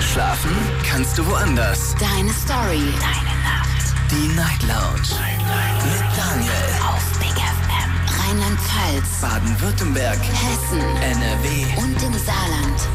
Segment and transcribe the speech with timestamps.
[0.00, 0.50] Schlafen
[0.82, 1.94] kannst du woanders.
[2.00, 2.80] Deine Story.
[3.00, 3.92] Deine Nacht.
[4.10, 5.10] Die Night Lounge.
[5.20, 6.52] Night, Mit Daniel.
[6.88, 7.90] Auf Big FM.
[8.18, 9.20] Rheinland-Pfalz.
[9.20, 10.18] Baden-Württemberg.
[10.18, 10.80] Hessen.
[11.02, 11.66] NRW.
[11.82, 12.88] Und im Saarland.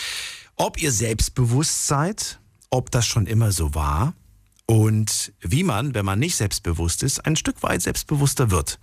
[0.55, 2.39] ob ihr selbstbewusst seid,
[2.71, 4.15] ob das schon immer so war
[4.65, 8.79] und wie man, wenn man nicht selbstbewusst ist, ein Stück weit selbstbewusster wird.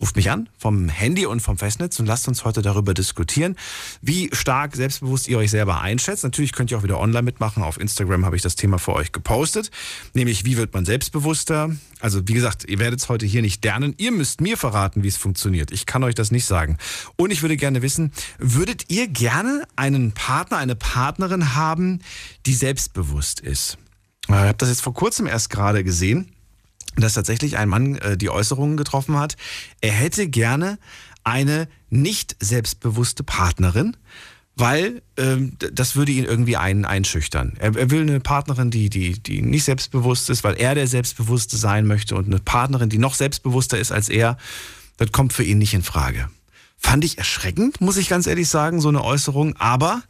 [0.00, 3.56] Ruft mich an vom Handy und vom Festnetz und lasst uns heute darüber diskutieren,
[4.00, 6.22] wie stark selbstbewusst ihr euch selber einschätzt.
[6.22, 7.64] Natürlich könnt ihr auch wieder online mitmachen.
[7.64, 9.72] Auf Instagram habe ich das Thema für euch gepostet,
[10.14, 11.70] nämlich wie wird man selbstbewusster.
[11.98, 13.92] Also wie gesagt, ihr werdet es heute hier nicht lernen.
[13.98, 15.72] Ihr müsst mir verraten, wie es funktioniert.
[15.72, 16.78] Ich kann euch das nicht sagen.
[17.16, 22.02] Und ich würde gerne wissen, würdet ihr gerne einen Partner, eine Partnerin haben,
[22.46, 23.78] die selbstbewusst ist?
[24.28, 26.30] Ich habe das jetzt vor kurzem erst gerade gesehen
[27.00, 29.36] dass tatsächlich ein Mann äh, die Äußerungen getroffen hat,
[29.80, 30.78] er hätte gerne
[31.24, 33.96] eine nicht selbstbewusste Partnerin,
[34.56, 37.54] weil ähm, das würde ihn irgendwie ein, einschüchtern.
[37.58, 41.56] Er, er, will eine Partnerin, die, die, die nicht selbstbewusst ist, weil er der Selbstbewusste
[41.56, 44.36] sein möchte und eine Partnerin, die noch selbstbewusster ist als er,
[44.96, 46.28] das kommt für ihn nicht in Frage.
[46.76, 50.02] Fand ich erschreckend, muss ich ganz ehrlich sagen, so eine Äußerung, aber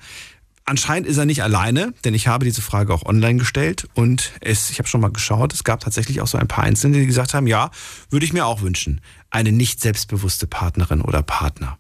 [0.69, 4.69] Anscheinend ist er nicht alleine, denn ich habe diese Frage auch online gestellt und es,
[4.69, 7.33] ich habe schon mal geschaut, es gab tatsächlich auch so ein paar Einzelne, die gesagt
[7.33, 7.71] haben, ja,
[8.11, 11.79] würde ich mir auch wünschen, eine nicht selbstbewusste Partnerin oder Partner.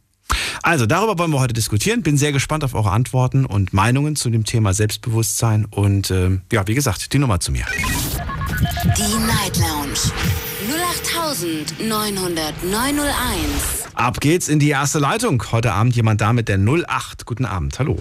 [0.63, 2.03] Also darüber wollen wir heute diskutieren.
[2.03, 6.67] Bin sehr gespannt auf eure Antworten und Meinungen zu dem Thema Selbstbewusstsein und äh, ja,
[6.67, 7.67] wie gesagt, die Nummer zu mir.
[8.97, 9.99] Die Night Lounge
[11.83, 13.93] 0890901.
[13.93, 15.45] Ab geht's in die erste Leitung.
[15.53, 17.27] Heute Abend jemand da mit der 08.
[17.27, 17.79] Guten Abend.
[17.79, 17.99] Hallo.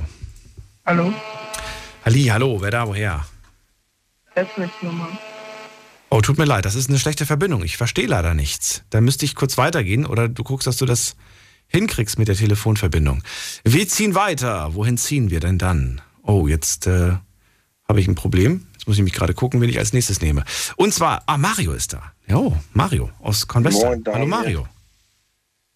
[0.87, 1.13] Hallo?
[2.05, 3.25] Halli, hallo, wer da, woher?
[4.33, 5.09] Festnetznummer.
[6.09, 7.61] Oh, tut mir leid, das ist eine schlechte Verbindung.
[7.63, 8.83] Ich verstehe leider nichts.
[8.89, 11.17] Da müsste ich kurz weitergehen oder du guckst, dass du das
[11.67, 13.21] hinkriegst mit der Telefonverbindung.
[13.65, 14.75] Wir ziehen weiter.
[14.75, 15.99] Wohin ziehen wir denn dann?
[16.23, 17.17] Oh, jetzt äh,
[17.89, 18.65] habe ich ein Problem.
[18.71, 20.45] Jetzt muss ich mich gerade gucken, wen ich als nächstes nehme.
[20.77, 22.13] Und zwar, ah, Mario ist da.
[22.27, 23.89] Ja, oh, Mario aus Convestor.
[23.89, 24.67] Moin, Hallo Mario.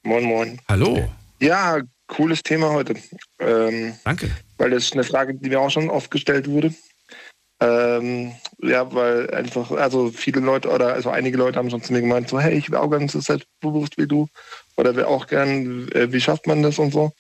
[0.03, 0.61] Moin, moin.
[0.69, 1.11] Hallo.
[1.41, 2.95] Ja, cooles Thema heute.
[3.39, 6.71] Ähm, Danke weil das ist eine Frage, die mir auch schon oft gestellt wurde.
[7.59, 12.01] Ähm, ja, weil einfach, also viele Leute oder also einige Leute haben schon zu mir
[12.01, 14.27] gemeint, so, hey, ich will auch ganz so selbstbewusst wie du
[14.77, 17.11] oder will auch gern, äh, wie schafft man das und so.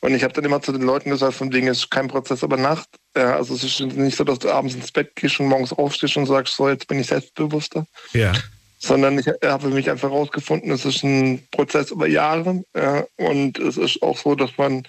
[0.00, 2.58] Und ich habe dann immer zu den Leuten gesagt, von wegen ist kein Prozess über
[2.58, 2.88] Nacht.
[3.16, 6.18] Ja, also es ist nicht so, dass du abends ins Bett gehst und morgens aufstehst
[6.18, 7.86] und sagst, so, jetzt bin ich selbstbewusster.
[8.12, 8.32] Ja.
[8.78, 12.64] Sondern ich habe für mich einfach herausgefunden, es ist ein Prozess über Jahre.
[12.76, 14.86] Ja, und es ist auch so, dass man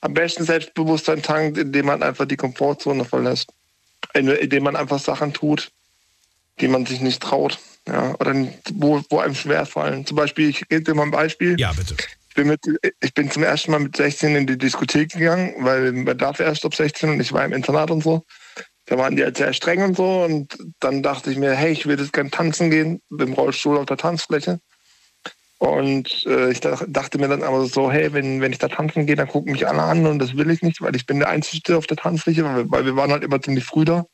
[0.00, 3.52] am besten Selbstbewusstsein tankt, indem man einfach die Komfortzone verlässt.
[4.14, 5.70] Indem man einfach Sachen tut,
[6.60, 7.58] die man sich nicht traut.
[7.86, 8.34] Ja, oder
[8.74, 10.06] wo, wo einem schwerfallen.
[10.06, 11.58] Zum Beispiel, ich gebe dir mal ein Beispiel.
[11.58, 11.96] Ja, bitte.
[12.28, 12.60] Ich bin, mit,
[13.00, 16.64] ich bin zum ersten Mal mit 16 in die Diskothek gegangen, weil man darf erst
[16.64, 18.24] ab 16 und ich war im Internat und so.
[18.86, 20.22] Da waren die halt sehr streng und so.
[20.22, 23.78] Und dann dachte ich mir, hey, ich will jetzt gerne tanzen gehen, mit dem Rollstuhl
[23.78, 24.60] auf der Tanzfläche.
[25.60, 29.14] Und äh, ich dachte mir dann aber so, hey, wenn, wenn ich da tanzen gehe,
[29.14, 31.76] dann gucken mich alle an und das will ich nicht, weil ich bin der Einzige
[31.76, 34.06] auf der Tanzfläche, weil wir, weil wir waren halt immer ziemlich früh da.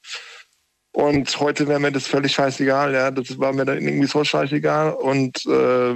[0.91, 4.95] Und heute wäre mir das völlig scheißegal, ja, das war mir dann irgendwie so scheißegal.
[4.95, 5.95] Und äh,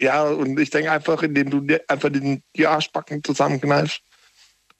[0.00, 4.00] ja, und ich denke einfach, indem du dir einfach den, die Arschbacken zusammenkneifst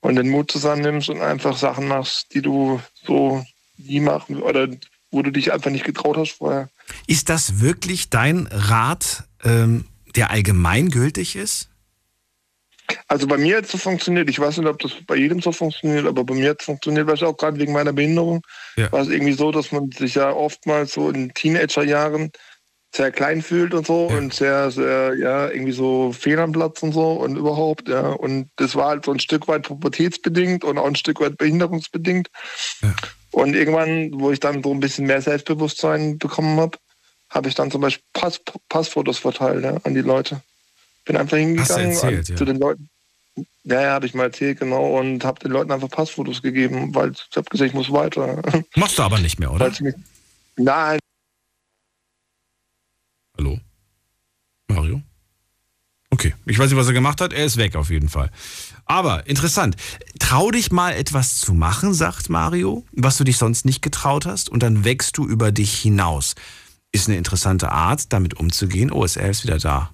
[0.01, 3.45] und den Mut zusammennimmst und einfach Sachen machst, die du so
[3.77, 4.67] nie machen oder
[5.11, 6.71] wo du dich einfach nicht getraut hast vorher.
[7.07, 9.87] Ist das wirklich dein Rat ähm,
[10.17, 11.69] der allgemeingültig ist?
[13.09, 14.29] Also bei mir hat es so funktioniert.
[14.29, 17.07] Ich weiß nicht, ob das bei jedem so funktioniert, aber bei mir hat es funktioniert,
[17.07, 18.43] weil ich auch gerade wegen meiner Behinderung
[18.77, 18.93] ja.
[18.93, 22.31] war es irgendwie so, dass man sich ja oftmals so in Teenagerjahren
[22.95, 24.19] sehr klein fühlt und so ja.
[24.19, 28.09] und sehr, sehr, ja, irgendwie so fehl am Platz und so und überhaupt, ja.
[28.11, 32.29] Und das war halt so ein Stück weit pubertätsbedingt und auch ein Stück weit behinderungsbedingt.
[32.83, 32.95] Ja.
[33.35, 36.79] Und irgendwann, wo ich dann so ein bisschen mehr Selbstbewusstsein bekommen habe,
[37.31, 40.41] habe ich dann zum Beispiel Pass, Passfotos verteilt ja, an die Leute.
[41.05, 42.37] Bin einfach hingegangen erzählt, ja.
[42.37, 42.89] zu den Leuten.
[43.65, 45.01] Ja, ja, habe ich mal erzählt, genau.
[45.01, 48.41] Und habe den Leuten einfach Passfotos gegeben, weil ich habe gesagt, ich muss weiter.
[48.77, 49.69] Machst du aber nicht mehr, oder?
[49.81, 49.95] Mich,
[50.57, 51.01] nein.
[53.37, 53.59] Hallo?
[56.25, 57.33] Okay, ich weiß nicht, was er gemacht hat.
[57.33, 58.31] Er ist weg auf jeden Fall.
[58.87, 59.77] Aber interessant.
[60.19, 64.49] Trau dich mal etwas zu machen, sagt Mario, was du dich sonst nicht getraut hast,
[64.49, 66.35] und dann wächst du über dich hinaus
[66.95, 68.93] ist eine interessante Art, damit umzugehen.
[68.93, 69.91] Oh, ist er ist wieder da.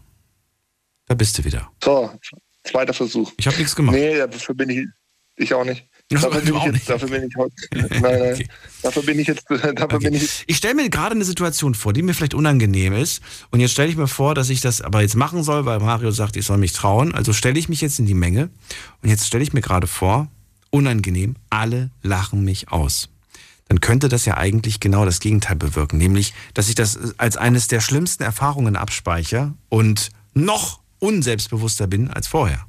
[1.07, 1.71] Da bist du wieder?
[1.83, 2.11] So,
[2.63, 3.33] zweiter Versuch.
[3.39, 3.97] Ich habe nichts gemacht.
[3.97, 4.87] Nee, dafür bin ich,
[5.37, 5.89] ich auch nicht.
[6.13, 7.55] Dafür bin, ich jetzt, dafür bin ich heute.
[7.73, 8.33] Nein, nein.
[8.33, 8.49] Okay.
[8.83, 9.45] Dafür bin ich jetzt.
[9.49, 10.43] Dafür bin ich.
[10.49, 13.23] Ich stelle mir gerade eine Situation vor, die mir vielleicht unangenehm ist.
[13.51, 16.11] Und jetzt stelle ich mir vor, dass ich das aber jetzt machen soll, weil Mario
[16.11, 17.15] sagt, ich soll mich trauen.
[17.15, 18.51] Also stelle ich mich jetzt in die Menge.
[19.03, 20.27] Und jetzt stelle ich mir gerade vor,
[20.71, 23.09] unangenehm, alle lachen mich aus.
[23.69, 25.97] Dann könnte das ja eigentlich genau das Gegenteil bewirken.
[25.97, 32.27] Nämlich, dass ich das als eines der schlimmsten Erfahrungen abspeichere und noch unselbstbewusster bin als
[32.27, 32.67] vorher.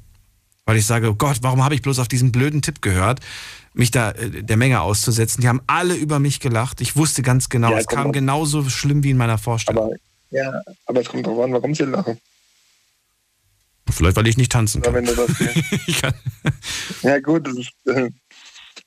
[0.64, 3.20] Weil ich sage, oh Gott, warum habe ich bloß auf diesen blöden Tipp gehört,
[3.74, 5.40] mich da äh, der Menge auszusetzen?
[5.40, 6.80] Die haben alle über mich gelacht.
[6.80, 8.12] Ich wusste ganz genau, Ja, es kam auf.
[8.12, 9.86] genauso schlimm wie in meiner Vorstellung.
[9.86, 9.96] Aber,
[10.30, 12.18] ja, aber es kommt darauf an, warum sie lachen.
[13.90, 14.94] Vielleicht, weil ich nicht tanzen kann.
[14.94, 15.30] wenn du das
[16.00, 16.14] kann.
[17.02, 17.72] ja, gut, das ist.
[17.86, 18.08] Äh,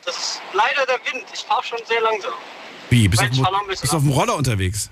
[0.05, 1.25] Das ist leider der Wind.
[1.33, 2.33] Ich fahre schon sehr langsam.
[2.89, 3.07] Wie?
[3.07, 4.89] Bist du auf, dem- bist auf dem Roller unterwegs?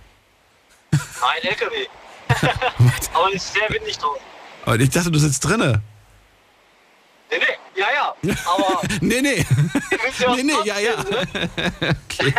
[0.91, 1.87] Nein, LKW.
[3.13, 4.21] Aber es ist sehr windig draußen.
[4.65, 5.81] Aber ich dachte, du sitzt drinne.
[7.29, 8.35] Nee, nee, ja, ja.
[8.45, 9.45] Aber Nee, nee.
[10.35, 11.03] nee, nee, ja, ja.
[11.03, 11.27] ne?
[12.09, 12.33] Okay.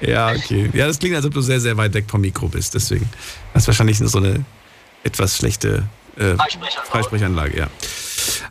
[0.00, 0.70] Ja, okay.
[0.72, 2.74] Ja, das klingt, als ob du sehr, sehr weit weg vom Mikro bist.
[2.74, 3.08] Deswegen
[3.54, 4.44] hast du wahrscheinlich so eine
[5.02, 5.84] etwas schlechte
[6.16, 6.88] äh, Freisprechanlage.
[6.90, 7.58] Freisprechanlage.
[7.58, 7.68] Ja.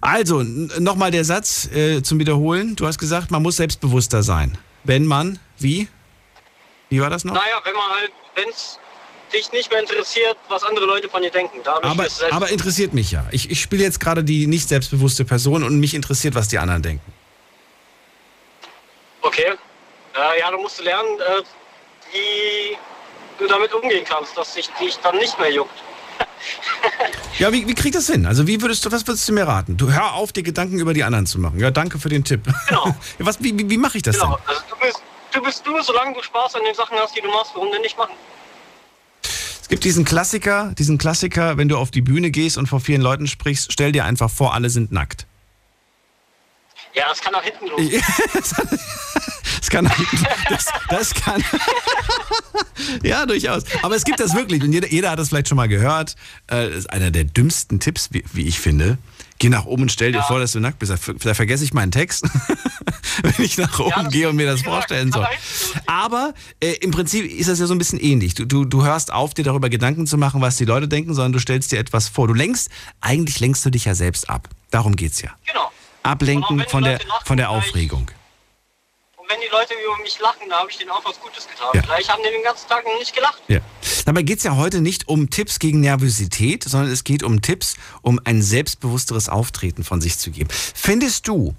[0.02, 2.76] Also, nochmal der Satz äh, zum Wiederholen.
[2.76, 4.58] Du hast gesagt, man muss selbstbewusster sein.
[4.84, 5.88] Wenn man, wie?
[6.90, 7.34] Wie war das noch?
[7.34, 8.80] Naja, wenn man halt, wenn es
[9.34, 11.58] dich nicht mehr interessiert, was andere Leute von dir denken.
[11.66, 13.26] Aber, aber interessiert mich ja.
[13.32, 16.84] Ich, ich spiele jetzt gerade die nicht selbstbewusste Person und mich interessiert, was die anderen
[16.84, 17.12] denken.
[19.22, 19.54] Okay.
[20.16, 21.42] Äh, ja, du musst lernen, äh,
[22.12, 22.78] wie
[23.40, 25.72] du damit umgehen kannst, dass sich dich dann nicht mehr juckt.
[27.40, 28.28] Ja, wie, wie kriegt das hin?
[28.28, 29.76] Also, wie würdest du, was würdest du mir raten?
[29.76, 31.60] Du hör auf, dir Gedanken über die anderen zu machen.
[31.60, 32.42] Ja, danke für den Tipp.
[32.68, 32.96] Genau.
[33.20, 34.36] was, wie wie, wie mache ich das Genau.
[34.38, 34.46] denn?
[34.48, 35.02] Also du bist,
[35.32, 37.82] du bist du, solange du Spaß an den Sachen hast, die du machst, warum denn
[37.82, 38.14] nicht machen?
[39.62, 43.02] Es gibt diesen Klassiker, diesen Klassiker, wenn du auf die Bühne gehst und vor vielen
[43.02, 45.26] Leuten sprichst, stell dir einfach vor, alle sind nackt.
[46.96, 47.82] Ja, das kann nach hinten los.
[49.60, 49.90] Das kann,
[50.50, 51.44] das, das kann.
[53.04, 53.64] ja, durchaus.
[53.82, 54.62] Aber es gibt das wirklich.
[54.64, 56.16] Und jeder, jeder hat das vielleicht schon mal gehört.
[56.48, 58.98] Äh, Das ist einer der dümmsten Tipps, wie, wie ich finde.
[59.40, 60.92] Geh nach oben und stell dir vor, dass du nackt bist.
[60.92, 62.24] Da, ver- da vergesse ich meinen Text,
[63.24, 65.26] wenn ich nach oben das- gehe und mir das vorstellen soll.
[65.26, 65.82] hinten losgehen.
[65.88, 68.36] Aber äh, im Prinzip ist das ja so ein bisschen ähnlich.
[68.36, 71.34] Du, du, du hörst auf, dir darüber Gedanken zu machen, was die Leute denken, sondern
[71.34, 72.28] du stellst dir etwas vor.
[72.28, 72.70] Du lenkst,
[73.02, 74.50] eigentlich lenkst du dich ja selbst ab.
[74.72, 75.32] Darum geht's ja.
[75.48, 75.72] Genau.
[76.04, 78.12] Ablenken von der, lachen, von der Aufregung.
[79.18, 81.70] Und wenn die Leute über mich lachen, da habe ich denen auch was Gutes getan.
[81.74, 81.82] Ja.
[81.82, 83.42] Vielleicht haben die den ganzen Tag noch nicht gelacht.
[83.48, 83.60] Ja.
[84.06, 87.76] Dabei geht es ja heute nicht um Tipps gegen Nervosität, sondern es geht um Tipps,
[88.02, 90.50] um ein selbstbewussteres Auftreten von sich zu geben.
[90.52, 91.56] Findest du,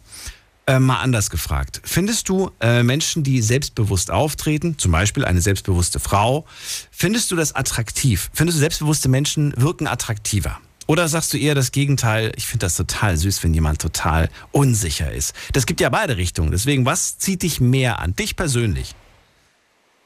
[0.66, 6.00] äh, mal anders gefragt, findest du äh, Menschen, die selbstbewusst auftreten, zum Beispiel eine selbstbewusste
[6.00, 6.46] Frau,
[6.90, 8.30] findest du das attraktiv?
[8.32, 10.60] Findest du selbstbewusste Menschen wirken attraktiver?
[10.86, 12.32] Oder sagst du eher das Gegenteil?
[12.36, 15.34] Ich finde das total süß, wenn jemand total unsicher ist.
[15.52, 16.50] Das gibt ja beide Richtungen.
[16.50, 18.14] Deswegen, was zieht dich mehr an?
[18.14, 18.94] Dich persönlich?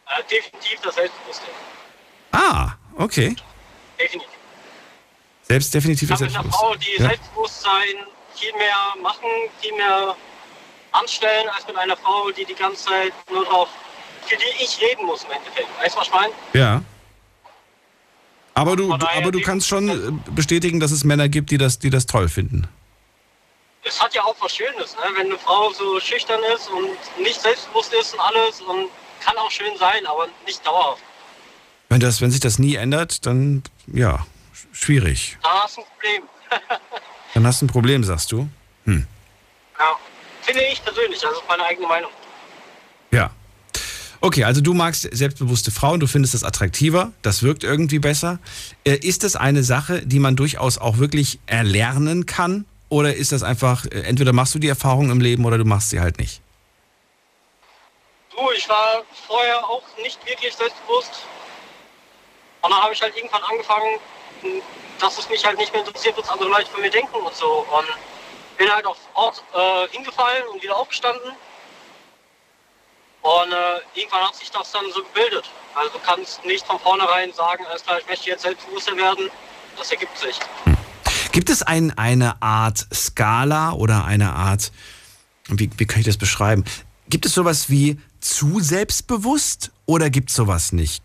[0.07, 1.49] Äh, definitiv das Selbstbewusstsein.
[2.33, 3.35] Ah, okay.
[3.99, 4.29] Definitiv.
[5.43, 6.61] Selbst definitiv Ich ist habe mit einer selbstbewusst.
[6.61, 7.09] Frau, die Ja.
[7.09, 7.97] Selbstbewusstsein
[8.37, 9.29] viel mehr machen,
[9.61, 10.15] viel mehr
[10.93, 13.69] anstellen, als mit einer Frau, die die ganze Zeit nur drauf,
[14.27, 15.69] für die ich reden muss im Endeffekt.
[15.83, 16.33] Weißt du, was ich meine?
[16.53, 16.83] Ja.
[18.59, 21.79] Aber du, du, aber du kannst schon äh, bestätigen, dass es Männer gibt, die das,
[21.79, 22.67] die das toll finden.
[23.85, 25.03] Es hat ja auch was Schönes, ne?
[25.17, 28.89] wenn eine Frau so schüchtern ist und nicht selbstbewusst ist und alles und
[29.25, 31.03] kann auch schön sein, aber nicht dauerhaft.
[31.89, 35.39] Wenn, das, wenn sich das nie ändert, dann ja, sch- schwierig.
[35.45, 36.23] Da hast du ein Problem.
[37.35, 38.49] Dann hast du ein Problem, sagst du.
[38.87, 38.95] Ja.
[40.43, 42.11] Finde ich persönlich, also ist meine eigene Meinung.
[43.13, 43.31] Ja.
[44.21, 48.41] Okay, also du magst selbstbewusste Frauen, du findest das attraktiver, das wirkt irgendwie besser.
[48.85, 52.65] Äh, Ist das eine Sache, die man durchaus auch wirklich erlernen kann?
[52.89, 55.91] Oder ist das einfach, äh, entweder machst du die Erfahrung im Leben oder du machst
[55.91, 56.41] sie halt nicht?
[58.31, 61.27] Du, ich war vorher auch nicht wirklich selbstbewusst.
[62.63, 64.01] Und dann habe ich halt irgendwann angefangen,
[65.01, 67.67] dass es mich halt nicht mehr interessiert, was andere Leute von mir denken und so.
[67.71, 67.87] Und
[68.57, 71.33] bin halt auf Ort äh, hingefallen und wieder aufgestanden.
[73.23, 75.45] Und äh, irgendwann hat sich das dann so gebildet.
[75.75, 79.31] Also du kannst nicht von vornherein sagen, alles klar, ich möchte jetzt selbstbewusster werden.
[79.77, 80.39] Das ergibt sich.
[81.33, 84.73] Gibt es ein, eine Art Skala oder eine Art,
[85.49, 86.65] wie, wie kann ich das beschreiben?
[87.09, 91.03] Gibt es sowas wie zu selbstbewusst oder gibt es sowas nicht?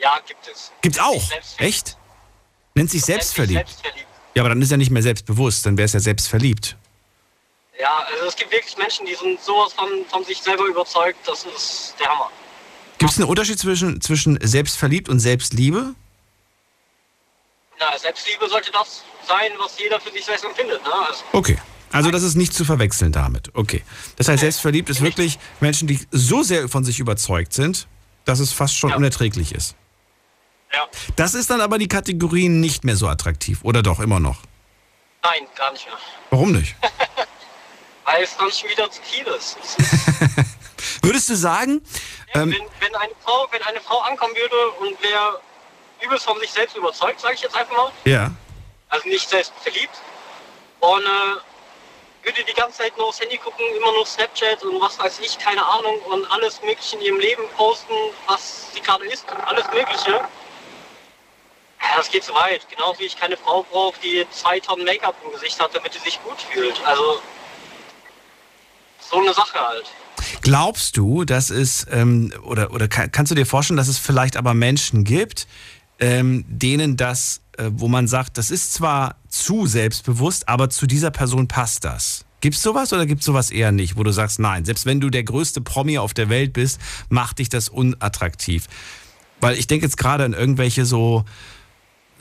[0.00, 0.72] Ja, gibt es.
[0.82, 1.22] Gibt's auch.
[1.22, 1.60] Selbstverliebt.
[1.60, 1.96] Echt?
[1.96, 3.68] Nennt sich Nennt sich selbstverliebt.
[3.68, 4.06] Selbstverliebt.
[4.34, 6.76] Ja, aber dann ist er nicht mehr selbstbewusst, dann wäre es ja selbstverliebt.
[7.80, 11.44] Ja, also es gibt wirklich Menschen, die sind sowas von, von sich selber überzeugt, das
[11.44, 12.30] ist der Hammer.
[12.98, 15.94] Gibt es einen Unterschied zwischen, zwischen selbstverliebt und Selbstliebe?
[17.78, 20.82] Na, Selbstliebe sollte das sein, was jeder für sich selbst empfindet.
[20.84, 20.90] Ne?
[21.08, 21.58] Also, Okay.
[21.92, 23.50] Also das ist nicht zu verwechseln damit.
[23.54, 23.82] Okay.
[24.14, 27.88] Das heißt, selbstverliebt ist wirklich Menschen, die so sehr von sich überzeugt sind,
[28.24, 28.96] dass es fast schon Ja.
[28.96, 29.74] unerträglich ist.
[30.72, 33.58] ja, Das ist dann aber die Kategorie nicht mehr so attraktiv.
[33.64, 34.38] Oder doch immer noch?
[35.24, 35.98] nein, gar nicht mehr.
[36.30, 36.76] Warum nicht?
[38.04, 39.56] Weil es dann schon wieder zu viel ist.
[39.62, 41.82] Es ist Würdest du sagen,
[42.34, 45.40] ähm, wenn, wenn, eine Frau, wenn eine Frau ankommen würde und wäre
[46.00, 48.30] übelst von sich selbst überzeugt, sage ich jetzt einfach mal, ja,
[48.88, 49.94] also nicht selbst verliebt,
[50.80, 54.98] und äh, würde die ganze Zeit nur aufs Handy gucken, immer nur Snapchat und was
[54.98, 57.94] weiß ich, keine Ahnung, und alles Mögliche in ihrem Leben posten,
[58.26, 60.12] was sie gerade ist und alles Mögliche.
[60.12, 62.68] Ja, das geht zu weit.
[62.68, 65.98] Genau wie ich keine Frau brauche, die zwei Tonnen Make-up im Gesicht hat, damit sie
[66.00, 66.78] sich gut fühlt.
[66.84, 67.22] Also,
[69.10, 69.84] so eine Sache halt.
[70.42, 74.36] glaubst du, dass es, ähm, oder, oder kann, kannst du dir vorstellen, dass es vielleicht
[74.36, 75.46] aber Menschen gibt,
[75.98, 81.10] ähm, denen das, äh, wo man sagt, das ist zwar zu selbstbewusst, aber zu dieser
[81.10, 82.24] Person passt das?
[82.40, 85.24] Gibt's sowas oder gibt's sowas eher nicht, wo du sagst, nein, selbst wenn du der
[85.24, 88.66] größte Promi auf der Welt bist, macht dich das unattraktiv?
[89.40, 91.24] Weil ich denke jetzt gerade an irgendwelche so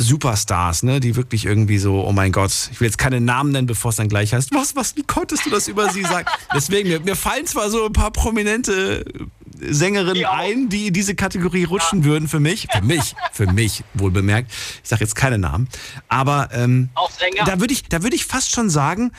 [0.01, 3.67] Superstars, ne, die wirklich irgendwie so, oh mein Gott, ich will jetzt keine Namen nennen,
[3.67, 6.25] bevor es dann gleich heißt, was, was, wie konntest du das über sie sagen?
[6.55, 9.03] Deswegen, mir, mir fallen zwar so ein paar prominente
[9.59, 10.37] Sängerinnen auch.
[10.37, 14.51] ein, die in diese Kategorie rutschen würden für mich, für mich, für mich, wohl bemerkt.
[14.81, 15.67] Ich sage jetzt keine Namen,
[16.07, 16.89] aber ähm,
[17.45, 19.11] da würde ich, da würde ich fast schon sagen,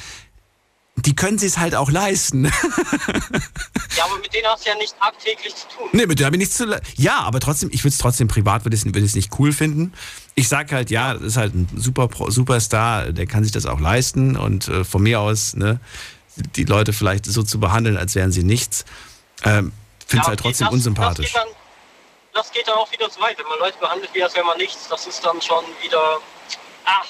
[1.06, 2.50] die können sie es halt auch leisten.
[3.96, 5.88] Ja, aber mit denen hast du ja nicht tagtäglich zu tun.
[5.92, 6.80] Nee, mit der habe ich nichts zu.
[6.96, 9.92] Ja, aber trotzdem, ich würde es trotzdem privat, würde ich es ich nicht cool finden.
[10.36, 13.80] Ich sag halt, ja, das ist halt ein super Superstar, der kann sich das auch
[13.80, 15.80] leisten und äh, von mir aus, ne,
[16.36, 18.84] die Leute vielleicht so zu behandeln, als wären sie nichts,
[19.44, 19.72] ähm,
[20.06, 21.32] finde es Ja, halt trotzdem das- unsympathisch.
[21.32, 21.54] Das geht, dann,
[22.32, 23.36] das geht dann auch wieder zu weit.
[23.38, 26.18] Wenn man Leute behandelt, wie als wäre man nichts, das ist dann schon wieder,
[26.86, 27.06] ach,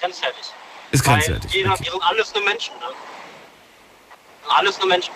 [0.00, 0.44] grenzwertig.
[0.90, 1.52] ist grenzwertig.
[1.52, 1.84] jeder, Okay.
[1.84, 2.74] wir sind alles nur Menschen.
[2.80, 2.86] Ne?
[4.56, 5.12] Alles nur Menschen.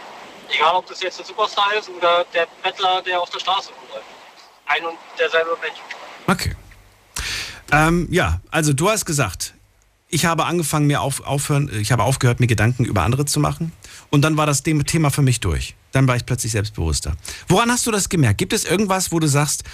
[0.55, 4.07] Egal, ob das jetzt ein Superstar ist oder der Bettler, der auf der Straße rumläuft.
[4.67, 5.79] Ein und derselbe Mensch.
[6.27, 6.57] okay.
[7.71, 9.55] Ähm, ja, also du hast gesagt,
[10.09, 13.73] ich habe angefangen, mir auf, aufhören, ich habe aufgehört, mir Gedanken über andere zu machen.
[14.11, 15.75] Und dann war das Thema für mich durch.
[15.91, 17.17] Dann war ich plötzlich selbstbewusster.
[17.49, 18.37] Woran hast du das gemerkt?
[18.37, 19.65] Gibt es irgendwas, wo du sagst,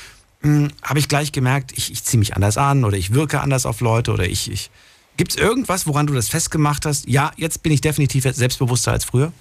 [0.43, 3.67] hm, habe ich gleich gemerkt, ich, ich ziehe mich anders an oder ich wirke anders
[3.67, 4.51] auf Leute oder ich.
[4.51, 4.71] ich
[5.17, 7.09] Gibt es irgendwas, woran du das festgemacht hast?
[7.09, 9.33] Ja, jetzt bin ich definitiv selbstbewusster als früher?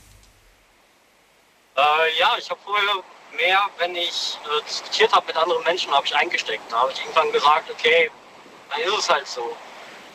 [1.77, 3.03] Äh, ja, ich habe vorher
[3.35, 6.63] mehr, wenn ich äh, diskutiert habe mit anderen Menschen, habe ich eingesteckt.
[6.71, 8.09] Da habe ich irgendwann gesagt, okay,
[8.71, 9.55] dann ist es halt so.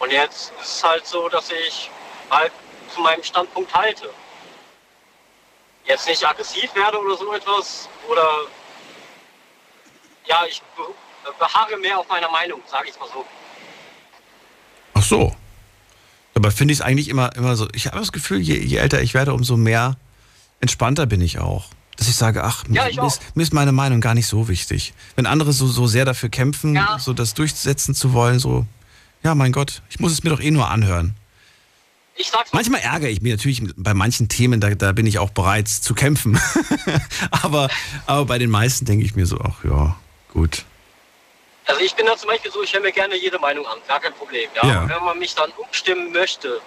[0.01, 1.89] Und jetzt ist es halt so, dass ich
[2.31, 2.53] halt
[2.93, 4.11] zu meinem Standpunkt halte.
[5.85, 7.89] Jetzt nicht aggressiv werde oder so etwas.
[8.09, 8.29] Oder
[10.27, 10.83] ja, ich be
[11.39, 13.25] beharre mehr auf meiner Meinung, sage ich mal so.
[14.95, 15.37] Ach so.
[16.35, 17.69] Dabei finde ich es eigentlich immer, immer so.
[17.73, 19.97] Ich habe das Gefühl, je, je älter ich werde, umso mehr
[20.63, 21.67] entspannter bin ich auch.
[21.99, 24.27] Dass ich sage, ach, Ja, mir, ich mir, ist, mir ist meine Meinung gar nicht
[24.27, 24.95] so wichtig.
[25.15, 26.99] Wenn andere so, so sehr dafür kämpfen, Ja.
[26.99, 28.65] so das durchsetzen zu wollen, so,
[29.23, 31.15] ja, mein Gott, ich muss es mir doch eh nur anhören.
[32.53, 35.95] Manchmal ärgere ich mich natürlich bei manchen Themen, da, da bin ich auch bereit zu
[35.95, 36.39] kämpfen.
[37.31, 37.69] aber,
[38.07, 39.97] aber bei den meisten denke ich mir so, ach ja,
[40.33, 40.65] gut.
[41.67, 43.99] also ich bin da zum Beispiel so, ich höre mir gerne jede Meinung an, gar
[44.01, 44.49] kein Problem.
[44.63, 44.69] Ja?
[44.69, 44.89] Ja.
[44.89, 46.61] Wenn man mich dann umstimmen möchte,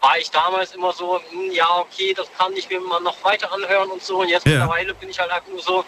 [0.00, 3.52] war ich damals immer so, hm, ja, okay, das kann ich mir mal noch weiter
[3.52, 4.20] anhören und so.
[4.20, 4.52] Und jetzt Ja.
[4.52, 5.84] mittlerweile bin ich halt einfach nur so,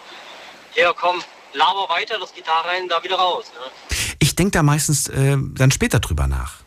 [0.75, 1.21] ja komm,
[1.53, 3.51] laber weiter, das geht da rein, da wieder raus.
[3.53, 3.97] Ne?
[4.19, 6.62] Ich denke da meistens äh, dann später drüber nach.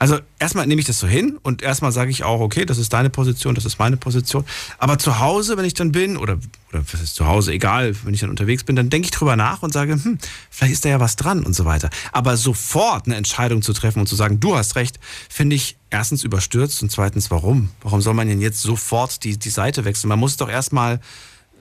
[0.00, 2.90] Also erstmal nehme ich das so hin und erstmal sage ich auch, okay, das ist
[2.94, 4.46] deine Position, das ist meine Position.
[4.78, 6.38] Aber zu Hause, wenn ich dann bin, oder,
[6.70, 9.36] oder was ist zu Hause, egal, wenn ich dann unterwegs bin, dann denke ich drüber
[9.36, 10.16] nach und sage, hm,
[10.48, 11.90] vielleicht ist da ja was dran und so weiter.
[12.12, 16.24] Aber sofort eine Entscheidung zu treffen und zu sagen, du hast recht, finde ich erstens
[16.24, 17.68] überstürzt und zweitens, warum?
[17.82, 20.08] Warum soll man denn jetzt sofort die, die Seite wechseln?
[20.08, 21.00] Man muss doch erstmal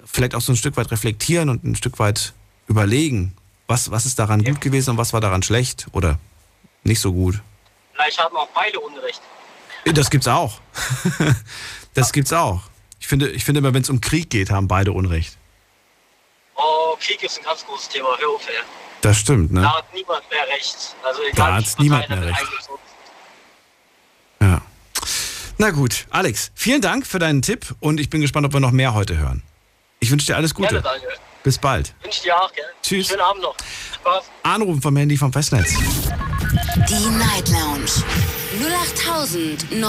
[0.05, 2.31] vielleicht auch so ein Stück weit reflektieren und ein Stück weit
[2.69, 3.33] überlegen,
[3.67, 6.19] was, was ist daran gut gewesen und was war daran schlecht oder
[6.85, 7.41] nicht so gut.
[7.99, 9.21] Vielleicht haben auch beide Unrecht.
[9.83, 10.61] Das gibt's auch.
[11.93, 12.61] das gibt's auch.
[12.99, 15.37] Ich finde, ich finde immer, wenn es um Krieg geht, haben beide Unrecht.
[16.55, 18.55] Oh, Krieg ist ein ganz großes Thema, hör auf, ey.
[19.01, 19.61] Das stimmt, ne?
[19.61, 20.95] Da hat niemand mehr recht.
[21.03, 22.47] Also egal, Da hat niemand mehr recht.
[24.41, 24.61] Ja.
[25.57, 28.71] Na gut, Alex, vielen Dank für deinen Tipp und ich bin gespannt, ob wir noch
[28.71, 29.43] mehr heute hören.
[29.99, 30.57] Ich wünsche dir alles ist.
[30.57, 30.81] Gerne, Gute.
[30.81, 31.17] Daniel.
[31.43, 31.93] Bis bald.
[32.01, 32.63] Wünsche dir auch, gell?
[32.81, 33.07] Tschüss.
[33.09, 33.55] Schönen Abend noch.
[33.95, 34.23] Spaß.
[34.43, 35.73] Anrufen vom Handy vom Festnetz.
[36.51, 37.91] Die Night Lounge
[39.69, 39.83] 0890901.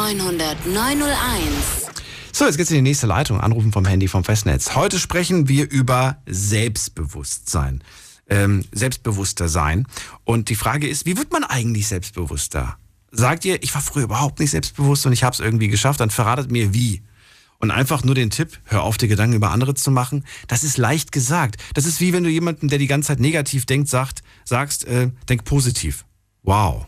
[2.33, 3.41] So, jetzt geht's in die nächste Leitung.
[3.41, 4.75] Anrufen vom Handy vom Festnetz.
[4.75, 7.83] Heute sprechen wir über Selbstbewusstsein.
[8.29, 9.87] Ähm, selbstbewusster sein.
[10.25, 12.77] Und die Frage ist, wie wird man eigentlich selbstbewusster?
[13.11, 16.11] Sagt ihr, ich war früher überhaupt nicht selbstbewusst und ich habe es irgendwie geschafft, dann
[16.11, 17.03] verratet mir wie.
[17.59, 20.77] Und einfach nur den Tipp, hör auf, dir Gedanken über andere zu machen, das ist
[20.77, 21.57] leicht gesagt.
[21.73, 25.11] Das ist wie wenn du jemanden, der die ganze Zeit negativ denkt, sagt, sagst, äh,
[25.27, 26.05] denk positiv.
[26.43, 26.87] Wow,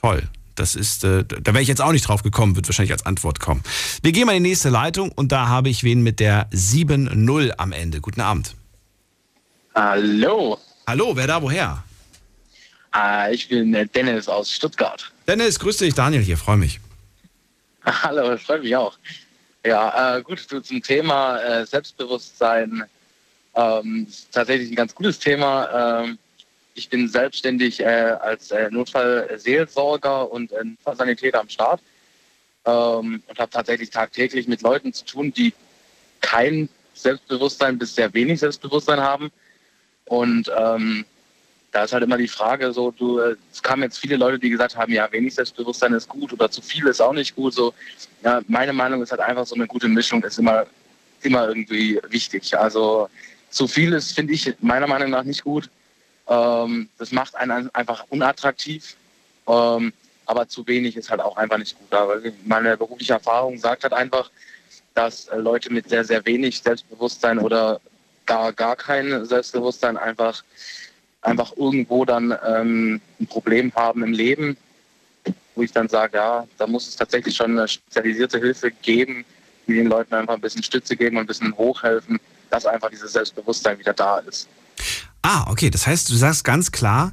[0.00, 0.28] toll.
[0.54, 3.38] Das ist, äh, da wäre ich jetzt auch nicht drauf gekommen, wird wahrscheinlich als Antwort
[3.38, 3.62] kommen.
[4.02, 7.52] Wir gehen mal in die nächste Leitung und da habe ich wen mit der 7-0
[7.58, 8.00] am Ende.
[8.00, 8.56] Guten Abend.
[9.74, 11.84] Hallo, Hallo, wer da woher?
[12.96, 15.12] äh, ich bin äh, Dennis aus Stuttgart.
[15.28, 16.80] Dennis, grüß dich, Daniel hier, freue mich.
[17.84, 18.98] Hallo, freue mich auch.
[19.64, 22.84] Ja, äh, gut, du, zum Thema äh, Selbstbewusstsein.
[23.54, 26.02] Ähm, ist tatsächlich ein ganz gutes Thema.
[26.02, 26.18] Ähm,
[26.78, 31.80] ich bin selbstständig äh, als äh, Notfallseelsorger und äh, am Start
[32.64, 35.52] ähm, und habe tatsächlich tagtäglich mit Leuten zu tun, die
[36.20, 39.30] kein Selbstbewusstsein bis sehr wenig Selbstbewusstsein haben.
[40.06, 41.04] Und ähm,
[41.72, 44.50] da ist halt immer die Frage, so du, äh, es kamen jetzt viele Leute, die
[44.50, 47.54] gesagt haben, ja, wenig Selbstbewusstsein ist gut oder zu viel ist auch nicht gut.
[47.54, 47.74] So,
[48.22, 50.66] ja, meine Meinung ist halt einfach so eine gute Mischung ist immer,
[51.22, 52.56] immer irgendwie wichtig.
[52.56, 53.08] Also
[53.50, 55.68] zu viel ist, finde ich meiner Meinung nach nicht gut.
[56.28, 58.96] Ähm, das macht einen einfach unattraktiv.
[59.46, 59.92] Ähm,
[60.26, 61.92] aber zu wenig ist halt auch einfach nicht gut.
[61.92, 64.30] Aber meine berufliche Erfahrung sagt halt einfach,
[64.94, 67.80] dass äh, Leute mit sehr, sehr wenig Selbstbewusstsein oder
[68.26, 70.42] gar, gar kein Selbstbewusstsein einfach
[71.22, 74.56] einfach irgendwo dann ähm, ein Problem haben im Leben,
[75.54, 79.24] wo ich dann sage, ja, da muss es tatsächlich schon eine spezialisierte Hilfe geben,
[79.66, 83.12] die den Leuten einfach ein bisschen Stütze geben und ein bisschen hochhelfen, dass einfach dieses
[83.12, 84.48] Selbstbewusstsein wieder da ist.
[85.22, 87.12] Ah, okay, das heißt, du sagst ganz klar,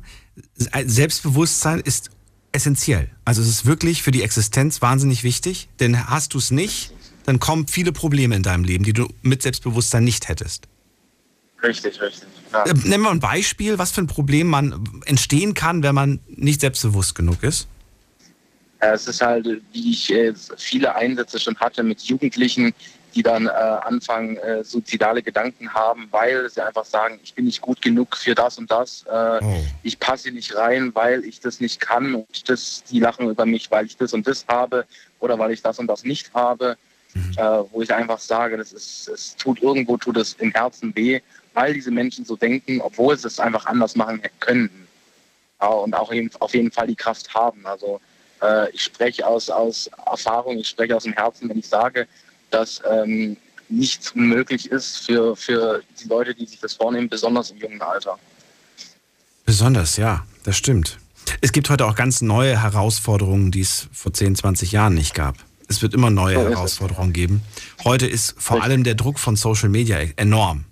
[0.86, 2.10] Selbstbewusstsein ist
[2.52, 3.10] essentiell.
[3.26, 6.91] Also es ist wirklich für die Existenz wahnsinnig wichtig, denn hast du es nicht,
[7.26, 10.68] dann kommen viele Probleme in deinem Leben, die du mit Selbstbewusstsein nicht hättest.
[11.63, 12.28] Richtig, richtig.
[12.54, 12.63] Ja.
[12.63, 16.62] Äh, Nennen wir ein Beispiel, was für ein Problem man entstehen kann, wenn man nicht
[16.62, 17.68] selbstbewusst genug ist.
[18.80, 22.74] Äh, Es ist halt, wie ich äh, viele Einsätze schon hatte mit Jugendlichen,
[23.15, 27.62] die dann äh, anfangen, äh, suizidale Gedanken haben, weil sie einfach sagen, ich bin nicht
[27.62, 29.04] gut genug für das und das.
[29.10, 29.63] Äh, Oh.
[29.84, 33.69] Ich passe nicht rein, weil ich das nicht kann und das, die lachen über mich,
[33.71, 34.86] weil ich das und das habe
[35.19, 36.78] oder weil ich das und das nicht habe.
[37.38, 41.21] Äh, wo ich einfach sage, das ist, es tut irgendwo tut es im Herzen weh,
[41.54, 44.88] weil diese Menschen so denken, obwohl sie es einfach anders machen könnten.
[45.62, 47.65] Ja, und auch eben, auf jeden Fall die Kraft haben.
[47.65, 48.01] Also
[48.41, 52.08] äh, ich spreche aus, aus Erfahrung, ich spreche aus dem Herzen, wenn ich sage,
[52.50, 53.38] dass ähm,
[53.70, 58.18] nichts unmöglich ist für, für die Leute, die sich das vornehmen, besonders im jungen Alter.
[59.46, 60.98] Besonders, ja, das stimmt.
[61.42, 65.36] Es gibt heute auch ganz neue Herausforderungen, die es vor 10, 20 Jahren nicht gab.
[65.68, 66.50] Es wird immer neue So.
[66.50, 67.42] Herausforderungen geben.
[67.84, 70.66] Heute ist vor allem der Druck von Social Media enorm.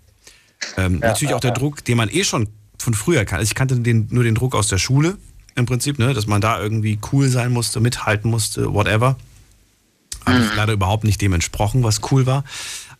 [0.77, 1.57] Ähm, natürlich ja, auch der ja.
[1.57, 3.43] Druck, den man eh schon von früher kannte.
[3.43, 5.17] Ich kannte den, nur den Druck aus der Schule
[5.55, 9.17] im Prinzip, ne, dass man da irgendwie cool sein musste, mithalten musste, whatever.
[10.25, 10.51] Hat Mhm.
[10.55, 12.43] leider überhaupt nicht dem entsprochen, was cool war.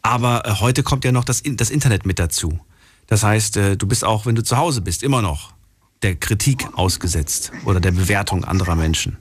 [0.01, 2.59] Aber äh, heute kommt ja noch das, das Internet mit dazu.
[3.07, 5.53] Das heißt, äh, du bist auch, wenn du zu Hause bist, immer noch
[6.01, 9.17] der Kritik ausgesetzt oder der Bewertung anderer Menschen.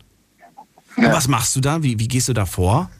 [0.96, 1.12] Ja.
[1.12, 1.82] was machst du da?
[1.82, 2.90] Wie, wie gehst du da vor?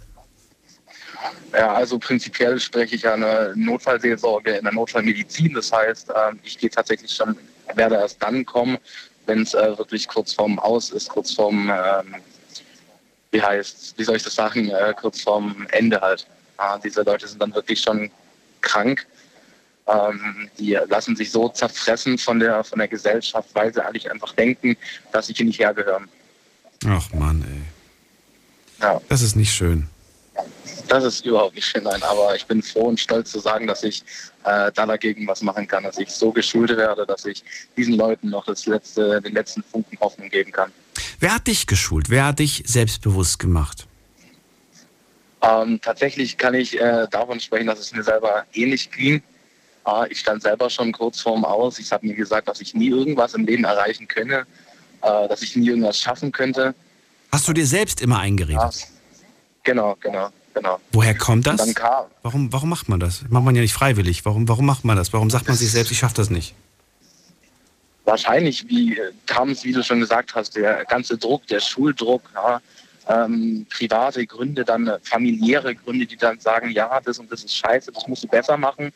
[1.53, 5.53] Ja, also prinzipiell spreche ich ja eine Notfallseelsorge in der Notfallmedizin.
[5.53, 7.37] Das heißt, ähm, ich gehe tatsächlich schon,
[7.75, 8.79] werde erst dann kommen,
[9.27, 12.15] wenn es äh, wirklich kurz vorm Aus ist, kurz vorm, ähm,
[13.33, 16.27] wie heißt, wie soll ich das sagen, äh, kurz vorm Ende halt.
[16.59, 18.11] Ja, diese Leute sind dann wirklich schon
[18.61, 19.07] krank.
[19.89, 24.33] Ähm, die lassen sich so zerfressen von der, von der Gesellschaft, weil sie eigentlich einfach
[24.35, 24.77] denken,
[25.11, 26.09] dass sie hier nicht hergehören.
[26.87, 28.83] Ach Mann, ey.
[28.83, 29.01] Ja.
[29.09, 29.89] Das ist nicht schön.
[30.89, 32.03] Das ist überhaupt nicht schön, nein.
[32.03, 34.03] Aber ich bin froh und stolz zu sagen, dass ich
[34.45, 37.43] äh, da dagegen was machen kann, dass ich so geschult werde, dass ich
[37.77, 40.73] diesen Leuten noch das letzte, den letzten Funken Hoffnung geben kann.
[41.21, 42.11] Wer hat dich geschult?
[42.11, 43.87] Wer hat dich selbstbewusst gemacht?
[45.43, 49.23] Ähm, tatsächlich kann ich äh, davon sprechen, dass es mir selber ähnlich ging.
[49.87, 51.79] Äh, ich stand selber schon kurz vorm Aus.
[51.79, 54.47] Ich habe mir gesagt, dass ich nie irgendwas im Leben erreichen könne,
[55.03, 56.75] äh, dass ich nie irgendwas schaffen könnte.
[57.33, 58.61] Hast du dir selbst immer eingeredet?
[58.61, 58.71] Ja.
[59.65, 60.81] Genau, genau, genau.
[60.93, 61.75] Woher kommt das?
[62.23, 63.25] Warum, warum macht man das?
[63.29, 64.25] Macht man ja nicht freiwillig.
[64.25, 65.13] Warum, warum macht man das?
[65.13, 66.55] Warum sagt man sich selbst, ich schaffe das nicht?
[68.05, 72.23] Wahrscheinlich, wie äh, kam es, wie du schon gesagt hast, der ganze Druck, der Schuldruck,
[72.35, 72.61] ja,
[73.09, 77.57] ähm, private Gründe, dann äh, familiäre Gründe, die dann sagen, ja, das und das ist
[77.57, 78.93] scheiße, das musst du besser machen.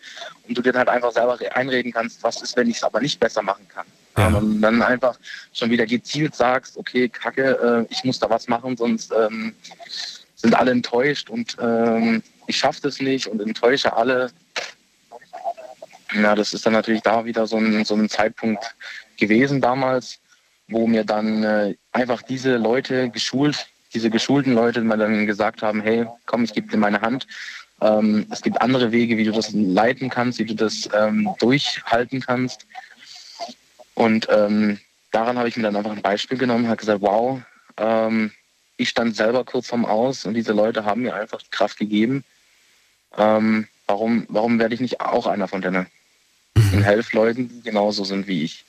[0.46, 3.00] Und du dir halt einfach selber re- einreden kannst, was ist, wenn ich es aber
[3.00, 3.86] nicht besser machen kann.
[4.16, 4.28] Ja.
[4.38, 5.18] Und dann einfach
[5.52, 9.54] schon wieder gezielt sagst, okay, kacke, äh, ich muss da was machen, sonst ähm,
[10.36, 14.30] sind alle enttäuscht und ähm, ich schaffe das nicht und enttäusche alle.
[16.14, 18.74] Ja, das ist dann natürlich da wieder so ein, so ein Zeitpunkt
[19.16, 20.18] gewesen damals,
[20.68, 25.80] wo mir dann äh, einfach diese Leute geschult, diese geschulten Leute mir dann gesagt haben,
[25.80, 27.26] hey, komm, ich gebe dir meine Hand.
[27.80, 32.20] Ähm, es gibt andere Wege, wie du das leiten kannst, wie du das ähm, durchhalten
[32.20, 32.66] kannst.
[33.94, 34.78] Und ähm,
[35.10, 37.40] daran habe ich mir dann einfach ein Beispiel genommen, habe gesagt, wow,
[37.76, 38.32] ähm,
[38.76, 42.24] ich stand selber kurz vorm Aus und diese Leute haben mir einfach Kraft gegeben.
[43.16, 45.86] Ähm, warum, warum werde ich nicht auch einer von denen?
[46.56, 48.64] Und helfe Leuten, die genauso sind wie ich.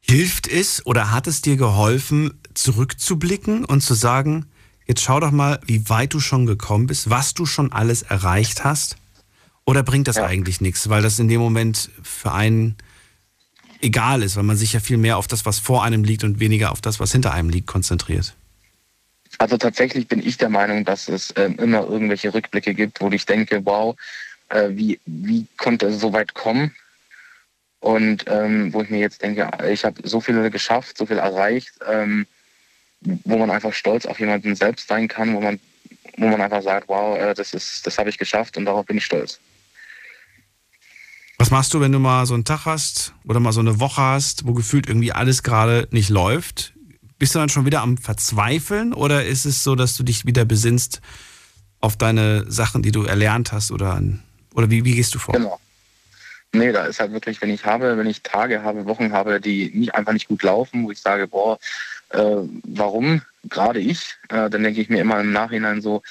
[0.00, 4.46] Hilft es oder hat es dir geholfen, zurückzublicken und zu sagen,
[4.86, 8.64] jetzt schau doch mal, wie weit du schon gekommen bist, was du schon alles erreicht
[8.64, 8.96] hast?
[9.66, 10.24] Oder bringt das Ja.
[10.24, 12.76] eigentlich nichts, weil das in dem Moment für einen
[13.82, 16.40] egal ist, weil man sich ja viel mehr auf das, was vor einem liegt und
[16.40, 18.34] weniger auf das, was hinter einem liegt, konzentriert?
[19.38, 23.26] Also tatsächlich bin ich der Meinung, dass es ähm, immer irgendwelche Rückblicke gibt, wo ich
[23.26, 23.96] denke, wow,
[24.50, 26.74] äh, wie, wie konnte es so weit kommen?
[27.80, 31.72] Und ähm, wo ich mir jetzt denke, ich habe so viel geschafft, so viel erreicht,
[31.88, 32.26] ähm,
[33.00, 35.58] wo man einfach stolz auf jemanden selbst sein kann, wo man,
[36.18, 38.98] wo man einfach sagt, wow, äh, das ist, das habe ich geschafft und darauf bin
[38.98, 39.40] ich stolz.
[41.38, 44.02] Was machst du, wenn du mal so einen Tag hast oder mal so eine Woche
[44.02, 46.74] hast, wo gefühlt irgendwie alles gerade nicht läuft?
[47.18, 50.44] Bist du dann schon wieder am Verzweifeln oder ist es so, dass du dich wieder
[50.44, 51.00] besinnst
[51.80, 54.22] auf deine Sachen, die du erlernt hast oder, an,
[54.54, 55.34] oder wie, wie gehst du vor?
[55.34, 55.58] Genau.
[56.52, 59.70] Nee, da ist halt wirklich, wenn ich habe, wenn ich Tage habe, Wochen habe, die
[59.72, 61.58] nicht einfach nicht gut laufen, wo ich sage, boah,
[62.10, 64.16] äh, warum gerade ich?
[64.28, 66.02] Äh, dann denke ich mir immer im Nachhinein so,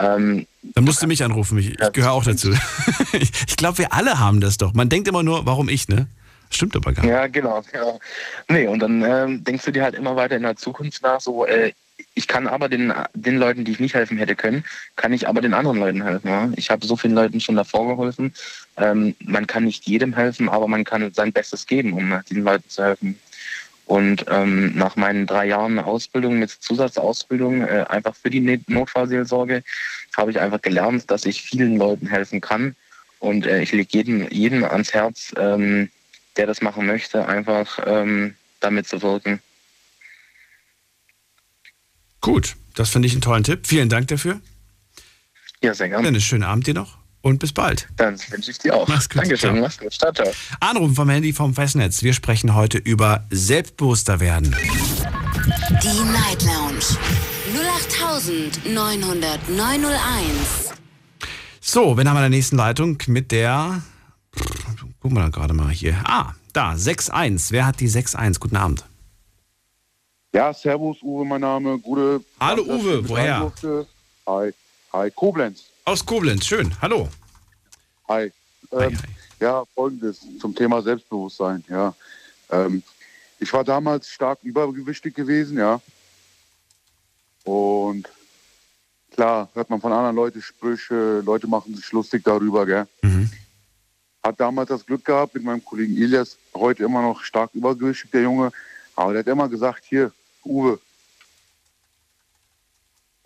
[0.00, 2.52] ähm, Dann musst du mich anrufen, ich, ich gehöre auch dazu.
[3.12, 4.74] ich glaube, wir alle haben das doch.
[4.74, 6.08] Man denkt immer nur, warum ich, ne?
[6.50, 7.10] Stimmt aber gar nicht.
[7.10, 8.00] ja, genau, genau.
[8.48, 11.46] Nee, und dann ähm, denkst du dir halt immer weiter in der Zukunft nach, so,
[11.46, 11.72] äh,
[12.14, 14.64] ich kann aber den, den Leuten, die ich nicht helfen hätte können,
[14.96, 16.28] kann ich aber den anderen Leuten helfen.
[16.28, 16.50] Ja?
[16.56, 18.32] Ich habe so vielen Leuten schon davor geholfen.
[18.76, 22.68] Ähm, man kann nicht jedem helfen, aber man kann sein Bestes geben, um diesen Leuten
[22.68, 23.18] zu helfen.
[23.86, 29.62] Und ähm, nach meinen drei Jahren Ausbildung mit Zusatzausbildung äh, einfach für die Notfallseelsorge
[30.16, 32.76] habe ich einfach gelernt, dass ich vielen Leuten helfen kann.
[33.18, 35.90] Und äh, ich lege jedem, jedem ans Herz, ähm,
[36.36, 39.40] der das machen möchte, einfach ähm, damit zu wirken.
[42.24, 43.66] Gut, das finde ich einen tollen Tipp.
[43.66, 44.40] Vielen Dank dafür.
[45.62, 46.08] Ja, sehr gerne.
[46.08, 47.86] Einen schönen Abend dir noch und bis bald.
[47.98, 48.88] Dann wünsche ich dir auch.
[48.88, 49.18] Mach's gut.
[49.18, 49.50] Dankeschön.
[49.50, 49.60] Ciao.
[49.60, 49.92] Mach's gut.
[49.92, 50.32] Ciao, ciao.
[50.58, 52.02] Anrufen vom Handy vom Festnetz.
[52.02, 54.56] Wir sprechen heute über selbstbewusster werden.
[55.82, 56.80] Die Night Lounge
[58.64, 60.72] 0890901.
[61.60, 63.82] So, wen haben wir in der nächsten Leitung mit der.
[65.00, 66.00] Gucken wir dann gerade mal hier.
[66.04, 67.48] Ah, da, 6-1.
[67.50, 68.40] Wer hat die 6-1?
[68.40, 68.86] Guten Abend.
[70.34, 71.78] Ja, Servus, Uwe, mein Name.
[71.78, 72.20] Gute.
[72.40, 73.38] Hallo, dass Uwe, woher?
[73.38, 73.86] durfte.
[74.26, 74.52] Hi.
[74.92, 75.62] Hi, Koblenz.
[75.84, 76.74] Aus Koblenz, schön.
[76.82, 77.08] Hallo.
[78.08, 78.32] Hi.
[78.72, 79.08] Hi, Ähm, hi.
[79.38, 81.62] Ja, folgendes zum Thema Selbstbewusstsein.
[81.68, 81.94] Ja.
[82.50, 82.82] Ähm,
[83.38, 85.80] ich war damals stark übergewichtig gewesen, ja.
[87.44, 88.08] Und
[89.12, 92.88] klar, hört man von anderen Leuten Sprüche, Leute machen sich lustig darüber, gell.
[93.02, 93.30] Mhm.
[94.24, 98.22] Hat damals das Glück gehabt mit meinem Kollegen Ilias, heute immer noch stark übergewichtig, der
[98.22, 98.50] Junge.
[98.96, 100.10] Aber der hat immer gesagt, hier,
[100.44, 100.78] Uwe,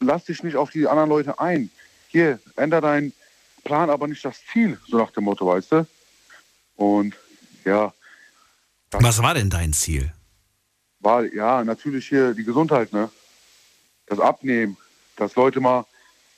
[0.00, 1.70] lass dich nicht auf die anderen Leute ein.
[2.08, 3.12] Hier, änder deinen
[3.64, 5.86] Plan, aber nicht das Ziel, so nach dem Motto, weißt du?
[6.76, 7.14] Und
[7.64, 7.92] ja,
[8.92, 10.12] Was war denn dein Ziel?
[11.00, 13.08] war ja natürlich hier die Gesundheit, ne?
[14.06, 14.76] Das Abnehmen,
[15.16, 15.84] dass Leute mal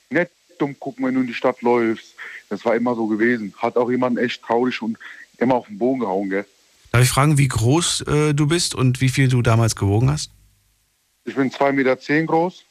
[0.09, 2.13] nicht dumm gucken, wenn du in die Stadt läufst.
[2.49, 3.53] Das war immer so gewesen.
[3.57, 4.97] Hat auch jemanden echt traurig und
[5.37, 6.45] immer auf den Bogen gehauen, gell?
[6.91, 10.31] Darf ich fragen, wie groß äh, du bist und wie viel du damals gewogen hast?
[11.25, 12.63] Ich bin 2,10 Meter zehn groß.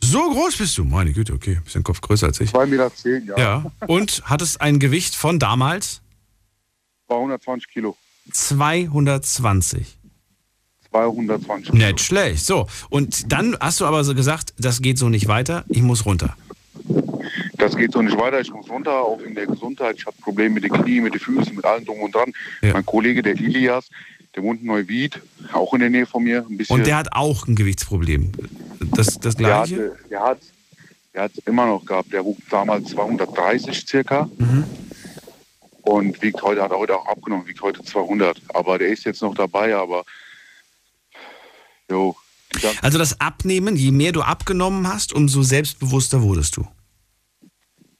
[0.00, 2.50] So groß bist du, meine Güte, okay, bisschen Kopf größer als ich.
[2.50, 3.38] 2,10 Meter, zehn, ja.
[3.38, 3.72] Ja.
[3.86, 6.00] Und hattest ein Gewicht von damals?
[7.08, 7.96] War 120 Kilo.
[8.30, 9.98] 220.
[10.90, 11.86] 220 Kilo.
[11.86, 12.44] Nicht schlecht.
[12.44, 16.06] So, und dann hast du aber so gesagt, das geht so nicht weiter, ich muss
[16.06, 16.36] runter.
[17.58, 18.40] Das geht so nicht weiter.
[18.40, 19.96] Ich muss runter, auch in der Gesundheit.
[19.98, 22.32] Ich habe Probleme mit den Knien, mit den Füßen, mit allem drum und dran.
[22.62, 22.72] Ja.
[22.72, 23.90] Mein Kollege, der Ilias,
[24.34, 25.20] der wohnt in Neuwied,
[25.52, 26.46] auch in der Nähe von mir.
[26.68, 28.32] Und der hat auch ein Gewichtsproblem.
[28.94, 29.76] Das, das der, gleiche?
[29.76, 30.38] hatte, der hat
[31.18, 32.12] der hat immer noch gehabt.
[32.12, 34.30] Der wog damals 230 circa.
[34.38, 34.64] Mhm.
[35.82, 38.40] Und wiegt heute, hat er heute auch abgenommen, wiegt heute 200.
[38.54, 40.04] Aber der ist jetzt noch dabei, aber
[41.90, 42.14] jo,
[42.82, 46.68] Also das Abnehmen, je mehr du abgenommen hast, umso selbstbewusster wurdest du.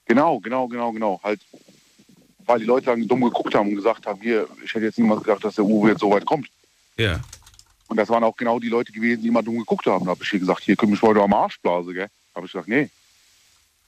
[0.05, 1.19] Genau, genau, genau, genau.
[1.21, 1.41] Halt,
[2.49, 5.21] weil die Leute dann dumm geguckt haben und gesagt haben, hier, ich hätte jetzt niemals
[5.21, 6.47] gedacht, dass der Uwe jetzt so weit kommt.
[6.97, 7.19] Ja.
[7.87, 10.05] Und das waren auch genau die Leute gewesen, die immer dumm geguckt haben.
[10.05, 12.07] Da habe ich hier gesagt, hier können mich heute am Arschblase, gell?
[12.33, 12.89] Habe ich gesagt, nee.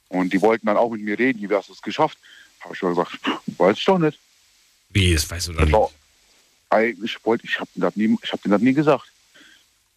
[0.10, 2.20] Und die wollten dann auch mit mir reden, wie hast du es geschafft?
[2.60, 3.20] Habe ich mal gesagt,
[3.58, 4.20] weiß ich doch nicht.
[4.90, 5.96] Wie, das weißt du doch nicht.
[6.70, 9.12] eigentlich wollte ich, habe habe denen das nie gesagt.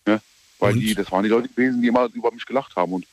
[0.07, 0.23] Ne?
[0.59, 0.81] Weil Und?
[0.81, 2.95] die, das waren die Leute gewesen, die immer über mich gelacht haben.
[2.95, 3.07] Und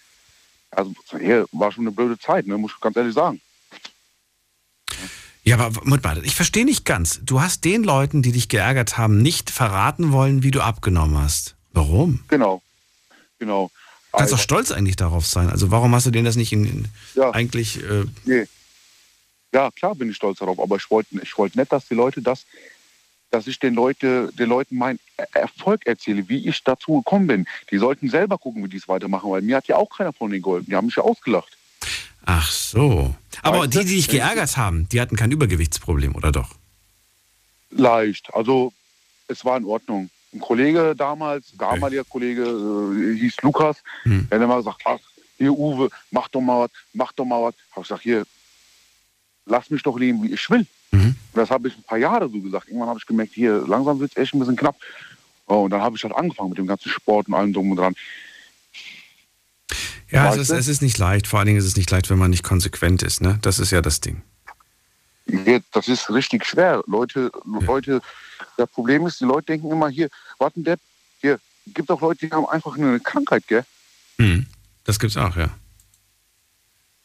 [0.69, 2.57] also, hier war schon eine blöde Zeit, ne?
[2.57, 3.41] muss ich ganz ehrlich sagen.
[5.43, 7.19] Ja, aber mal, ich verstehe nicht ganz.
[7.23, 11.55] Du hast den Leuten, die dich geärgert haben, nicht verraten wollen, wie du abgenommen hast.
[11.73, 12.23] Warum?
[12.27, 12.61] Genau,
[13.39, 13.71] genau.
[14.11, 15.49] Du kannst doch Also, stolz eigentlich darauf sein.
[15.49, 17.31] Also warum hast du denen das nicht in, in Ja.
[17.31, 17.81] eigentlich...
[17.83, 18.45] Äh, Nee.
[19.53, 22.21] Ja, klar bin ich stolz darauf, aber ich wollte ich wollte nicht, dass die Leute
[22.21, 22.45] das,
[23.31, 24.99] dass ich den, Leute, den Leuten meinen
[25.33, 27.47] Erfolg erzähle, wie ich dazu gekommen bin.
[27.69, 30.31] Die sollten selber gucken, wie die es weitermachen, weil mir hat ja auch keiner von
[30.31, 30.67] denen geholfen.
[30.69, 31.57] Die haben mich ja ausgelacht.
[32.25, 33.15] Ach so.
[33.41, 36.49] Aber die, die dich geärgert haben, die hatten kein Übergewichtsproblem, oder doch?
[37.71, 38.33] Leicht.
[38.33, 38.73] Also
[39.27, 40.09] es war in Ordnung.
[40.33, 44.27] Ein Kollege damals, damaliger Kollege, äh, hieß Lukas, Hm.
[44.29, 44.99] der hat immer gesagt, ach,
[45.37, 47.55] hier Uwe, mach doch mal was, mach doch mal was.
[47.71, 48.23] Hab ich gesagt, hier,
[49.45, 50.65] lass mich doch leben, wie ich will.
[50.91, 51.15] Mhm.
[51.33, 52.67] Das habe ich ein paar Jahre so gesagt.
[52.67, 54.75] Irgendwann habe ich gemerkt, hier, langsam wird es echt ein bisschen knapp.
[55.47, 57.77] Oh, und dann habe ich halt angefangen mit dem ganzen Sport und allem drum und
[57.77, 57.95] dran.
[60.11, 61.27] Ja, es ist, es ist nicht leicht.
[61.27, 63.21] Vor allen Dingen ist es nicht leicht, wenn man nicht konsequent ist.
[63.21, 63.39] Ne?
[63.41, 64.21] Das ist ja das Ding.
[65.25, 66.83] Hier, Das ist richtig schwer.
[66.85, 68.01] Leute, Leute,
[68.57, 70.79] das Problem ist, die Leute denken immer, hier, warten, Depp,
[71.21, 73.63] hier, gibt auch Leute, die haben einfach nur eine Krankheit, gell?
[74.17, 74.45] Hm.
[74.83, 75.49] Das gibt's auch, ja.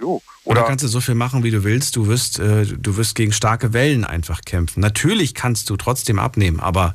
[0.01, 0.21] Jo.
[0.45, 1.97] Oder Oder, kannst du so viel machen, wie du willst.
[1.97, 4.81] Du wirst, äh, du wirst gegen starke Wellen einfach kämpfen.
[4.81, 6.95] Natürlich kannst du trotzdem abnehmen, aber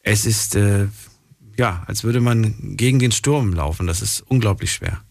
[0.00, 0.88] es ist, äh,
[1.56, 3.86] ja, als würde man gegen den Sturm laufen.
[3.86, 5.02] Das ist unglaublich schwer.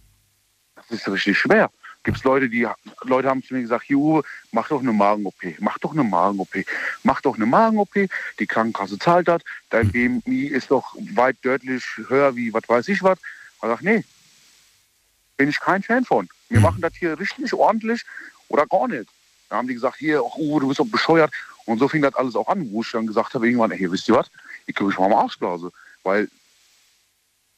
[0.94, 1.70] Ist richtig schwer.
[2.04, 2.68] Gibt es Leute, die
[3.04, 6.66] Leute haben zu mir gesagt, hier Uwe, mach doch eine Magen-OP, mach doch eine Magen-OP,
[7.04, 12.36] mach doch eine Magen-OP, die Krankenkasse zahlt das, dein BMI ist doch weit deutlich höher
[12.36, 13.20] wie was weiß ich was.
[13.20, 14.04] Ich sag, nee,
[15.38, 16.28] bin ich kein Fan von.
[16.50, 18.04] Wir machen das hier richtig ordentlich
[18.50, 19.10] oder gar nicht.
[19.50, 21.32] Da haben die gesagt, hier, ach, Uwe, du bist doch bescheuert.
[21.66, 24.10] Und so fing das alles auch an, wo ich dann gesagt habe, irgendwann, hey, wisst
[24.10, 24.30] ihr was,
[24.66, 25.72] ich kriege mich mal am Arschblase.
[26.04, 26.30] Weil,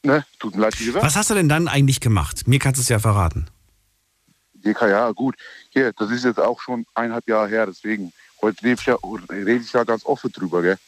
[0.02, 1.04] ne, tut mir leid, wie gesagt.
[1.04, 2.46] Was hast du denn dann eigentlich gemacht?
[2.46, 3.46] Mir kannst du es ja verraten.
[4.54, 5.36] DK, ja, gut.
[5.70, 8.12] Hier, das ist jetzt auch schon eineinhalb Jahre her, deswegen.
[8.42, 8.98] Heute rede ich ja,
[9.30, 10.78] rede ich ja ganz offen drüber, gell?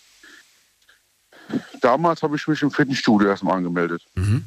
[1.80, 4.02] Damals habe ich mich im Fitnessstudio erstmal angemeldet.
[4.14, 4.44] Mhm.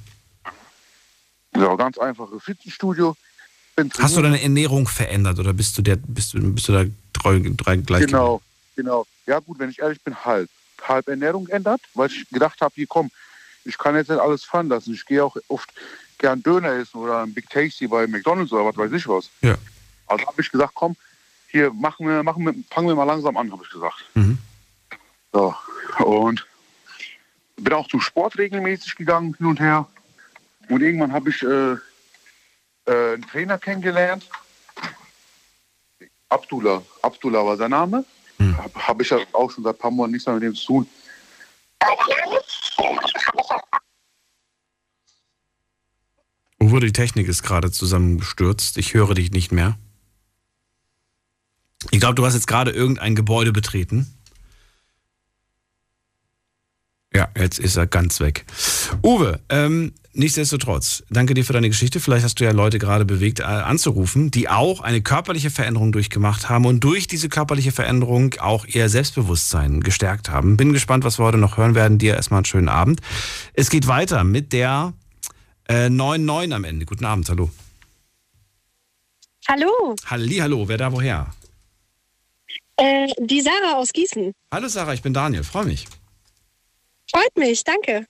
[1.55, 3.15] Ja, ganz einfaches Fitnessstudio.
[3.97, 7.39] Hast du deine Ernährung verändert oder bist du der, bist du, bist du da treu,
[7.57, 8.05] treu gleich?
[8.05, 8.41] Genau,
[8.75, 9.05] genau.
[9.25, 10.49] Ja, gut, wenn ich ehrlich bin, halb.
[10.87, 13.11] Halb Ernährung ändert, weil ich gedacht habe, hier komm,
[13.65, 14.93] ich kann jetzt nicht alles fahren lassen.
[14.93, 15.69] Ich gehe auch oft
[16.17, 19.29] gern Döner essen oder ein Big Tasty bei McDonalds oder was weiß ich was.
[19.41, 19.55] Ja.
[20.07, 20.95] Also habe ich gesagt, komm,
[21.47, 24.05] hier machen wir, machen wir, fangen wir mal langsam an, habe ich gesagt.
[24.13, 24.37] Mhm.
[25.33, 25.55] So.
[25.99, 26.45] Und
[27.57, 29.87] bin auch zum Sport regelmäßig gegangen, hin und her.
[30.69, 31.73] Und irgendwann habe ich äh,
[32.85, 34.27] äh, einen Trainer kennengelernt.
[36.29, 36.81] Abdullah.
[37.01, 38.05] Abdullah war sein Name.
[38.37, 38.57] Hm.
[38.57, 40.65] Habe hab ich ja auch schon seit ein paar Monaten nichts mehr mit dem zu
[40.65, 40.89] tun.
[46.71, 48.77] Uwe, die Technik ist gerade zusammengestürzt.
[48.77, 49.77] Ich höre dich nicht mehr.
[51.89, 54.07] Ich glaube, du hast jetzt gerade irgendein Gebäude betreten.
[54.09, 54.21] Ja,
[57.13, 58.45] Ja, jetzt ist er ganz weg.
[59.03, 61.99] Uwe, ähm, nichtsdestotrotz, danke dir für deine Geschichte.
[61.99, 66.47] Vielleicht hast du ja Leute gerade bewegt, äh, anzurufen, die auch eine körperliche Veränderung durchgemacht
[66.47, 70.55] haben und durch diese körperliche Veränderung auch ihr Selbstbewusstsein gestärkt haben.
[70.55, 71.97] Bin gespannt, was wir heute noch hören werden.
[71.97, 73.01] Dir erstmal einen schönen Abend.
[73.53, 74.93] Es geht weiter mit der
[75.71, 76.85] äh, 9-9 am Ende.
[76.85, 77.49] Guten Abend, hallo.
[79.47, 81.33] Hallo, Halli, hallo, wer da woher?
[82.77, 84.33] äh, die Sarah aus Gießen.
[84.51, 85.87] Hallo Sarah, ich bin Daniel, freue mich.
[87.11, 88.05] Freut mich, danke.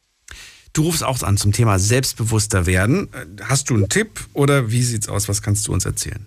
[0.73, 3.09] Du rufst auch an zum Thema selbstbewusster werden.
[3.43, 5.27] Hast du einen Tipp oder wie sieht's aus?
[5.27, 6.25] Was kannst du uns erzählen?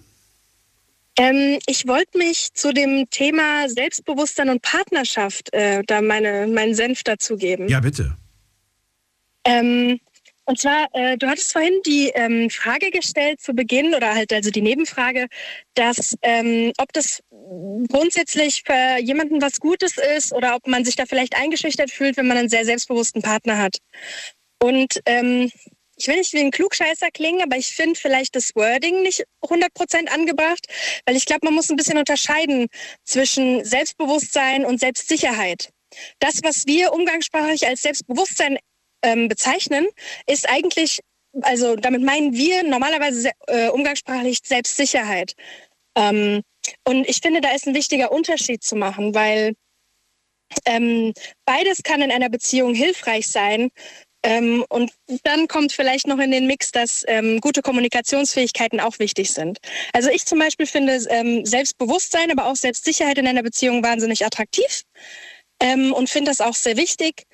[1.16, 7.04] Ähm, ich wollte mich zu dem Thema Selbstbewusstsein und Partnerschaft äh, da meine, meinen Senf
[7.04, 7.68] dazugeben.
[7.68, 8.16] Ja, bitte.
[9.44, 10.00] Ähm,
[10.46, 14.50] und zwar, äh, du hattest vorhin die ähm, Frage gestellt zu Beginn oder halt also
[14.50, 15.28] die Nebenfrage,
[15.74, 17.22] dass ähm, ob das
[17.88, 22.26] grundsätzlich für jemanden was Gutes ist oder ob man sich da vielleicht eingeschüchtert fühlt, wenn
[22.26, 23.78] man einen sehr selbstbewussten Partner hat.
[24.62, 25.50] Und ähm,
[25.96, 30.08] ich will nicht wie ein Klugscheißer klingen, aber ich finde vielleicht das Wording nicht 100%
[30.08, 30.66] angebracht,
[31.06, 32.66] weil ich glaube, man muss ein bisschen unterscheiden
[33.04, 35.70] zwischen Selbstbewusstsein und Selbstsicherheit.
[36.18, 38.58] Das, was wir umgangssprachlich als Selbstbewusstsein
[39.04, 39.86] ähm, bezeichnen,
[40.26, 41.00] ist eigentlich,
[41.42, 45.34] also damit meinen wir normalerweise se- äh, umgangssprachlich Selbstsicherheit.
[45.96, 46.42] Ähm,
[46.88, 49.54] und ich finde, da ist ein wichtiger Unterschied zu machen, weil
[50.66, 51.12] ähm,
[51.44, 53.70] beides kann in einer Beziehung hilfreich sein.
[54.26, 54.90] Ähm, und
[55.24, 59.58] dann kommt vielleicht noch in den Mix, dass ähm, gute Kommunikationsfähigkeiten auch wichtig sind.
[59.92, 64.84] Also ich zum Beispiel finde ähm, Selbstbewusstsein, aber auch Selbstsicherheit in einer Beziehung wahnsinnig attraktiv
[65.60, 67.24] ähm, und finde das auch sehr wichtig.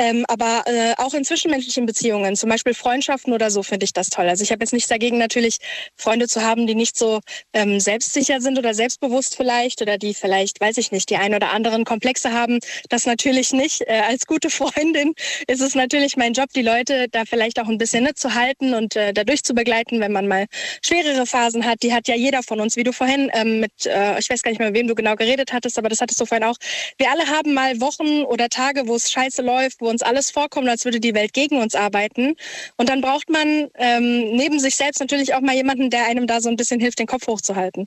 [0.00, 4.08] Ähm, aber äh, auch in zwischenmenschlichen Beziehungen, zum Beispiel Freundschaften oder so, finde ich das
[4.08, 4.26] toll.
[4.30, 5.58] Also ich habe jetzt nichts dagegen, natürlich
[5.94, 7.20] Freunde zu haben, die nicht so
[7.52, 11.50] ähm, selbstsicher sind oder selbstbewusst vielleicht oder die vielleicht, weiß ich nicht, die ein oder
[11.50, 12.60] anderen Komplexe haben.
[12.88, 13.82] Das natürlich nicht.
[13.82, 15.12] Äh, als gute Freundin
[15.46, 18.72] ist es natürlich mein Job, die Leute da vielleicht auch ein bisschen nett zu halten
[18.72, 20.46] und äh, dadurch zu begleiten, wenn man mal
[20.82, 21.82] schwerere Phasen hat.
[21.82, 24.50] Die hat ja jeder von uns, wie du vorhin ähm, mit, äh, ich weiß gar
[24.50, 26.56] nicht mehr, mit wem du genau geredet hattest, aber das hattest du vorhin auch.
[26.96, 30.68] Wir alle haben mal Wochen oder Tage, wo es scheiße läuft, wo uns alles vorkommt,
[30.68, 32.34] als würde die Welt gegen uns arbeiten.
[32.76, 36.40] Und dann braucht man ähm, neben sich selbst natürlich auch mal jemanden, der einem da
[36.40, 37.86] so ein bisschen hilft, den Kopf hochzuhalten.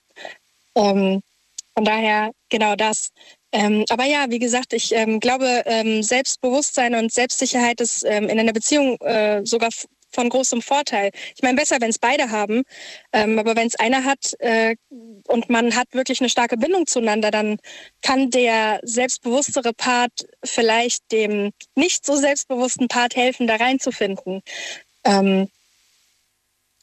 [0.76, 1.22] Ähm,
[1.76, 3.10] von daher genau das.
[3.52, 8.40] Ähm, aber ja, wie gesagt, ich ähm, glaube, ähm, Selbstbewusstsein und Selbstsicherheit ist ähm, in
[8.40, 9.70] einer Beziehung äh, sogar
[10.14, 11.12] von großem Vorteil.
[11.36, 12.64] Ich meine, besser, wenn es beide haben,
[13.12, 14.76] ähm, aber wenn es einer hat äh,
[15.28, 17.58] und man hat wirklich eine starke Bindung zueinander, dann
[18.02, 24.42] kann der selbstbewusstere Part vielleicht dem nicht so selbstbewussten Part helfen, da reinzufinden.
[25.04, 25.50] Ähm,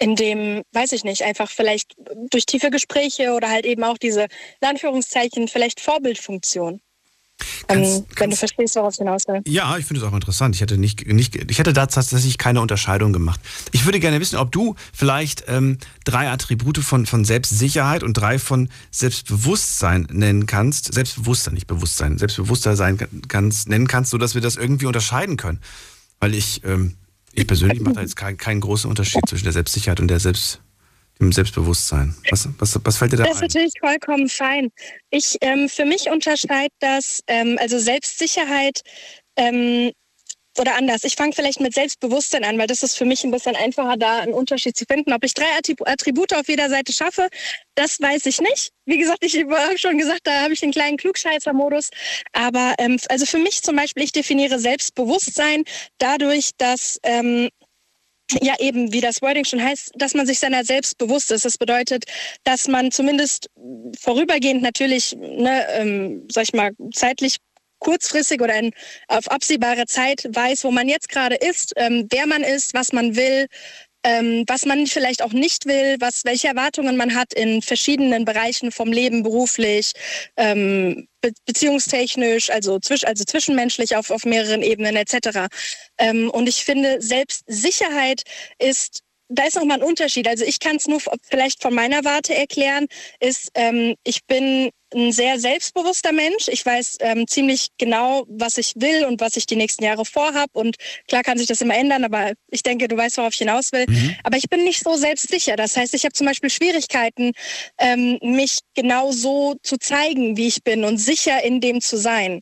[0.00, 1.94] indem, weiß ich nicht, einfach vielleicht
[2.30, 4.22] durch tiefe Gespräche oder halt eben auch diese,
[4.60, 6.80] in Anführungszeichen, vielleicht Vorbildfunktion.
[7.68, 9.40] Ähm, Kannst- wenn du kannst- verstehst, worauf ich hinaus will.
[9.46, 10.54] Ja, ich finde es auch interessant.
[10.54, 13.40] Ich hätte nicht, nicht, ich hätte da tatsächlich keine Unterscheidung gemacht.
[13.72, 18.38] Ich würde gerne wissen, ob du vielleicht ähm, drei Attribute von, von Selbstsicherheit und drei
[18.38, 20.92] von Selbstbewusstsein nennen kannst.
[20.94, 22.18] Selbstbewusstsein, nicht Bewusstsein.
[22.18, 22.98] Selbstbewusster sein
[23.28, 25.60] kannst, nennen kannst, sodass wir das irgendwie unterscheiden können.
[26.20, 26.94] Weil ich, ähm,
[27.32, 30.60] ich persönlich mache da jetzt keinen, keinen großen Unterschied zwischen der Selbstsicherheit und der Selbst,
[31.20, 32.16] dem Selbstbewusstsein.
[32.30, 33.48] Was, was, was fällt dir da Das ist ein?
[33.48, 34.70] natürlich vollkommen fein.
[35.10, 38.80] Ich, ähm, für mich unterscheidet das, ähm, also Selbstsicherheit
[39.36, 39.92] ähm,
[40.58, 41.04] oder anders.
[41.04, 44.18] Ich fange vielleicht mit Selbstbewusstsein an, weil das ist für mich ein bisschen einfacher, da
[44.18, 45.12] einen Unterschied zu finden.
[45.12, 47.28] Ob ich drei Attrib- Attribute auf jeder Seite schaffe,
[47.76, 48.70] das weiß ich nicht.
[48.84, 51.90] Wie gesagt, ich habe schon gesagt, da habe ich den kleinen Klugscheißer-Modus.
[52.32, 55.64] Aber ähm, also für mich zum Beispiel, ich definiere Selbstbewusstsein
[55.98, 57.48] dadurch, dass ähm,
[58.42, 61.44] ja eben, wie das Wording schon heißt, dass man sich seiner selbst bewusst ist.
[61.44, 62.04] Das bedeutet,
[62.44, 63.48] dass man zumindest
[63.98, 67.36] vorübergehend natürlich, ne, ähm, sag ich mal, zeitlich
[67.80, 68.72] kurzfristig oder in,
[69.08, 73.16] auf absehbare Zeit weiß, wo man jetzt gerade ist, ähm, wer man ist, was man
[73.16, 73.46] will,
[74.04, 78.72] ähm, was man vielleicht auch nicht will, was, welche Erwartungen man hat in verschiedenen Bereichen
[78.72, 79.92] vom Leben, beruflich,
[80.36, 85.48] ähm, be beziehungstechnisch, also, zwisch also zwischenmenschlich auf, auf mehreren Ebenen etc.
[85.98, 88.22] Ähm, und ich finde, Selbstsicherheit
[88.58, 90.28] ist da ist nochmal ein Unterschied.
[90.28, 92.86] Also ich kann es nur vielleicht von meiner Warte erklären,
[93.20, 96.48] ist, ähm, ich bin ein sehr selbstbewusster Mensch.
[96.48, 100.50] Ich weiß ähm, ziemlich genau, was ich will und was ich die nächsten Jahre vorhab.
[100.52, 100.76] Und
[101.06, 103.86] klar kann sich das immer ändern, aber ich denke, du weißt, worauf ich hinaus will.
[104.24, 105.54] Aber ich bin nicht so selbstsicher.
[105.54, 107.32] Das heißt, ich habe zum Beispiel Schwierigkeiten,
[107.78, 112.40] ähm, mich genau so zu zeigen, wie ich bin und sicher in dem zu sein.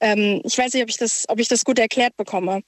[0.00, 2.62] Ähm, ich weiß nicht, ob ich das, ob ich das gut erklärt bekomme.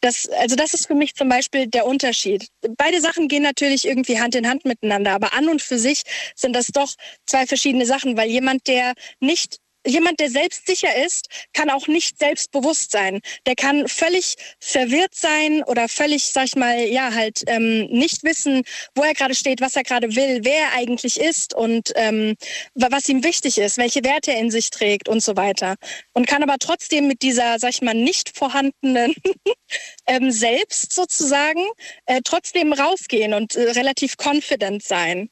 [0.00, 2.48] Das, also das ist für mich zum Beispiel der Unterschied.
[2.76, 6.02] Beide Sachen gehen natürlich irgendwie Hand in Hand miteinander, aber an und für sich
[6.36, 6.94] sind das doch
[7.26, 9.58] zwei verschiedene Sachen, weil jemand, der nicht
[9.88, 13.20] jemand, der selbstsicher ist, kann auch nicht selbstbewusst sein.
[13.46, 18.62] Der kann völlig verwirrt sein oder völlig, sag ich mal, ja, halt ähm, nicht wissen,
[18.94, 22.36] wo er gerade steht, was er gerade will, wer er eigentlich ist und ähm,
[22.74, 25.76] was ihm wichtig ist, welche Werte er in sich trägt und so weiter.
[26.12, 29.14] Und kann aber trotzdem mit dieser, sag ich mal, nicht vorhandenen
[30.06, 31.64] ähm, Selbst sozusagen
[32.06, 35.30] äh, trotzdem rausgehen und äh, relativ confident sein.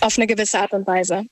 [0.00, 1.26] Auf eine gewisse Art und Weise.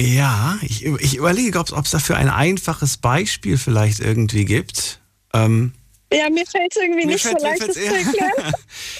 [0.00, 5.00] Ja, ich, ich überlege, ob es dafür ein einfaches Beispiel vielleicht irgendwie gibt.
[5.34, 5.72] Ähm,
[6.12, 8.52] ja, mir fällt es irgendwie nicht fällt, so leicht, das zu erklären.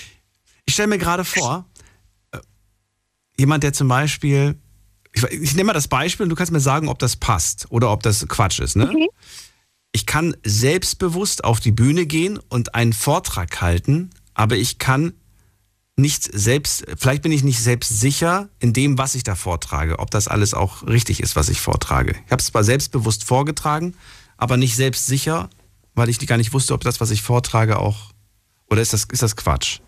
[0.66, 1.66] ich stelle mir gerade vor,
[2.32, 2.38] äh,
[3.38, 4.56] jemand, der zum Beispiel,
[5.12, 7.92] ich, ich nehme mal das Beispiel und du kannst mir sagen, ob das passt oder
[7.92, 8.76] ob das Quatsch ist.
[8.76, 8.86] Ne?
[8.86, 9.08] Mhm.
[9.92, 15.14] Ich kann selbstbewusst auf die Bühne gehen und einen Vortrag halten, aber ich kann
[15.98, 20.10] nicht selbst, vielleicht bin ich nicht selbst sicher in dem, was ich da vortrage, ob
[20.10, 22.14] das alles auch richtig ist, was ich vortrage.
[22.24, 23.94] Ich habe es zwar selbstbewusst vorgetragen,
[24.36, 25.50] aber nicht selbst sicher,
[25.94, 28.12] weil ich gar nicht wusste, ob das, was ich vortrage, auch.
[28.70, 29.80] Oder ist das, ist das Quatsch?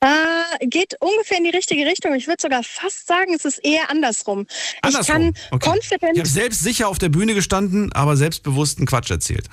[0.00, 2.14] Äh, geht ungefähr in die richtige Richtung.
[2.14, 4.46] Ich würde sogar fast sagen, es ist eher andersrum.
[4.82, 5.00] andersrum.
[5.00, 5.70] Ich kann okay.
[5.70, 6.12] confident.
[6.12, 9.48] Ich habe selbst sicher auf der Bühne gestanden, aber selbstbewusst einen Quatsch erzählt.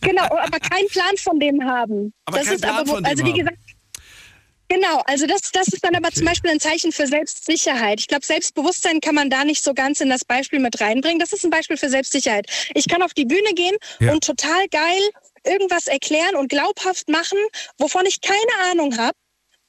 [0.00, 2.14] genau, aber keinen Plan von dem haben.
[2.24, 3.58] Aber das ist Plan aber, von dem also wie gesagt,
[4.70, 6.18] Genau, also das, das ist dann aber okay.
[6.18, 7.98] zum Beispiel ein Zeichen für Selbstsicherheit.
[7.98, 11.18] Ich glaube, Selbstbewusstsein kann man da nicht so ganz in das Beispiel mit reinbringen.
[11.18, 12.46] Das ist ein Beispiel für Selbstsicherheit.
[12.74, 14.12] Ich kann auf die Bühne gehen ja.
[14.12, 15.10] und total geil
[15.44, 17.38] irgendwas erklären und glaubhaft machen,
[17.78, 19.16] wovon ich keine Ahnung habe.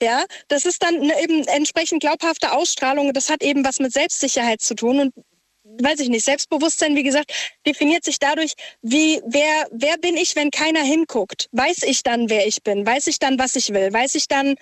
[0.04, 3.12] Ja, das ist dann eine eben entsprechend glaubhafte Ausstrahlung.
[3.14, 5.00] Das hat eben was mit Selbstsicherheit zu tun.
[5.00, 5.14] Und
[5.64, 7.32] weiß ich nicht, Selbstbewusstsein, wie gesagt,
[7.66, 11.48] definiert sich dadurch, wie, wer, wer bin ich, wenn keiner hinguckt?
[11.52, 12.86] Weiß ich dann, wer ich bin?
[12.86, 13.94] Weiß ich dann, was ich will?
[13.94, 14.56] Weiß ich dann,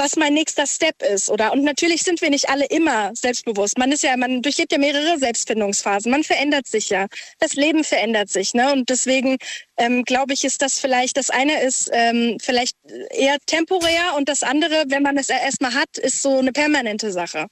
[0.00, 1.52] was mein nächster Step ist, oder?
[1.52, 3.76] Und natürlich sind wir nicht alle immer selbstbewusst.
[3.78, 6.10] Man ist ja, man durchlebt ja mehrere Selbstfindungsphasen.
[6.10, 7.06] Man verändert sich ja.
[7.38, 8.72] Das Leben verändert sich, ne?
[8.72, 9.36] Und deswegen
[9.76, 12.76] ähm, glaube ich, ist das vielleicht, das eine ist ähm, vielleicht
[13.10, 17.46] eher temporär und das andere, wenn man es erstmal hat, ist so eine permanente Sache.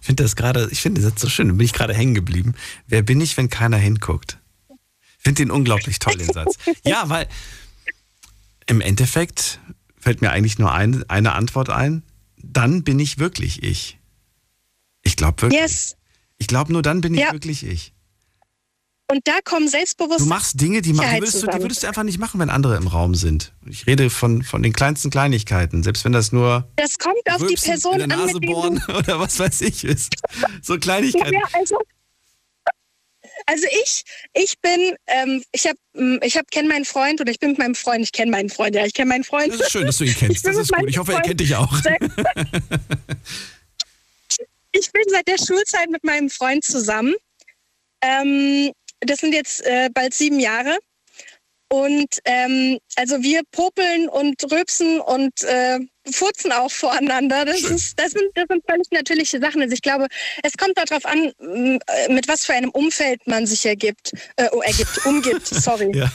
[0.00, 2.54] Ich finde das gerade, ich finde das so schön, da bin ich gerade hängen geblieben.
[2.88, 4.38] Wer bin ich, wenn keiner hinguckt?
[5.18, 6.56] Ich finde den unglaublich toll, den Satz.
[6.84, 7.28] Ja, weil
[8.66, 9.60] im Endeffekt
[10.06, 12.04] fällt mir eigentlich nur ein, eine Antwort ein.
[12.36, 13.98] Dann bin ich wirklich ich.
[15.02, 15.60] Ich glaube wirklich.
[15.60, 15.96] Yes.
[16.38, 17.32] Ich glaube, nur dann bin ich ja.
[17.32, 17.92] wirklich ich.
[19.10, 20.20] Und da kommen selbstbewusst.
[20.20, 22.76] Du machst Dinge, die, die, würdest du, die würdest du einfach nicht machen, wenn andere
[22.76, 23.52] im Raum sind.
[23.66, 26.68] Ich rede von, von den kleinsten Kleinigkeiten, selbst wenn das nur.
[26.76, 28.40] Das kommt auf die Person an.
[28.42, 30.14] bohren oder was weiß ich ist.
[30.62, 31.34] So Kleinigkeiten.
[31.34, 31.78] Ja, also,
[33.46, 37.38] also ich, ich bin, ähm, ich habe, mm, ich habe kenne meinen Freund oder ich
[37.38, 38.02] bin mit meinem Freund.
[38.02, 39.52] Ich kenne meinen Freund, ja, ich kenne meinen Freund.
[39.52, 40.46] Das ist schön, dass du ihn kennst.
[40.46, 40.88] Das ist gut.
[40.88, 41.72] Ich hoffe, er kennt dich auch.
[44.72, 47.14] ich bin seit der Schulzeit mit meinem Freund zusammen.
[48.02, 50.76] Ähm, das sind jetzt äh, bald sieben Jahre.
[51.76, 55.78] Und ähm, also wir popeln und röpsen und äh,
[56.10, 57.44] furzen auch voreinander.
[57.44, 59.60] Das, ist, das, sind, das sind völlig natürliche Sachen.
[59.60, 60.06] Also ich glaube,
[60.42, 64.62] es kommt darauf an, äh, mit was für einem Umfeld man sich ergibt, äh, oh,
[64.62, 65.90] ergibt, umgibt, sorry.
[65.94, 66.10] Ja.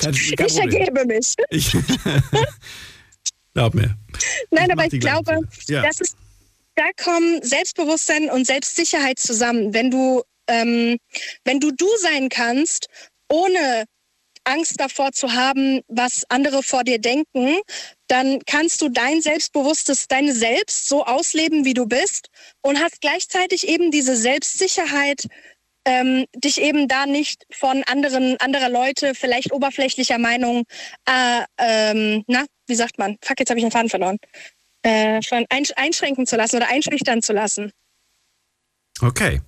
[0.00, 1.34] Kein, kein ich ergebe mich.
[1.50, 1.72] Ich
[3.54, 3.94] glaub mir.
[4.50, 5.82] Nein, ich aber ich glaube, ja.
[5.82, 6.16] das ist,
[6.76, 9.74] da kommen Selbstbewusstsein und Selbstsicherheit zusammen.
[9.74, 10.96] Wenn du, ähm,
[11.44, 12.86] wenn du du sein kannst,
[13.28, 13.84] ohne
[14.44, 17.58] Angst davor zu haben, was andere vor dir denken,
[18.08, 22.28] dann kannst du dein selbstbewusstes, deine Selbst so ausleben, wie du bist
[22.62, 25.26] und hast gleichzeitig eben diese Selbstsicherheit,
[25.84, 30.64] ähm, dich eben da nicht von anderen, anderer Leute, vielleicht oberflächlicher Meinung,
[31.06, 33.16] äh, ähm, na, wie sagt man?
[33.22, 34.18] Fuck, jetzt habe ich den Faden verloren.
[34.82, 37.72] Äh, von einschränken zu lassen oder einschüchtern zu lassen.
[39.00, 39.40] Okay.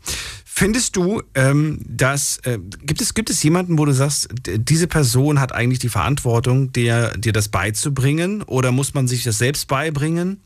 [0.45, 5.41] Findest du, ähm, dass äh, gibt es gibt es jemanden, wo du sagst, diese Person
[5.41, 10.41] hat eigentlich die Verantwortung, dir dir das beizubringen, oder muss man sich das selbst beibringen?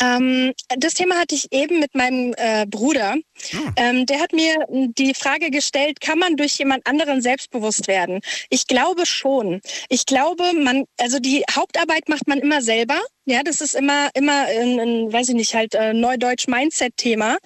[0.00, 3.16] Ähm, das Thema hatte ich eben mit meinem äh, Bruder.
[3.52, 3.72] Ah.
[3.76, 8.20] Ähm, der hat mir die Frage gestellt, kann man durch jemand anderen selbstbewusst werden?
[8.50, 9.60] Ich glaube schon.
[9.88, 13.00] Ich glaube, man, also die Hauptarbeit macht man immer selber.
[13.24, 17.38] Ja, das ist immer, immer ein, ein weiß ich nicht, halt äh, Neudeutsch Mindset-Thema,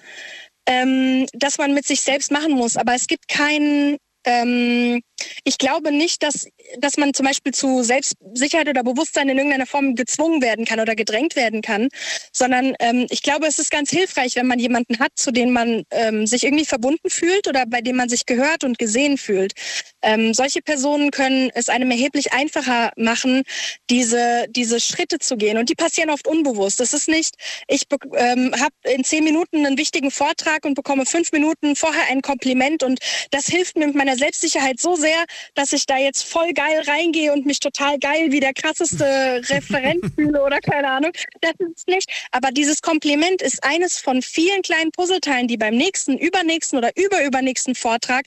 [0.65, 2.77] ähm, dass man mit sich selbst machen muss.
[2.77, 5.01] Aber es gibt keinen ähm,
[5.43, 6.47] ich glaube nicht, dass
[6.79, 10.95] dass man zum Beispiel zu Selbstsicherheit oder Bewusstsein in irgendeiner Form gezwungen werden kann oder
[10.95, 11.89] gedrängt werden kann,
[12.31, 15.83] sondern ähm, ich glaube, es ist ganz hilfreich, wenn man jemanden hat, zu dem man
[15.91, 19.53] ähm, sich irgendwie verbunden fühlt oder bei dem man sich gehört und gesehen fühlt.
[20.01, 23.43] Ähm, solche Personen können es einem erheblich einfacher machen,
[23.89, 25.57] diese, diese Schritte zu gehen.
[25.57, 26.79] Und die passieren oft unbewusst.
[26.79, 27.35] Das ist nicht,
[27.67, 27.83] ich
[28.15, 32.83] ähm, habe in zehn Minuten einen wichtigen Vortrag und bekomme fünf Minuten vorher ein Kompliment
[32.83, 32.99] und
[33.31, 37.33] das hilft mir mit meiner Selbstsicherheit so sehr, dass ich da jetzt voll geil reingehe
[37.33, 39.05] und mich total geil wie der krasseste
[39.49, 41.11] Referent fühle oder keine Ahnung.
[41.41, 42.09] Das ist nicht.
[42.31, 47.75] Aber dieses Kompliment ist eines von vielen kleinen Puzzleteilen, die beim nächsten, übernächsten oder überübernächsten
[47.75, 48.25] Vortrag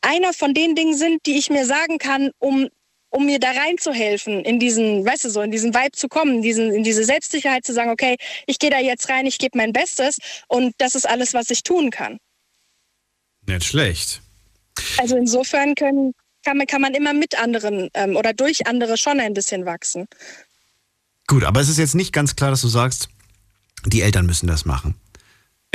[0.00, 2.68] einer von den Dingen sind, die ich mir sagen kann, um
[3.10, 6.70] um mir da reinzuhelfen, in diesen, weißt du, so in diesen Vibe zu kommen, diesen,
[6.74, 10.18] in diese Selbstsicherheit zu sagen, okay, ich gehe da jetzt rein, ich gebe mein Bestes
[10.48, 12.18] und das ist alles, was ich tun kann.
[13.46, 14.20] Nicht schlecht.
[14.98, 16.12] Also insofern können,
[16.46, 20.06] kann, man, kann man immer mit anderen ähm, oder durch andere schon ein bisschen wachsen.
[21.26, 23.08] Gut, aber es ist jetzt nicht ganz klar, dass du sagst,
[23.84, 24.94] die Eltern müssen das machen.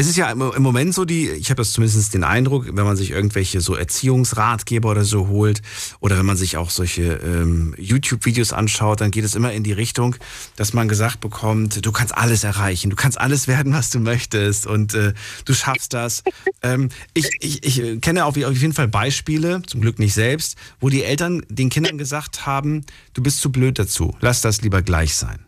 [0.01, 2.97] Es ist ja im Moment so, die, ich habe das zumindest den Eindruck, wenn man
[2.97, 5.61] sich irgendwelche so Erziehungsratgeber oder so holt
[5.99, 9.73] oder wenn man sich auch solche ähm, YouTube-Videos anschaut, dann geht es immer in die
[9.73, 10.15] Richtung,
[10.55, 14.65] dass man gesagt bekommt, du kannst alles erreichen, du kannst alles werden, was du möchtest
[14.65, 15.13] und äh,
[15.45, 16.23] du schaffst das.
[16.63, 21.03] ähm, ich, ich, ich kenne auf jeden Fall Beispiele, zum Glück nicht selbst, wo die
[21.03, 25.45] Eltern den Kindern gesagt haben, du bist zu blöd dazu, lass das lieber gleich sein.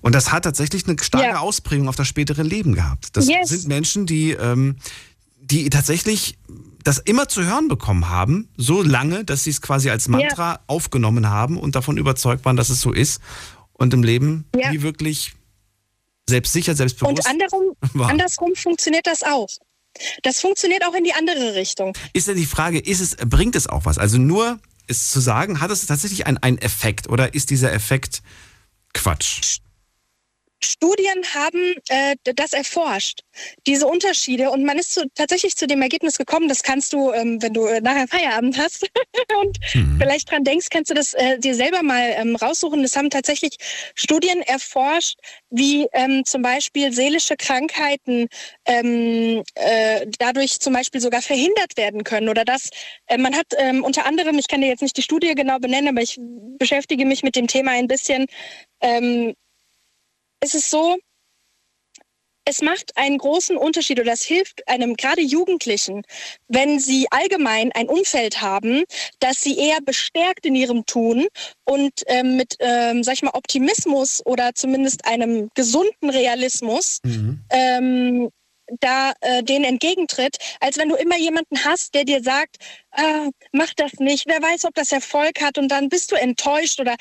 [0.00, 1.38] Und das hat tatsächlich eine starke ja.
[1.38, 3.16] Ausprägung auf das spätere Leben gehabt.
[3.16, 3.48] Das yes.
[3.48, 4.76] sind Menschen, die, ähm,
[5.40, 6.38] die tatsächlich
[6.84, 10.60] das immer zu hören bekommen haben, so lange, dass sie es quasi als Mantra ja.
[10.66, 13.20] aufgenommen haben und davon überzeugt waren, dass es so ist
[13.72, 14.70] und im Leben ja.
[14.70, 15.34] nie wirklich
[16.28, 17.18] selbstsicher, selbstbewusst.
[17.18, 17.74] Und andersrum,
[18.10, 19.48] andersrum funktioniert das auch.
[20.22, 21.96] Das funktioniert auch in die andere Richtung.
[22.12, 23.98] Ist ja die Frage, ist es, bringt es auch was?
[23.98, 28.22] Also nur es zu sagen, hat es tatsächlich einen Effekt oder ist dieser Effekt
[28.94, 29.60] Quatsch.
[30.62, 33.20] Studien haben äh, das erforscht,
[33.66, 34.50] diese Unterschiede.
[34.50, 37.66] Und man ist zu, tatsächlich zu dem Ergebnis gekommen, das kannst du, ähm, wenn du
[37.66, 38.88] äh, nachher Feierabend hast
[39.40, 39.98] und mhm.
[40.00, 42.82] vielleicht dran denkst, kannst du das äh, dir selber mal ähm, raussuchen.
[42.82, 43.56] Das haben tatsächlich
[43.94, 45.18] Studien erforscht,
[45.50, 48.28] wie ähm, zum Beispiel seelische Krankheiten
[48.64, 52.28] ähm, äh, dadurch zum Beispiel sogar verhindert werden können.
[52.28, 52.70] Oder dass
[53.06, 55.88] äh, man hat ähm, unter anderem, ich kann dir jetzt nicht die Studie genau benennen,
[55.88, 56.18] aber ich
[56.58, 58.26] beschäftige mich mit dem Thema ein bisschen,
[58.80, 59.34] ähm,
[60.40, 60.96] es ist so,
[62.48, 66.02] es macht einen großen Unterschied oder das hilft einem gerade Jugendlichen,
[66.48, 68.84] wenn sie allgemein ein Umfeld haben,
[69.18, 71.26] dass sie eher bestärkt in ihrem Tun
[71.64, 77.44] und ähm, mit, ähm, sag ich mal, Optimismus oder zumindest einem gesunden Realismus mhm.
[77.50, 78.30] ähm,
[78.80, 82.56] da äh, denen entgegentritt, als wenn du immer jemanden hast, der dir sagt,
[82.92, 86.80] ah, mach das nicht, wer weiß, ob das Erfolg hat und dann bist du enttäuscht
[86.80, 86.96] oder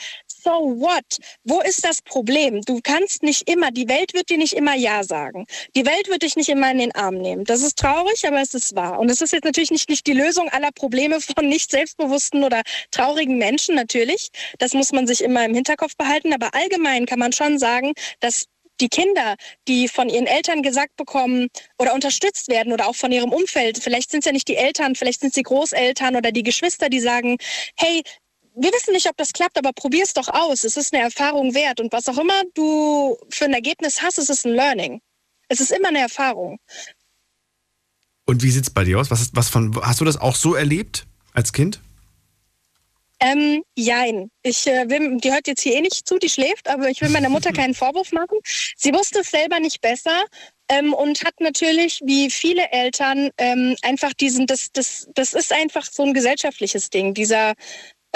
[0.47, 1.17] so what?
[1.43, 2.61] Wo ist das Problem?
[2.61, 5.45] Du kannst nicht immer, die Welt wird dir nicht immer Ja sagen.
[5.75, 7.43] Die Welt wird dich nicht immer in den Arm nehmen.
[7.43, 8.97] Das ist traurig, aber es ist wahr.
[8.99, 12.61] Und es ist jetzt natürlich nicht, nicht die Lösung aller Probleme von nicht selbstbewussten oder
[12.91, 14.29] traurigen Menschen, natürlich.
[14.57, 16.31] Das muss man sich immer im Hinterkopf behalten.
[16.33, 17.91] Aber allgemein kann man schon sagen,
[18.21, 18.45] dass
[18.79, 19.35] die Kinder,
[19.67, 24.11] die von ihren Eltern gesagt bekommen oder unterstützt werden oder auch von ihrem Umfeld, vielleicht
[24.11, 26.99] sind es ja nicht die Eltern, vielleicht sind es die Großeltern oder die Geschwister, die
[26.99, 27.37] sagen,
[27.75, 28.03] hey,
[28.59, 30.63] wir wissen nicht, ob das klappt, aber probier es doch aus.
[30.63, 31.79] Es ist eine Erfahrung wert.
[31.79, 35.01] Und was auch immer du für ein Ergebnis hast, es ist ein Learning.
[35.47, 36.59] Es ist immer eine Erfahrung.
[38.25, 39.11] Und wie sieht es bei dir aus?
[39.11, 41.79] Was, was von, hast du das auch so erlebt als Kind?
[43.19, 44.29] Ähm, jein.
[44.43, 47.09] Ich äh, will, die hört jetzt hier eh nicht zu, die schläft, aber ich will
[47.09, 48.37] meiner Mutter keinen Vorwurf machen.
[48.43, 50.23] Sie wusste es selber nicht besser
[50.67, 55.85] ähm, und hat natürlich, wie viele Eltern, ähm, einfach diesen, das, das, das ist einfach
[55.91, 57.53] so ein gesellschaftliches Ding, dieser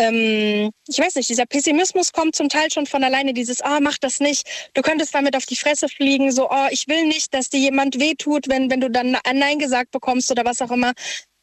[0.01, 3.81] ähm, ich weiß nicht, dieser Pessimismus kommt zum Teil schon von alleine, dieses, ah, oh,
[3.81, 7.33] mach das nicht, du könntest damit auf die Fresse fliegen, so, oh, ich will nicht,
[7.33, 10.71] dass dir jemand wehtut, wenn, wenn du dann ein Nein gesagt bekommst oder was auch
[10.71, 10.93] immer.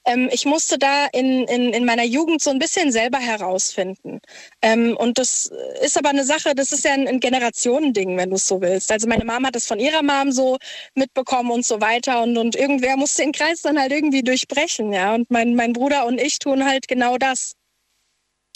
[0.06, 4.20] Ähm, ich musste da in, in, in meiner Jugend so ein bisschen selber herausfinden.
[4.62, 5.50] Ähm, und das
[5.82, 8.90] ist aber eine Sache, das ist ja ein, ein Generationending, wenn du es so willst.
[8.90, 10.56] Also meine Mama hat das von ihrer Mom so
[10.94, 12.22] mitbekommen und so weiter.
[12.22, 15.14] Und, und irgendwer musste den Kreis dann halt irgendwie durchbrechen, ja.
[15.14, 17.57] Und mein, mein Bruder und ich tun halt genau das.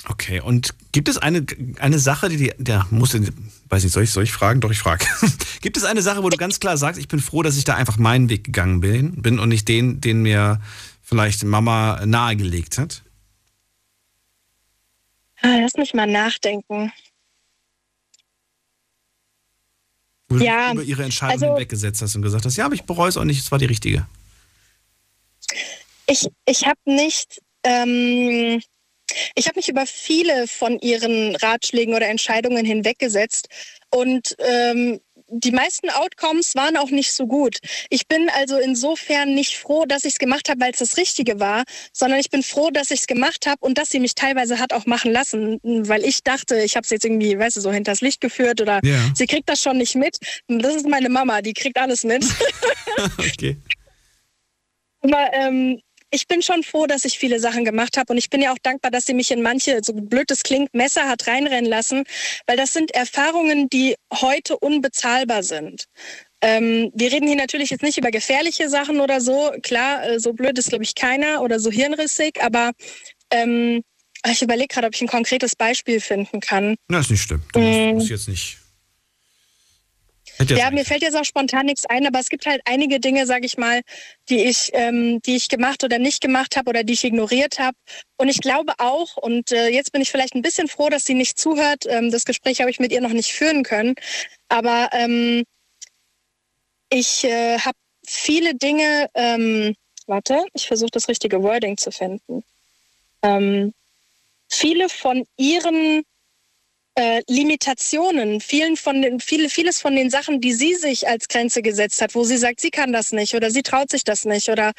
[0.08, 1.46] Okay, und gibt es eine,
[1.78, 4.60] eine Sache, die, die der muss, weiß nicht, soll ich, soll ich fragen?
[4.60, 5.06] Doch, ich frage.
[5.60, 7.76] gibt es eine Sache, wo du ganz klar sagst, ich bin froh, dass ich da
[7.76, 10.60] einfach meinen Weg gegangen bin, bin und nicht den, den mir
[11.02, 13.02] vielleicht Mama nahegelegt hat?
[15.42, 16.92] Ah, lass mich mal nachdenken.
[20.28, 22.84] Wo ja, du über ihre Entscheidung also, hinweggesetzt hast und gesagt hast, ja, aber ich
[22.84, 24.06] bereue es auch nicht, es war die richtige.
[26.06, 28.60] Ich, ich habe nicht, ähm,
[29.34, 33.48] ich habe mich über viele von ihren Ratschlägen oder Entscheidungen hinweggesetzt
[33.90, 35.00] und ähm,
[35.34, 37.56] die meisten Outcomes waren auch nicht so gut.
[37.88, 41.40] Ich bin also insofern nicht froh, dass ich es gemacht habe, weil es das Richtige
[41.40, 44.58] war, sondern ich bin froh, dass ich es gemacht habe und dass sie mich teilweise
[44.58, 47.72] hat auch machen lassen, weil ich dachte, ich habe es jetzt irgendwie, weißt du, so
[47.72, 48.98] hinters Licht geführt oder Ja.
[49.14, 50.18] sie kriegt das schon nicht mit.
[50.48, 52.26] Das ist meine Mama, die kriegt alles mit.
[53.18, 53.56] okay.
[55.00, 55.80] Aber ähm,
[56.12, 58.58] ich bin schon froh, dass ich viele Sachen gemacht habe und ich bin ja auch
[58.62, 62.04] dankbar, dass sie mich in manche, so blöd es klingt, Messer hat reinrennen lassen,
[62.46, 65.86] weil das sind Erfahrungen, die heute unbezahlbar sind.
[66.42, 69.52] Ähm, wir reden hier natürlich jetzt nicht über gefährliche Sachen oder so.
[69.62, 72.72] Klar, äh, so blöd ist, glaube ich, keiner oder so hirnrissig, aber
[73.30, 73.82] ähm,
[74.30, 76.76] ich überlege gerade, ob ich ein konkretes Beispiel finden kann.
[76.88, 77.42] Na, ist nicht schlimm.
[77.52, 77.94] Du musst, Mm.
[77.94, 78.58] musst jetzt nicht.
[80.42, 83.26] Hätte Ja, mir fällt jetzt auch spontan nichts ein, aber es gibt halt einige Dinge,
[83.26, 83.82] sage ich mal,
[84.28, 87.76] die ich, ähm, die ich gemacht oder nicht gemacht habe oder die ich ignoriert habe.
[88.16, 91.14] Und ich glaube auch, und äh, jetzt bin ich vielleicht ein bisschen froh, dass sie
[91.14, 91.84] nicht zuhört.
[91.86, 93.94] Ähm, das Gespräch habe ich mit ihr noch nicht führen können.
[94.48, 95.44] Aber ähm,
[96.90, 99.74] ich äh, habe viele Dinge, ähm,
[100.06, 102.42] warte, ich versuche das richtige Wording zu finden.
[103.22, 103.72] Ähm,
[104.48, 106.02] viele von ihren
[106.94, 111.62] äh, Limitationen, vielen von den, viele, vieles von den Sachen, die sie sich als Grenze
[111.62, 114.48] gesetzt hat, wo sie sagt, sie kann das nicht oder sie traut sich das nicht
[114.50, 114.72] oder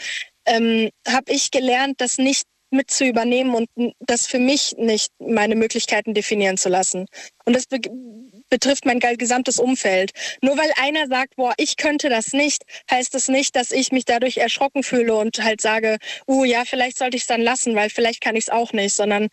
[0.46, 5.56] ähm, habe ich gelernt, das nicht mit zu übernehmen und das für mich nicht meine
[5.56, 7.06] Möglichkeiten definieren zu lassen.
[7.46, 7.80] Und das be
[8.50, 10.12] betrifft mein ge- gesamtes Umfeld.
[10.42, 14.06] Nur weil einer sagt, boah, ich könnte das nicht, heißt es nicht, dass ich mich
[14.06, 15.98] dadurch erschrocken fühle und halt sage,
[16.28, 18.94] uh, ja, vielleicht sollte ich es dann lassen, weil vielleicht kann ich es auch nicht,
[18.94, 19.30] sondern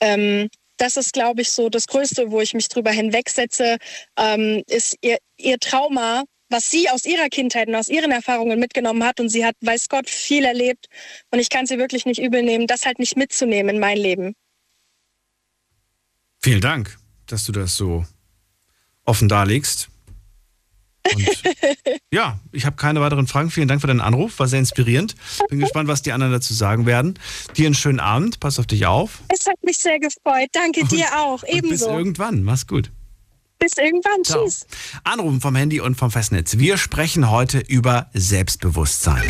[0.00, 0.48] ähm,
[0.80, 3.76] das ist, glaube ich, so das Größte, wo ich mich drüber hinwegsetze,
[4.18, 9.04] ähm, ist ihr, ihr Trauma, was sie aus ihrer Kindheit und aus ihren Erfahrungen mitgenommen
[9.04, 9.20] hat.
[9.20, 10.86] Und sie hat, weiß Gott, viel erlebt.
[11.30, 14.34] Und ich kann sie wirklich nicht übel nehmen, das halt nicht mitzunehmen in mein Leben.
[16.42, 18.06] Vielen Dank, dass du das so
[19.04, 19.90] offen darlegst.
[21.14, 21.42] Und
[22.12, 23.50] ja, ich habe keine weiteren Fragen.
[23.50, 25.14] Vielen Dank für deinen Anruf, war sehr inspirierend.
[25.48, 27.18] Bin gespannt, was die anderen dazu sagen werden.
[27.56, 29.20] Dir einen schönen Abend, pass auf dich auf.
[29.28, 30.48] Es hat mich sehr gefreut.
[30.52, 31.42] Danke dir auch.
[31.42, 31.90] Und bis Ebenso.
[31.90, 32.90] irgendwann, mach's gut.
[33.58, 34.24] Bis irgendwann.
[34.24, 34.44] Ciao.
[34.44, 34.66] Tschüss.
[35.04, 36.56] Anrufen vom Handy und vom Festnetz.
[36.56, 39.22] Wir sprechen heute über Selbstbewusstsein.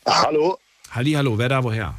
[0.07, 0.59] Hallo.
[0.91, 1.99] Halli, hallo, wer da woher?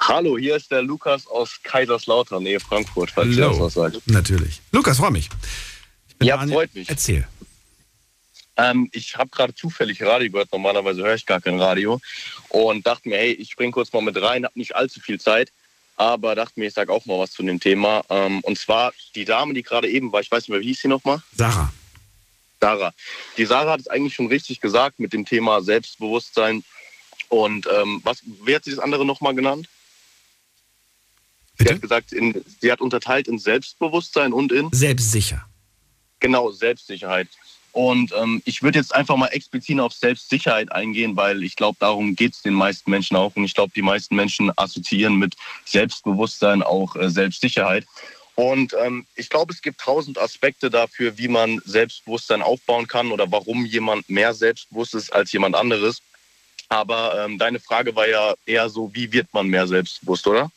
[0.00, 4.00] Hallo, hier ist der Lukas aus Kaiserslautern, Nähe Frankfurt, falls ihr das was sagt.
[4.06, 4.60] Natürlich.
[4.72, 5.28] Lukas, freue mich.
[6.08, 6.56] Ich bin Ja, Daniel.
[6.56, 6.88] freut mich.
[6.88, 7.26] Erzähl.
[8.56, 12.00] Ähm, ich habe gerade zufällig Radio gehört, normalerweise höre ich gar kein Radio
[12.48, 15.52] und dachte mir, hey, ich spring kurz mal mit rein, habe nicht allzu viel Zeit,
[16.00, 18.02] aber dachte mir, ich sage auch mal was zu dem Thema.
[18.08, 20.80] Ähm, und zwar die Dame, die gerade eben war, ich weiß nicht mehr, wie hieß
[20.80, 21.22] sie nochmal?
[21.36, 21.70] Sarah.
[22.58, 22.94] Sarah.
[23.36, 26.64] Die Sarah hat es eigentlich schon richtig gesagt mit dem Thema Selbstbewusstsein.
[27.28, 29.68] Und ähm, was, wer hat sie das andere nochmal genannt?
[31.58, 35.46] Sie hat gesagt, in, sie hat unterteilt in Selbstbewusstsein und in Selbstsicher.
[36.18, 37.28] Genau, Selbstsicherheit.
[37.72, 42.16] Und ähm, ich würde jetzt einfach mal explizit auf Selbstsicherheit eingehen, weil ich glaube, darum
[42.16, 43.36] geht es den meisten Menschen auch.
[43.36, 47.86] Und ich glaube, die meisten Menschen assoziieren mit Selbstbewusstsein auch äh, Selbstsicherheit.
[48.34, 53.30] Und ähm, ich glaube, es gibt tausend Aspekte dafür, wie man Selbstbewusstsein aufbauen kann oder
[53.30, 56.00] warum jemand mehr selbstbewusst ist als jemand anderes.
[56.68, 60.50] Aber ähm, deine Frage war ja eher so, wie wird man mehr selbstbewusst, oder?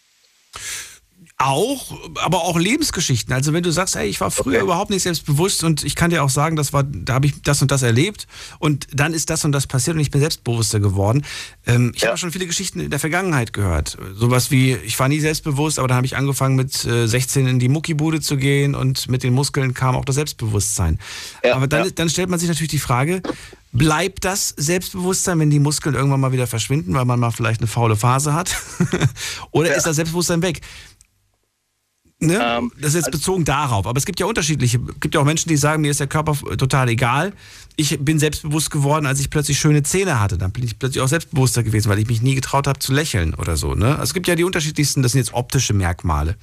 [1.46, 3.34] Auch, aber auch Lebensgeschichten.
[3.34, 6.24] Also wenn du sagst, hey, ich war früher überhaupt nicht selbstbewusst und ich kann dir
[6.24, 8.28] auch sagen, das war, da habe ich das und das erlebt
[8.60, 11.26] und dann ist das und das passiert und ich bin selbstbewusster geworden.
[11.66, 13.98] Ähm, ich habe auch schon viele Geschichten in der Vergangenheit gehört.
[14.16, 17.60] Sowas wie, ich war nie selbstbewusst, aber dann habe ich angefangen mit äh, 16 in
[17.60, 20.98] die Muckibude zu gehen und mit den Muskeln kam auch das Selbstbewusstsein.
[21.52, 23.22] aber dann, dann stellt man sich natürlich die Frage,
[23.76, 27.68] Bleibt das Selbstbewusstsein, wenn die Muskeln irgendwann mal wieder verschwinden, weil man mal vielleicht eine
[27.68, 28.56] faule Phase hat?
[29.52, 30.62] Oder ist das Selbstbewusstsein weg?
[32.28, 32.70] Ne?
[32.80, 33.88] das ist jetzt bezogen darauf.
[33.88, 34.80] Aber es gibt ja unterschiedliche.
[34.80, 37.34] Es gibt ja auch Menschen, die sagen, mir ist der Körper total egal.
[37.76, 40.38] Ich bin selbstbewusst geworden, als ich plötzlich schöne Zähne hatte.
[40.38, 43.34] Dann bin ich plötzlich auch selbstbewusster gewesen, weil ich mich nie getraut habe zu lächeln
[43.34, 43.76] oder so.
[43.76, 43.88] Ne?
[43.88, 46.36] Also es gibt ja die unterschiedlichsten, das sind jetzt optische Merkmale.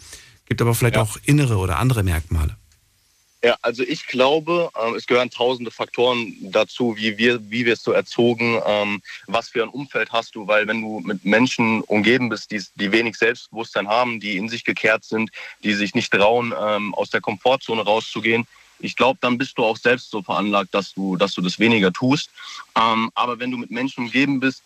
[0.47, 2.57] Gibt aber vielleicht auch innere oder andere Merkmale.
[3.43, 7.93] Ja, also ich glaube, ähm, es gehören tausende Faktoren dazu, wie wir, wie wirst du
[7.93, 12.51] erzogen, ähm, was für ein Umfeld hast du, weil wenn du mit Menschen umgeben bist,
[12.51, 15.31] die, die wenig Selbstbewusstsein haben, die in sich gekehrt sind,
[15.65, 18.47] die sich nicht trauen, ähm, aus der Komfortzone rauszugehen,
[18.79, 21.93] ich glaube, dann bist du auch selbst so veranlagt, dass du, dass du das weniger
[21.93, 22.31] tust.
[22.73, 24.63] Aber wenn du mit Menschen umgeben bist,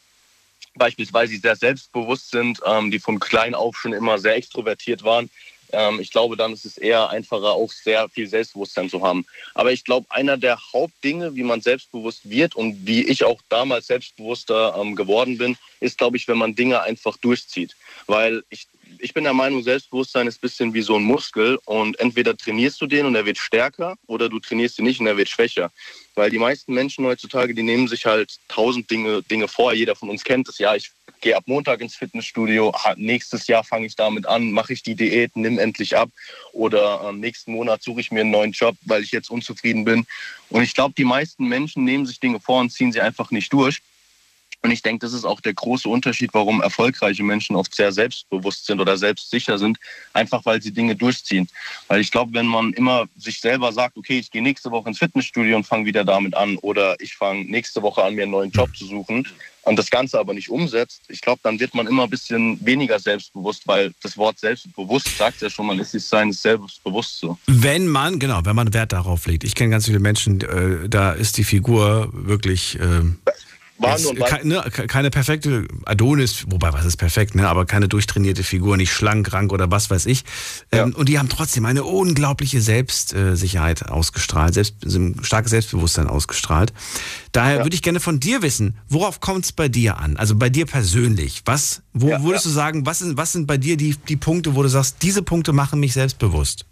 [0.76, 2.60] beispielsweise die sehr selbstbewusst sind,
[2.92, 5.28] die von klein auf schon immer sehr extrovertiert waren,
[5.72, 9.26] ähm, ich glaube, dann ist es eher einfacher, auch sehr viel Selbstbewusstsein zu haben.
[9.54, 13.86] Aber ich glaube, einer der Hauptdinge, wie man selbstbewusst wird und wie ich auch damals
[13.86, 17.76] selbstbewusster ähm, geworden bin, ist, glaube ich, wenn man Dinge einfach durchzieht.
[18.06, 18.66] Weil ich,
[19.04, 22.80] ich bin der Meinung, Selbstbewusstsein ist ein bisschen wie so ein Muskel und entweder trainierst
[22.80, 25.70] du den und er wird stärker oder du trainierst ihn nicht und er wird schwächer.
[26.14, 29.74] Weil die meisten Menschen heutzutage, die nehmen sich halt tausend Dinge, Dinge vor.
[29.74, 30.56] Jeder von uns kennt das.
[30.56, 30.90] Ja, ich
[31.20, 32.74] gehe ab Montag ins Fitnessstudio.
[32.96, 36.08] Nächstes Jahr fange ich damit an, mache ich die Diät, nimm endlich ab.
[36.52, 40.06] Oder äh, nächsten Monat suche ich mir einen neuen Job, weil ich jetzt unzufrieden bin.
[40.48, 43.52] Und ich glaube, die meisten Menschen nehmen sich Dinge vor und ziehen sie einfach nicht
[43.52, 43.82] durch.
[44.64, 48.64] Und ich denke, das ist auch der große Unterschied, warum erfolgreiche Menschen oft sehr selbstbewusst
[48.64, 49.76] sind oder selbstsicher sind,
[50.14, 51.48] einfach weil sie Dinge durchziehen.
[51.86, 55.00] Weil ich glaube, wenn man immer sich selber sagt, okay, ich gehe nächste Woche ins
[55.00, 58.50] Fitnessstudio und fange wieder damit an oder ich fange nächste Woche an, mir einen neuen
[58.52, 59.28] Job zu suchen
[59.64, 62.98] und das Ganze aber nicht umsetzt, ich glaube, dann wird man immer ein bisschen weniger
[62.98, 67.38] selbstbewusst, weil das Wort selbstbewusst sagt ja schon, man ist sich seines selbstbewusst so.
[67.46, 69.44] Wenn man, genau, wenn man Wert darauf legt.
[69.44, 72.80] Ich kenne ganz viele Menschen, äh, da ist die Figur wirklich...
[72.80, 73.02] Äh
[73.78, 77.48] war nur keine, ne, keine perfekte Adonis, wobei was ist perfekt, ne?
[77.48, 80.24] aber keine durchtrainierte Figur, nicht schlank, rank oder was weiß ich.
[80.72, 80.84] Ja.
[80.84, 84.76] Ähm, und die haben trotzdem eine unglaubliche Selbstsicherheit ausgestrahlt, selbst,
[85.22, 86.72] starkes Selbstbewusstsein ausgestrahlt.
[87.32, 87.64] Daher ja.
[87.64, 90.16] würde ich gerne von dir wissen, worauf kommt es bei dir an?
[90.16, 91.42] Also bei dir persönlich.
[91.44, 94.54] Was, wo ja, würdest du sagen, was sind, was sind bei dir die, die Punkte,
[94.54, 96.66] wo du sagst, diese Punkte machen mich selbstbewusst?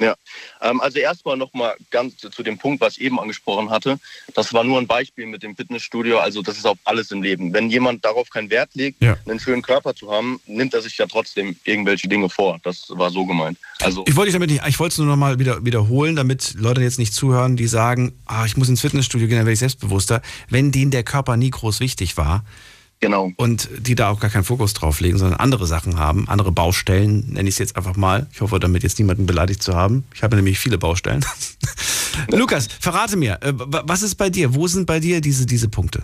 [0.00, 0.14] Ja,
[0.62, 3.98] ähm, also erstmal nochmal ganz zu dem Punkt, was ich eben angesprochen hatte.
[4.34, 6.18] Das war nur ein Beispiel mit dem Fitnessstudio.
[6.18, 7.52] Also das ist auf alles im Leben.
[7.52, 9.18] Wenn jemand darauf keinen Wert legt, ja.
[9.28, 12.58] einen schönen Körper zu haben, nimmt er sich ja trotzdem irgendwelche Dinge vor.
[12.62, 13.58] Das war so gemeint.
[13.80, 16.98] Also ich wollte damit nicht, ich wollte es nur nochmal wieder wiederholen, damit Leute jetzt
[16.98, 20.22] nicht zuhören, die sagen, ah, ich muss ins Fitnessstudio gehen, dann werde ich selbstbewusster.
[20.48, 22.44] Wenn denen der Körper nie groß wichtig war,
[23.00, 23.32] Genau.
[23.36, 27.32] Und die da auch gar keinen Fokus drauf legen, sondern andere Sachen haben, andere Baustellen,
[27.32, 28.26] nenne ich es jetzt einfach mal.
[28.32, 30.04] Ich hoffe, damit jetzt niemanden beleidigt zu haben.
[30.14, 31.24] Ich habe nämlich viele Baustellen.
[32.30, 34.54] Lukas, verrate mir, äh, was ist bei dir?
[34.54, 36.02] Wo sind bei dir diese, diese Punkte?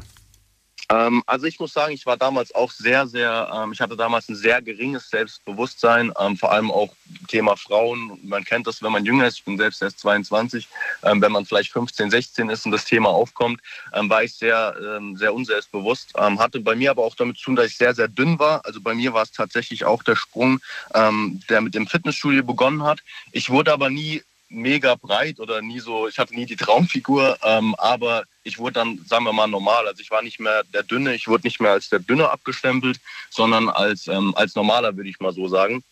[0.88, 4.28] Ähm, also ich muss sagen, ich war damals auch sehr, sehr, ähm, ich hatte damals
[4.28, 6.94] ein sehr geringes Selbstbewusstsein, ähm, vor allem auch
[7.28, 8.20] Thema Frauen.
[8.22, 10.68] Man kennt das, wenn man jünger ist, ich bin selbst erst 22,
[11.02, 13.60] ähm, wenn man vielleicht 15, 16 ist und das Thema aufkommt,
[13.92, 16.14] ähm, war ich sehr, ähm, sehr unselbstbewusst.
[16.16, 18.64] hatte bei mir aber auch damit zu tun, dass ich sehr, sehr dünn war.
[18.64, 20.60] Also bei mir war es tatsächlich auch der Sprung,
[20.94, 23.00] der mit dem Fitnessstudio begonnen hat.
[23.32, 27.74] Ich wurde aber nie mega breit oder nie so, ich hatte nie die Traumfigur, ähm,
[27.76, 29.86] aber ich wurde dann, sagen wir mal, normal.
[29.86, 33.00] Also ich war nicht mehr der Dünne, ich wurde nicht mehr als der Dünne abgestempelt,
[33.30, 35.82] sondern als, ähm, als normaler, würde ich mal so sagen.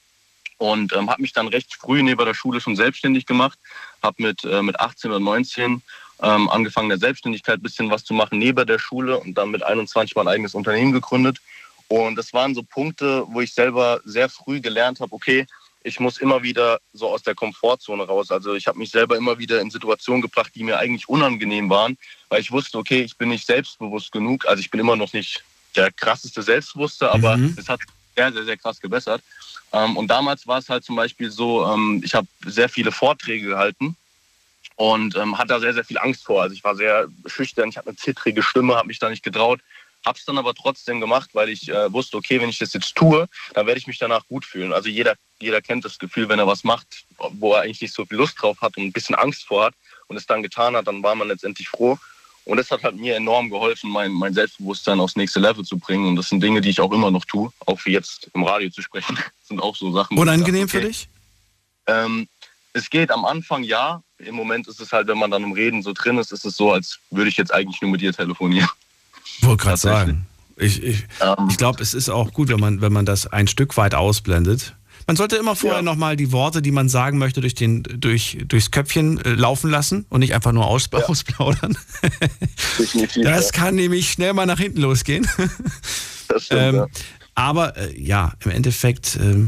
[0.59, 3.59] Und ähm, habe mich dann recht früh neben der Schule schon selbstständig gemacht,
[4.03, 5.83] habe mit, äh, mit 18 oder 19
[6.23, 9.65] ähm, angefangen, der Selbstständigkeit ein bisschen was zu machen neben der Schule und dann mit
[9.65, 11.39] 21 mein eigenes Unternehmen gegründet.
[11.89, 15.47] Und das waren so Punkte, wo ich selber sehr früh gelernt habe, okay,
[15.85, 18.31] ich muss immer wieder so aus der Komfortzone raus.
[18.31, 21.99] Also ich habe mich selber immer wieder in Situationen gebracht, die mir eigentlich unangenehm waren,
[22.31, 24.47] weil ich wusste, okay, ich bin nicht selbstbewusst genug.
[24.49, 25.45] Also ich bin immer noch nicht
[25.77, 27.55] der krasseste Selbstbewusste, aber mhm.
[27.59, 27.81] es hat
[28.17, 29.23] sehr, sehr, sehr krass gebessert.
[29.73, 33.49] Ähm, und damals war es halt zum Beispiel so, ähm, ich habe sehr viele Vorträge
[33.49, 33.95] gehalten
[34.77, 36.43] und ähm, hatte da sehr, sehr viel Angst vor.
[36.43, 39.61] Also ich war sehr schüchtern, ich hatte eine zittrige Stimme, habe mich da nicht getraut.
[40.05, 43.27] Hab's dann aber trotzdem gemacht, weil ich äh, wusste, okay, wenn ich das jetzt tue,
[43.55, 44.73] dann werde ich mich danach gut fühlen.
[44.73, 48.05] Also jeder, jeder kennt das Gefühl, wenn er was macht, wo er eigentlich nicht so
[48.05, 49.75] viel Lust drauf hat und ein bisschen Angst vor hat
[50.09, 51.99] und es dann getan hat, dann war man letztendlich froh.
[52.45, 56.07] Und das hat halt mir enorm geholfen, mein, mein Selbstbewusstsein aufs nächste Level zu bringen.
[56.07, 57.51] Und das sind Dinge, die ich auch immer noch tue.
[57.65, 60.19] Auch wie jetzt im Radio zu sprechen, das sind auch so Sachen.
[60.19, 61.09] Unangenehm sage, okay, für dich?
[61.87, 62.29] Ähm,
[62.75, 64.03] es geht am Anfang ja.
[64.19, 66.57] Im Moment ist es halt, wenn man dann im Reden so drin ist, ist es
[66.57, 68.69] so, als würde ich jetzt eigentlich nur mit dir telefonieren.
[69.41, 70.27] Wollte gerade sagen.
[70.57, 73.49] Ich, ich, ähm, ich glaube, es ist auch gut, wenn man, wenn man das ein
[73.49, 74.75] Stück weit ausblendet.
[75.07, 75.83] Man sollte immer vorher ja.
[75.83, 80.07] nochmal die Worte, die man sagen möchte, durch den, durch, durchs Köpfchen äh, laufen lassen
[80.09, 81.01] und nicht einfach nur aus, ja.
[81.01, 81.77] ausplaudern.
[83.23, 85.29] Das kann nämlich schnell mal nach hinten losgehen.
[86.27, 86.87] Das stimmt, ähm, ja.
[87.35, 89.45] Aber äh, ja, im Endeffekt äh,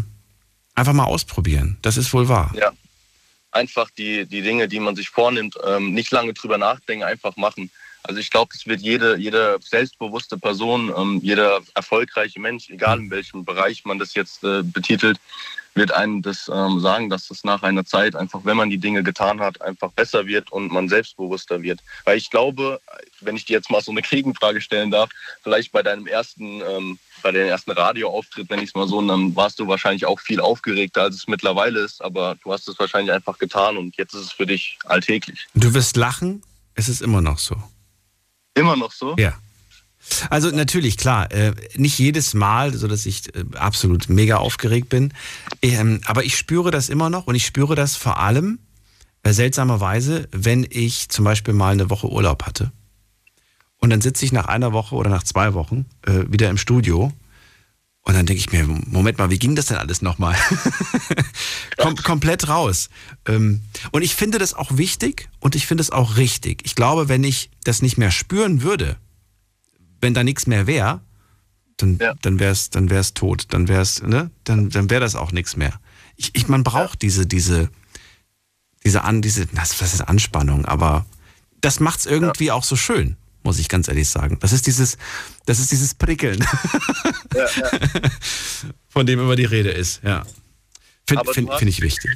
[0.74, 1.78] einfach mal ausprobieren.
[1.80, 2.52] Das ist wohl wahr.
[2.54, 2.70] Ja.
[3.50, 7.70] Einfach die, die Dinge, die man sich vornimmt, ähm, nicht lange drüber nachdenken, einfach machen.
[8.06, 13.10] Also ich glaube, es wird jede, jede selbstbewusste Person, ähm, jeder erfolgreiche Mensch, egal in
[13.10, 15.18] welchem Bereich man das jetzt äh, betitelt,
[15.74, 19.02] wird einem das ähm, sagen, dass das nach einer Zeit einfach, wenn man die Dinge
[19.02, 21.80] getan hat, einfach besser wird und man selbstbewusster wird.
[22.04, 22.80] Weil ich glaube,
[23.20, 25.10] wenn ich dir jetzt mal so eine Gegenfrage stellen darf,
[25.42, 29.36] vielleicht bei deinem ersten, ähm, bei deinem ersten Radioauftritt, wenn ich es mal so, dann
[29.36, 33.12] warst du wahrscheinlich auch viel aufgeregter, als es mittlerweile ist, aber du hast es wahrscheinlich
[33.12, 35.46] einfach getan und jetzt ist es für dich alltäglich.
[35.54, 36.42] Du wirst lachen,
[36.74, 37.56] es ist immer noch so.
[38.56, 39.14] Immer noch so?
[39.18, 39.34] Ja.
[40.30, 45.12] Also natürlich, klar, äh, nicht jedes Mal, so dass ich äh, absolut mega aufgeregt bin,
[45.62, 48.58] ähm, aber ich spüre das immer noch und ich spüre das vor allem
[49.24, 52.72] äh, seltsamerweise, wenn ich zum Beispiel mal eine Woche Urlaub hatte
[53.78, 57.12] und dann sitze ich nach einer Woche oder nach zwei Wochen wieder im Studio
[58.06, 60.36] und dann denke ich mir, Moment mal, wie ging das denn alles nochmal?
[61.76, 62.88] Kom komplett raus.
[63.26, 66.62] Ähm, und ich finde das auch wichtig und ich finde es auch richtig.
[66.64, 68.96] Ich glaube, wenn ich das nicht mehr spüren würde,
[70.00, 71.00] wenn da nichts mehr wäre,
[71.78, 72.14] dann, ja.
[72.22, 73.46] dann wäre es dann wär's tot.
[73.48, 74.30] Dann wäre ne?
[74.44, 75.80] dann, dann wäre das auch nichts mehr.
[76.14, 77.70] Ich, ich, man braucht diese, diese,
[78.84, 81.06] diese, an, diese, was ist Anspannung, aber
[81.60, 82.54] das macht es irgendwie ja.
[82.54, 83.16] auch so schön,
[83.46, 84.38] muss ich ganz ehrlich sagen.
[84.40, 84.98] Das ist dieses,
[85.46, 86.44] das ist dieses Prickeln,
[88.88, 90.26] von dem immer die Rede ist, ja.
[91.08, 92.10] Finde find, find ich wichtig.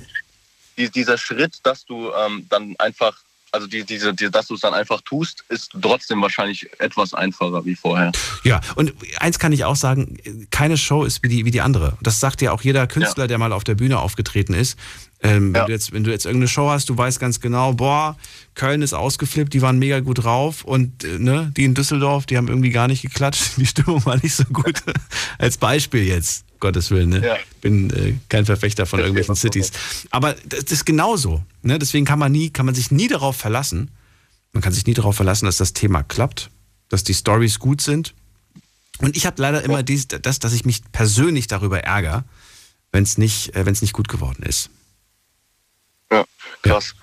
[0.77, 3.17] Dieser Schritt, dass du ähm, dann einfach
[3.53, 7.65] also die, diese, die, dass du es dann einfach tust, ist trotzdem wahrscheinlich etwas einfacher
[7.65, 8.13] wie vorher.
[8.45, 10.19] Ja, und eins kann ich auch sagen,
[10.51, 11.97] keine Show ist wie die, wie die andere.
[12.03, 13.29] Das sagt ja auch jeder Künstler, ja.
[13.29, 14.79] der mal auf der Bühne aufgetreten ist.
[15.23, 15.61] Ähm, ja.
[15.61, 18.17] wenn, du jetzt, wenn du jetzt irgendeine Show hast, du weißt ganz genau, boah,
[18.55, 22.39] Köln ist ausgeflippt, die waren mega gut drauf und äh, ne, die in Düsseldorf, die
[22.39, 24.83] haben irgendwie gar nicht geklatscht, die Stimmung war nicht so gut.
[25.39, 26.45] Als Beispiel jetzt.
[26.61, 27.11] Gottes Willen.
[27.11, 27.27] Ne?
[27.27, 27.37] Ja.
[27.61, 29.73] Bin äh, kein Verfechter von irgendwelchen Cities.
[30.11, 31.43] Aber das ist genauso.
[31.63, 31.79] Ne?
[31.79, 33.91] Deswegen kann man nie, kann man sich nie darauf verlassen.
[34.53, 36.51] Man kann sich nie darauf verlassen, dass das Thema klappt,
[36.89, 38.15] dass die Stories gut sind.
[38.99, 42.25] Und ich habe leider immer dies, das, dass ich mich persönlich darüber ärgere,
[42.93, 44.71] wenn es nicht, äh, nicht gut geworden ist.
[46.11, 46.25] Ja,
[46.63, 46.95] krass.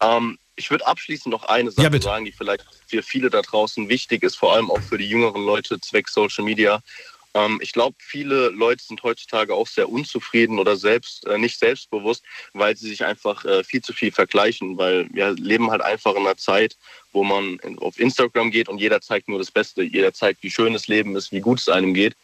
[0.00, 0.16] Ja.
[0.16, 3.88] Ähm, ich würde abschließend noch eine Sache ja, sagen, die vielleicht für viele da draußen
[3.88, 6.82] wichtig ist, vor allem auch für die jüngeren Leute zwecks Social Media.
[7.34, 12.24] Ähm, ich glaube, viele Leute sind heutzutage auch sehr unzufrieden oder selbst äh, nicht selbstbewusst,
[12.52, 16.26] weil sie sich einfach äh, viel zu viel vergleichen, weil wir leben halt einfach in
[16.26, 16.76] einer Zeit,
[17.12, 20.72] wo man auf Instagram geht und jeder zeigt nur das Beste, jeder zeigt, wie schön
[20.72, 22.14] das Leben ist, wie gut es einem geht.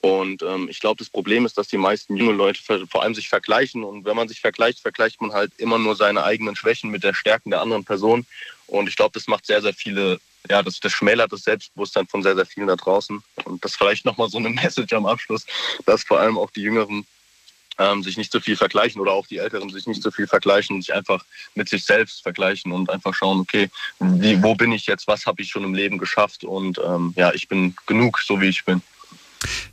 [0.00, 2.60] Und ähm, ich glaube, das Problem ist, dass die meisten junge Leute
[2.90, 3.82] vor allem sich vergleichen.
[3.84, 7.14] Und wenn man sich vergleicht, vergleicht man halt immer nur seine eigenen Schwächen mit der
[7.14, 8.26] Stärken der anderen Person.
[8.66, 12.22] Und ich glaube, das macht sehr, sehr viele ja, das, das schmälert das Selbstbewusstsein von
[12.22, 13.22] sehr, sehr vielen da draußen.
[13.44, 15.46] Und das vielleicht nochmal so eine Message am Abschluss,
[15.86, 17.06] dass vor allem auch die Jüngeren
[17.78, 20.80] ähm, sich nicht so viel vergleichen oder auch die Älteren sich nicht so viel vergleichen,
[20.80, 21.24] sich einfach
[21.54, 23.68] mit sich selbst vergleichen und einfach schauen, okay,
[23.98, 27.32] wie, wo bin ich jetzt, was habe ich schon im Leben geschafft und ähm, ja,
[27.32, 28.80] ich bin genug, so wie ich bin.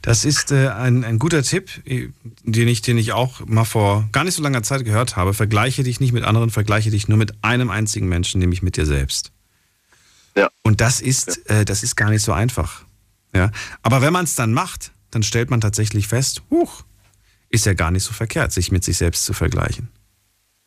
[0.02, 4.24] Das ist äh, ein, ein guter Tipp, den ich, den ich auch mal vor gar
[4.24, 5.34] nicht so langer Zeit gehört habe.
[5.34, 8.86] Vergleiche dich nicht mit anderen, vergleiche dich nur mit einem einzigen Menschen, nämlich mit dir
[8.86, 9.32] selbst.
[10.36, 10.50] Ja.
[10.64, 11.62] Und das ist, ja.
[11.62, 12.84] äh, das ist gar nicht so einfach.
[13.34, 13.52] Ja.
[13.82, 16.84] Aber wenn man es dann macht, dann stellt man tatsächlich fest, huch,
[17.50, 19.90] ist ja gar nicht so verkehrt, sich mit sich selbst zu vergleichen.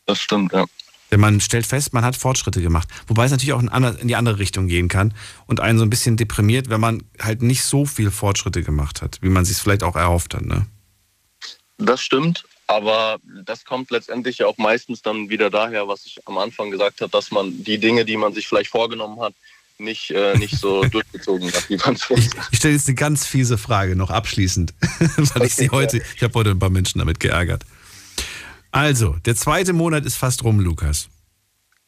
[0.07, 0.67] Das stimmt, ja.
[1.11, 2.89] Denn man stellt fest, man hat Fortschritte gemacht.
[3.07, 5.15] Wobei es natürlich auch in die andere Richtung gehen kann
[5.47, 9.19] und einen so ein bisschen deprimiert, wenn man halt nicht so viel Fortschritte gemacht hat,
[9.23, 10.43] wie man sich vielleicht auch erhofft hat.
[10.43, 10.67] Ne?
[11.79, 12.45] Das stimmt.
[12.67, 17.03] Aber das kommt letztendlich ja auch meistens dann wieder daher, was ich am Anfang gesagt
[17.03, 19.35] habe, dass man die Dinge, die man sich vielleicht vorgenommen hat,
[19.79, 23.27] nicht, äh, nicht so durchgezogen hat, wie man es Ich, ich stelle jetzt eine ganz
[23.27, 24.75] fiese Frage noch abschließend,
[25.17, 27.65] weil ich sie heute, ich habe heute ein paar Menschen damit geärgert.
[28.71, 31.09] Also, der zweite Monat ist fast rum, Lukas.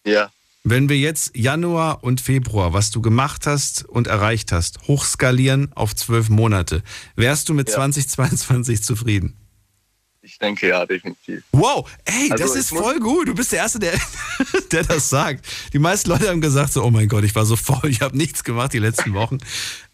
[0.06, 0.30] Ja.
[0.62, 5.94] Wenn wir jetzt Januar und Februar, was du gemacht hast und erreicht hast, hochskalieren auf
[5.94, 6.82] zwölf Monate,
[7.14, 7.76] wärst du mit ja.
[7.76, 9.36] 2022 zufrieden?
[10.26, 11.44] Ich denke ja, definitiv.
[11.52, 13.28] Wow, ey, also das ist voll gut.
[13.28, 13.92] Du bist der Erste, der,
[14.72, 15.46] der das sagt.
[15.72, 18.16] Die meisten Leute haben gesagt so, oh mein Gott, ich war so voll, ich habe
[18.16, 19.38] nichts gemacht die letzten Wochen.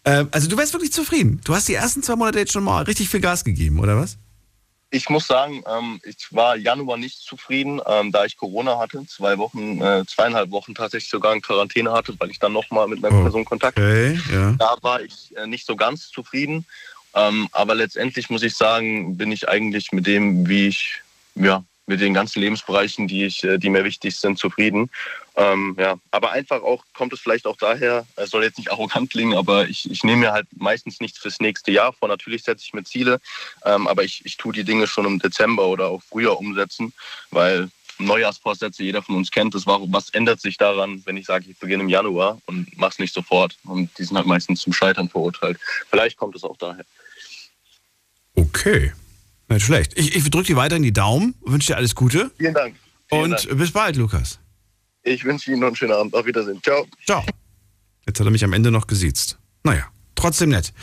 [0.05, 1.39] ähm, also du wärst wirklich zufrieden.
[1.43, 4.17] Du hast die ersten zwei Monate jetzt schon mal richtig viel Gas gegeben, oder was?
[4.89, 9.37] Ich muss sagen, ähm, ich war Januar nicht zufrieden, ähm, da ich Corona hatte, zwei
[9.37, 13.15] Wochen, äh, zweieinhalb Wochen tatsächlich sogar in Quarantäne hatte, weil ich dann nochmal mit einer
[13.15, 14.19] oh, Person Kontakt hatte.
[14.31, 14.51] Ja.
[14.53, 16.65] Da war ich äh, nicht so ganz zufrieden.
[17.15, 21.01] Ähm, aber letztendlich muss ich sagen, bin ich eigentlich mit dem, wie ich,
[21.35, 24.89] ja, mit den ganzen Lebensbereichen, die ich, äh, die mir wichtig sind, zufrieden.
[25.35, 29.09] Ähm, ja, aber einfach auch kommt es vielleicht auch daher, es soll jetzt nicht arrogant
[29.09, 32.07] klingen, aber ich, ich nehme mir halt meistens nichts fürs nächste Jahr vor.
[32.07, 33.19] Natürlich setze ich mir Ziele,
[33.65, 36.93] ähm, aber ich, ich tue die Dinge schon im Dezember oder auch früher umsetzen,
[37.31, 39.67] weil Neujahrsvorsätze, jeder von uns kennt das.
[39.67, 43.13] Warum, was ändert sich daran, wenn ich sage, ich beginne im Januar und mach's nicht
[43.13, 43.55] sofort?
[43.65, 45.59] Und die sind halt meistens zum Scheitern verurteilt.
[45.89, 46.85] Vielleicht kommt es auch daher.
[48.35, 48.91] Okay.
[49.49, 49.97] Nicht schlecht.
[49.97, 52.31] Ich, ich drücke dir weiterhin die Daumen, wünsche dir alles Gute.
[52.37, 52.75] Vielen Dank.
[53.07, 53.57] Vielen und Dank.
[53.57, 54.39] bis bald, Lukas.
[55.03, 56.13] Ich wünsche Ihnen noch einen schönen Abend.
[56.13, 56.59] Auf Wiedersehen.
[56.63, 56.87] Ciao.
[57.05, 57.23] Ciao.
[58.05, 59.37] Jetzt hat er mich am Ende noch gesiezt.
[59.63, 59.87] Naja,
[60.23, 60.73] trotzdem nett.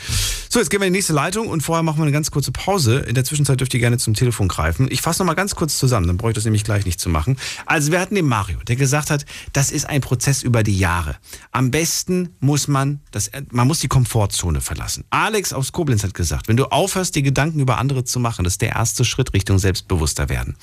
[0.49, 2.51] So, jetzt gehen wir in die nächste Leitung und vorher machen wir eine ganz kurze
[2.51, 2.99] Pause.
[2.99, 4.87] In der Zwischenzeit dürft ihr gerne zum Telefon greifen.
[4.91, 7.37] Ich fasse nochmal ganz kurz zusammen, dann brauche ich das nämlich gleich nicht zu machen.
[7.65, 11.15] Also wir hatten den Mario, der gesagt hat, das ist ein Prozess über die Jahre.
[11.51, 15.05] Am besten muss man, das, man muss die Komfortzone verlassen.
[15.09, 18.53] Alex aus Koblenz hat gesagt, wenn du aufhörst, dir Gedanken über andere zu machen, das
[18.53, 20.55] ist der erste Schritt Richtung selbstbewusster werden.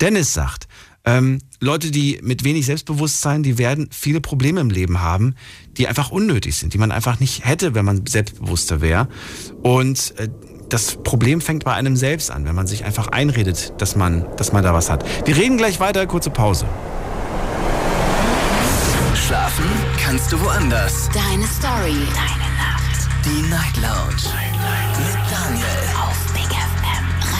[0.00, 0.66] Dennis sagt,
[1.04, 5.34] ähm, Leute, die mit wenig Selbstbewusstsein, die werden viele Probleme im Leben haben,
[5.76, 9.08] die einfach unnötig sind, die man einfach nicht hätte, wenn man selbstbewusster wäre.
[9.62, 10.28] Und äh,
[10.68, 14.52] das Problem fängt bei einem selbst an, wenn man sich einfach einredet, dass man, dass
[14.52, 15.04] man da was hat.
[15.26, 16.66] Wir reden gleich weiter, kurze Pause.
[19.14, 19.64] Schlafen
[20.02, 21.08] kannst du woanders.
[21.14, 21.96] Deine Story.
[22.14, 23.08] Deine Nacht.
[23.24, 24.34] Die Night Lounge.
[24.98, 25.93] Mit Daniel.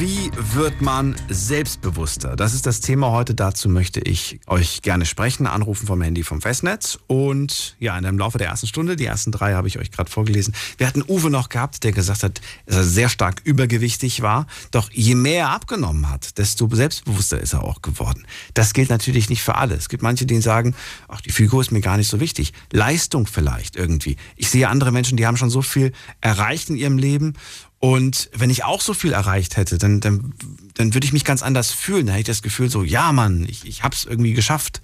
[0.00, 2.34] Wie wird man selbstbewusster?
[2.34, 3.34] Das ist das Thema heute.
[3.34, 5.46] Dazu möchte ich euch gerne sprechen.
[5.46, 6.98] Anrufen vom Handy vom Festnetz.
[7.06, 10.54] Und ja, dem Laufe der ersten Stunde, die ersten drei habe ich euch gerade vorgelesen.
[10.78, 14.46] Wir hatten Uwe noch gehabt, der gesagt hat, dass er sehr stark übergewichtig war.
[14.70, 18.26] Doch je mehr er abgenommen hat, desto selbstbewusster ist er auch geworden.
[18.54, 19.74] Das gilt natürlich nicht für alle.
[19.74, 20.74] Es gibt manche, die sagen,
[21.08, 22.54] ach, die Figur ist mir gar nicht so wichtig.
[22.72, 24.16] Leistung vielleicht irgendwie.
[24.36, 25.92] Ich sehe andere Menschen, die haben schon so viel
[26.22, 27.34] erreicht in ihrem Leben
[27.82, 30.34] und wenn ich auch so viel erreicht hätte, dann, dann,
[30.74, 32.04] dann würde ich mich ganz anders fühlen.
[32.04, 34.82] Dann hätte ich das Gefühl so, ja Mann, ich, ich habe es irgendwie geschafft.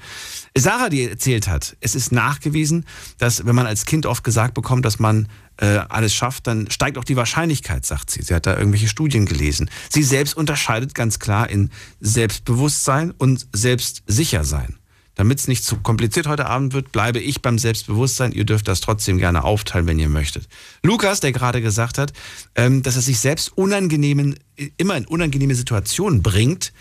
[0.57, 2.87] Sarah, die erzählt hat, es ist nachgewiesen,
[3.19, 5.29] dass wenn man als Kind oft gesagt bekommt, dass man
[5.59, 8.23] äh, alles schafft, dann steigt auch die Wahrscheinlichkeit, sagt sie.
[8.23, 9.69] Sie hat da irgendwelche Studien gelesen.
[9.91, 11.71] Sie selbst unterscheidet ganz klar in
[12.01, 14.79] Selbstbewusstsein und Selbstsichersein.
[15.17, 18.33] Damit es nicht zu kompliziert heute Abend wird, bleibe ich beim Selbstbewusstsein.
[18.33, 20.47] Ihr dürft das trotzdem gerne aufteilen, wenn ihr möchtet.
[20.83, 22.13] Lukas, der gerade gesagt hat,
[22.55, 24.39] ähm, dass er sich selbst unangenehmen,
[24.77, 26.73] immer in unangenehme Situationen bringt,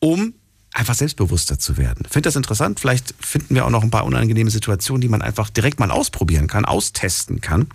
[0.00, 0.34] um
[0.72, 2.04] einfach selbstbewusster zu werden.
[2.10, 2.80] Finde das interessant?
[2.80, 6.48] Vielleicht finden wir auch noch ein paar unangenehme Situationen, die man einfach direkt mal ausprobieren
[6.48, 7.68] kann, austesten kann.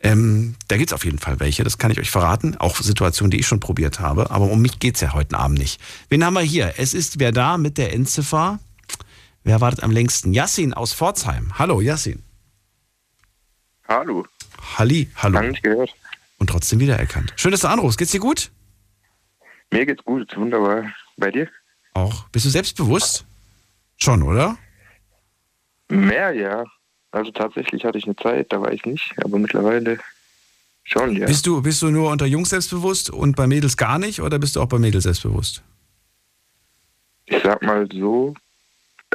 [0.00, 2.56] Ähm, da gibt es auf jeden Fall welche, das kann ich euch verraten.
[2.56, 4.30] Auch Situationen, die ich schon probiert habe.
[4.30, 5.80] Aber um mich geht es ja heute Abend nicht.
[6.08, 6.74] Wen haben wir hier?
[6.78, 8.58] Es ist wer da mit der Endziffer
[9.44, 10.32] Wer wartet am längsten?
[10.32, 11.58] Yassin aus Pforzheim.
[11.58, 12.22] Hallo, Yassin.
[13.86, 14.26] Hallo.
[14.78, 15.34] Halli, hallo.
[15.34, 15.94] Lange nicht gehört.
[16.38, 17.34] Und trotzdem wiedererkannt.
[17.36, 17.98] Schön, dass du anrufst.
[17.98, 18.50] Geht's dir gut?
[19.70, 20.90] Mir geht's gut, ist wunderbar.
[21.18, 21.48] Bei dir?
[21.92, 22.26] Auch.
[22.30, 23.26] Bist du selbstbewusst?
[23.98, 24.56] Schon, oder?
[25.88, 26.64] Mehr, ja.
[27.10, 29.98] Also tatsächlich hatte ich eine Zeit, da war ich nicht, aber mittlerweile
[30.82, 31.26] schon, ja.
[31.26, 34.56] Bist du, bist du nur unter Jungs selbstbewusst und bei Mädels gar nicht oder bist
[34.56, 35.62] du auch bei Mädels selbstbewusst?
[37.26, 38.34] Ich sag mal so,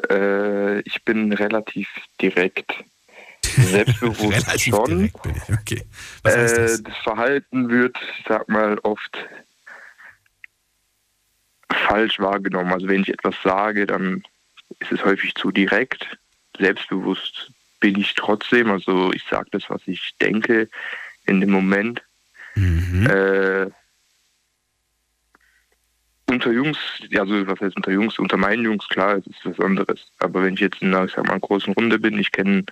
[0.10, 1.90] äh, ich bin relativ
[2.22, 2.74] direkt.
[3.44, 4.86] Selbstbewusst Relativ schon.
[4.86, 5.54] direkt bin ich.
[5.60, 5.84] Okay.
[6.24, 6.84] Was heißt äh, das?
[6.84, 9.18] das Verhalten wird, ich sag mal, oft
[11.72, 12.72] falsch wahrgenommen.
[12.72, 14.24] Also wenn ich etwas sage, dann
[14.80, 16.18] ist es häufig zu direkt.
[16.58, 18.70] Selbstbewusst bin ich trotzdem.
[18.72, 20.68] Also ich sage das, was ich denke
[21.26, 22.02] in dem Moment.
[22.56, 23.08] Mhm.
[23.08, 23.70] Äh,
[26.30, 26.78] unter Jungs,
[27.18, 28.18] also was heißt unter Jungs?
[28.20, 30.12] Unter meinen Jungs, klar, es ist was anderes.
[30.20, 32.64] Aber wenn ich jetzt in einer, ich sag mal, großen Runde bin, ich kenne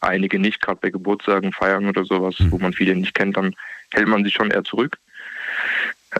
[0.00, 2.50] einige nicht, gerade bei Geburtstagen, Feiern oder sowas, Mhm.
[2.52, 3.54] wo man viele nicht kennt, dann
[3.92, 4.98] hält man sich schon eher zurück.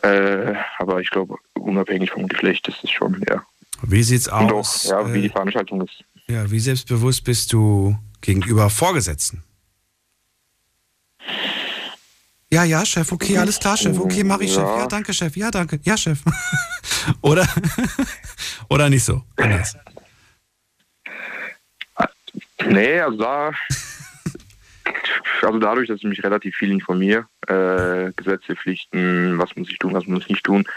[0.03, 3.43] Äh, aber ich glaube, unabhängig vom Geschlecht ist es schon, ja.
[3.83, 4.91] Wie sieht's Und aus?
[4.93, 6.05] auch, ja, wie die äh, Veranstaltung ist.
[6.29, 9.43] ja, wie selbstbewusst bist du gegenüber Vorgesetzten?
[12.53, 14.63] Ja, ja, Chef, okay, alles klar, Chef, okay, mach ich, Chef.
[14.63, 14.81] Ja.
[14.81, 16.19] Ja, danke, Chef, ja, danke, ja, Chef.
[17.23, 17.49] oder,
[18.69, 19.23] oder nicht so?
[19.37, 19.75] Anders.
[22.67, 23.53] Nee, also da,
[25.41, 29.95] also dadurch, dass ich mich relativ viel informiere, äh, Gesetze, Pflichten, was muss ich tun,
[29.95, 30.69] was muss ich nicht tun,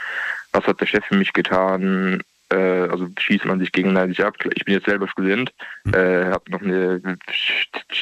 [0.54, 2.24] was hat der Chef für mich getan,
[2.54, 4.38] äh, also schießt man sich gegenseitig ab.
[4.56, 5.54] Ich bin jetzt selber Student,
[5.92, 7.18] äh, habe noch eine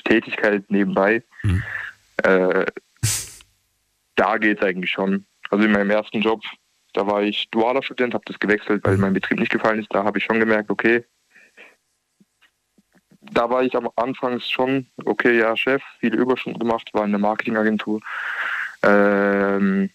[0.05, 1.23] Tätigkeit nebenbei.
[1.41, 1.63] Mhm.
[2.17, 2.65] Äh,
[4.15, 5.25] da geht es eigentlich schon.
[5.49, 6.41] Also in meinem ersten Job,
[6.93, 9.93] da war ich dualer Student, habe das gewechselt, weil mein Betrieb nicht gefallen ist.
[9.93, 11.03] Da habe ich schon gemerkt, okay,
[13.31, 17.19] da war ich am Anfang schon, okay, ja, Chef, viele Überstunden gemacht, war in der
[17.19, 18.01] Marketingagentur.
[18.83, 19.89] Ähm,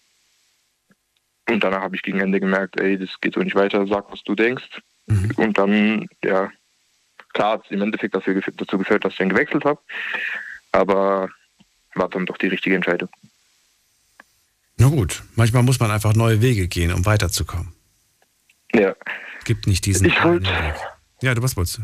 [1.49, 4.23] und danach habe ich gegen Ende gemerkt, ey, das geht so nicht weiter, sag, was
[4.23, 4.81] du denkst.
[5.07, 5.31] Mhm.
[5.37, 6.51] Und dann, ja,
[7.33, 9.79] klar hat es im Endeffekt dafür, dazu geführt, dass ich dann gewechselt habe.
[10.71, 11.29] Aber
[11.95, 13.09] war dann doch die richtige Entscheidung.
[14.79, 17.73] Na gut, manchmal muss man einfach neue Wege gehen, um weiterzukommen.
[18.73, 18.95] Ja.
[19.39, 20.75] Es gibt nicht diesen Ich wollt- Weg.
[21.21, 21.79] Ja, du was wolltest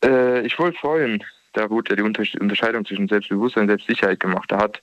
[0.00, 0.06] du?
[0.08, 1.22] Äh, ich wollte vorhin,
[1.54, 4.50] da wurde ja die Unter Unterscheidung zwischen Selbstbewusstsein und Selbstsicherheit gemacht.
[4.50, 4.80] Da hat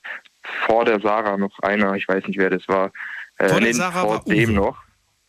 [0.66, 2.92] vor der Sarah noch einer, ich weiß nicht wer das war,
[3.38, 4.34] äh, Vor der nee, Sarah vor war Uwe.
[4.34, 4.78] dem noch,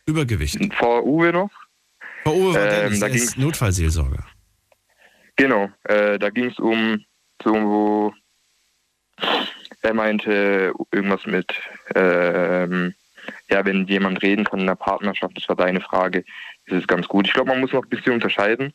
[0.06, 0.58] Übergewicht.
[0.74, 1.50] vor Uwe noch.
[2.24, 4.24] Frau Uwe war Ähm, Dennis, da er ging's- Notfallseelsorger.
[5.36, 7.02] Genau, äh, da ging es um
[7.42, 8.12] so,
[9.82, 11.52] er meinte irgendwas mit,
[11.94, 12.94] ähm,
[13.50, 16.24] ja, wenn jemand reden kann in einer Partnerschaft, das war deine Frage,
[16.66, 17.26] ist es ganz gut.
[17.26, 18.72] Ich glaube, man muss noch ein bisschen unterscheiden.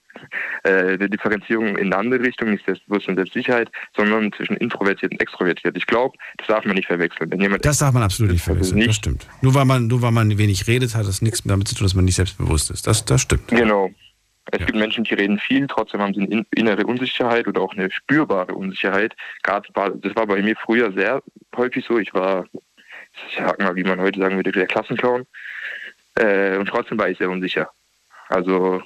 [0.64, 5.22] Äh, die Differenzierung in eine andere Richtung, nicht Selbstbewusstsein und Selbstsicherheit, sondern zwischen introvertiert und
[5.22, 5.78] extrovertiert.
[5.78, 7.32] Ich glaube, das darf man nicht verwechseln.
[7.32, 9.28] Wenn jemand Das darf man absolut nicht verwechseln, das stimmt.
[9.41, 11.95] Nur weil man, nur weil man wenig redet, hat das nichts damit zu tun, dass
[11.95, 12.88] man nicht selbstbewusst ist.
[12.88, 13.47] Das, das stimmt.
[13.47, 13.91] Genau.
[14.52, 17.74] Es gibt Menschen, die reden viel, trotzdem haben sie eine in- innere Unsicherheit oder auch
[17.74, 19.16] eine spürbare Unsicherheit.
[19.43, 19.68] Gerade
[20.02, 21.22] das war bei mir früher sehr
[21.56, 21.98] häufig so.
[21.98, 22.46] Ich war,
[23.30, 25.26] ich sag mal, wie man heute sagen würde, der Klassenclown.
[26.16, 27.70] Äh, und trotzdem war ich sehr unsicher.
[28.30, 28.82] Also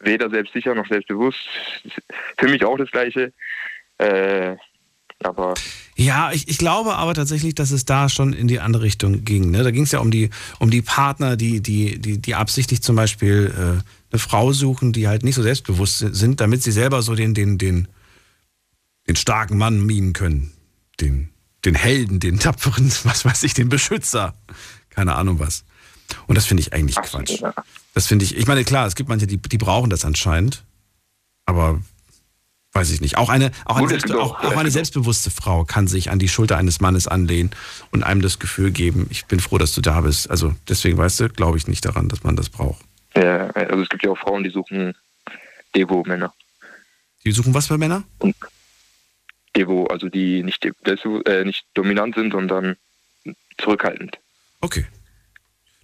[0.00, 1.40] weder selbstsicher noch selbstbewusst.
[2.38, 3.32] Für mich auch das Gleiche.
[3.98, 4.56] Äh,
[5.22, 5.54] aber
[5.96, 9.50] Ja, ich, ich glaube aber tatsächlich, dass es da schon in die andere Richtung ging.
[9.50, 9.62] Ne?
[9.62, 12.96] Da ging es ja um die, um die Partner, die, die, die, die absichtlich zum
[12.96, 13.82] Beispiel äh,
[14.12, 17.58] eine Frau suchen, die halt nicht so selbstbewusst sind, damit sie selber so den, den,
[17.58, 17.88] den,
[19.08, 20.52] den starken Mann mimen können.
[21.00, 21.30] Den,
[21.64, 24.34] den Helden, den tapferen, was weiß ich, den Beschützer.
[24.90, 25.64] Keine Ahnung was.
[26.26, 27.40] Und das finde ich eigentlich Quatsch.
[27.94, 30.64] Das finde ich, ich meine, klar, es gibt manche, die, die brauchen das anscheinend.
[31.46, 31.80] Aber
[32.72, 33.16] weiß ich nicht.
[33.16, 36.56] Auch eine, auch eine, selbst, auch- auch eine selbstbewusste Frau kann sich an die Schulter
[36.56, 37.50] eines Mannes anlehnen
[37.92, 40.30] und einem das Gefühl geben, ich bin froh, dass du da bist.
[40.30, 42.84] Also deswegen, weißt du, glaube ich nicht daran, dass man das braucht.
[43.16, 44.94] Ja, also es gibt ja auch Frauen, die suchen
[45.74, 46.32] Devo-Männer.
[47.24, 48.04] Die suchen was für Männer?
[49.56, 52.76] Devo, also die nicht, äh, nicht dominant sind, sondern
[53.58, 54.18] zurückhaltend.
[54.60, 54.86] Okay.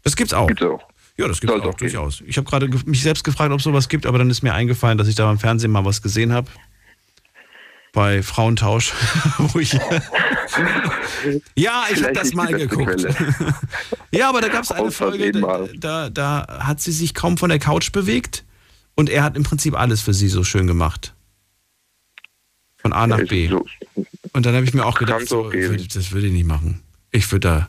[0.05, 0.47] Das gibt's auch.
[0.47, 0.89] Gibt's auch.
[1.19, 2.21] Ja, das gibt's auch, durchaus.
[2.27, 4.55] Ich habe gerade ge- mich selbst gefragt, ob es sowas gibt, aber dann ist mir
[4.55, 6.49] eingefallen, dass ich da beim Fernsehen mal was gesehen habe.
[7.97, 8.93] Bei Frauentausch,
[9.39, 9.73] wo ich.
[11.57, 13.07] ja, ich habe das mal geguckt.
[14.11, 15.33] Ja, aber da gab es eine Folge,
[15.79, 18.45] da, da, hat sie sich kaum von der Couch bewegt
[18.95, 21.15] und er hat im Prinzip alles für sie so schön gemacht.
[22.77, 23.51] Von A nach B.
[24.33, 26.83] Und dann habe ich mir auch gedacht, so, würd- das würde ich nicht machen.
[27.11, 27.69] Ich würde da,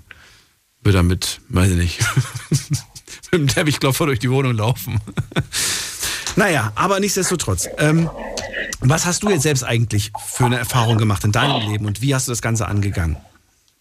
[0.83, 1.99] würde da mit, weiß ich nicht,
[3.31, 4.99] mit dem Teppichklopfer durch die Wohnung laufen.
[6.35, 7.67] naja, aber nichtsdestotrotz.
[7.77, 8.09] Ähm,
[8.81, 12.13] was hast du jetzt selbst eigentlich für eine Erfahrung gemacht in deinem Leben und wie
[12.13, 13.17] hast du das Ganze angegangen?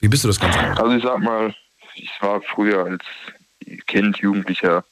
[0.00, 0.82] Wie bist du das Ganze angegangen?
[0.82, 1.54] Also ich sag mal,
[1.94, 3.04] ich war früher als
[3.86, 4.84] Kind, Jugendlicher,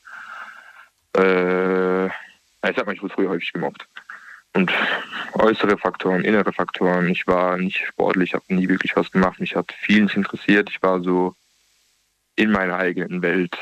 [1.16, 3.86] äh, ich sag mal, ich wurde früher häufig gemobbt.
[4.55, 4.72] Und
[5.32, 7.09] äußere Faktoren, innere Faktoren.
[7.09, 9.40] Ich war nicht sportlich, habe nie wirklich was gemacht.
[9.40, 10.70] Mich hat viel nicht interessiert.
[10.70, 11.34] Ich war so
[12.36, 13.57] in meiner eigenen Welt.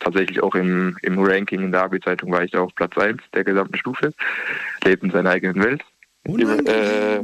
[0.00, 3.44] Tatsächlich auch im, im Ranking in der AB-Zeitung war ich da auf Platz 1 der
[3.44, 4.12] gesamten Stufe.
[4.84, 5.82] Lebt in seiner eigenen Welt.
[6.28, 7.22] Äh,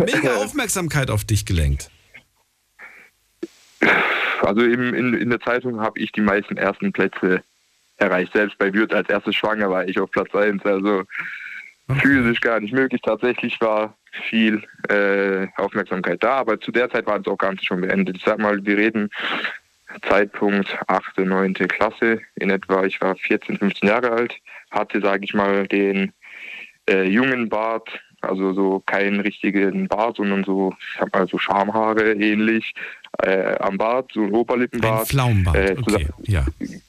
[0.00, 1.88] Mega Aufmerksamkeit auf dich gelenkt.
[4.40, 7.42] Also im, in, in der Zeitung habe ich die meisten ersten Plätze
[7.98, 8.32] erreicht.
[8.32, 10.64] Selbst bei Würth als erstes Schwanger war ich auf Platz 1.
[10.64, 11.04] Also
[12.00, 13.00] physisch gar nicht möglich.
[13.02, 13.96] Tatsächlich war
[14.28, 18.16] viel äh, Aufmerksamkeit da, aber zu der Zeit war das auch Ganze schon beendet.
[18.16, 19.10] Ich sag mal, wir reden
[20.02, 21.54] Zeitpunkt 8., 9.
[21.54, 22.84] Klasse in etwa.
[22.84, 24.36] Ich war 14, 15 Jahre alt,
[24.70, 26.12] hatte, sage ich mal, den
[26.88, 32.12] äh, jungen Bart, also so keinen richtigen Bart, sondern so, ich sag mal, so Schamhaare
[32.12, 32.72] ähnlich
[33.22, 35.00] äh, am Bart, so ein Oberlippenbart.
[35.00, 36.44] Ein Pflaumenbart, Äh, okay, ja.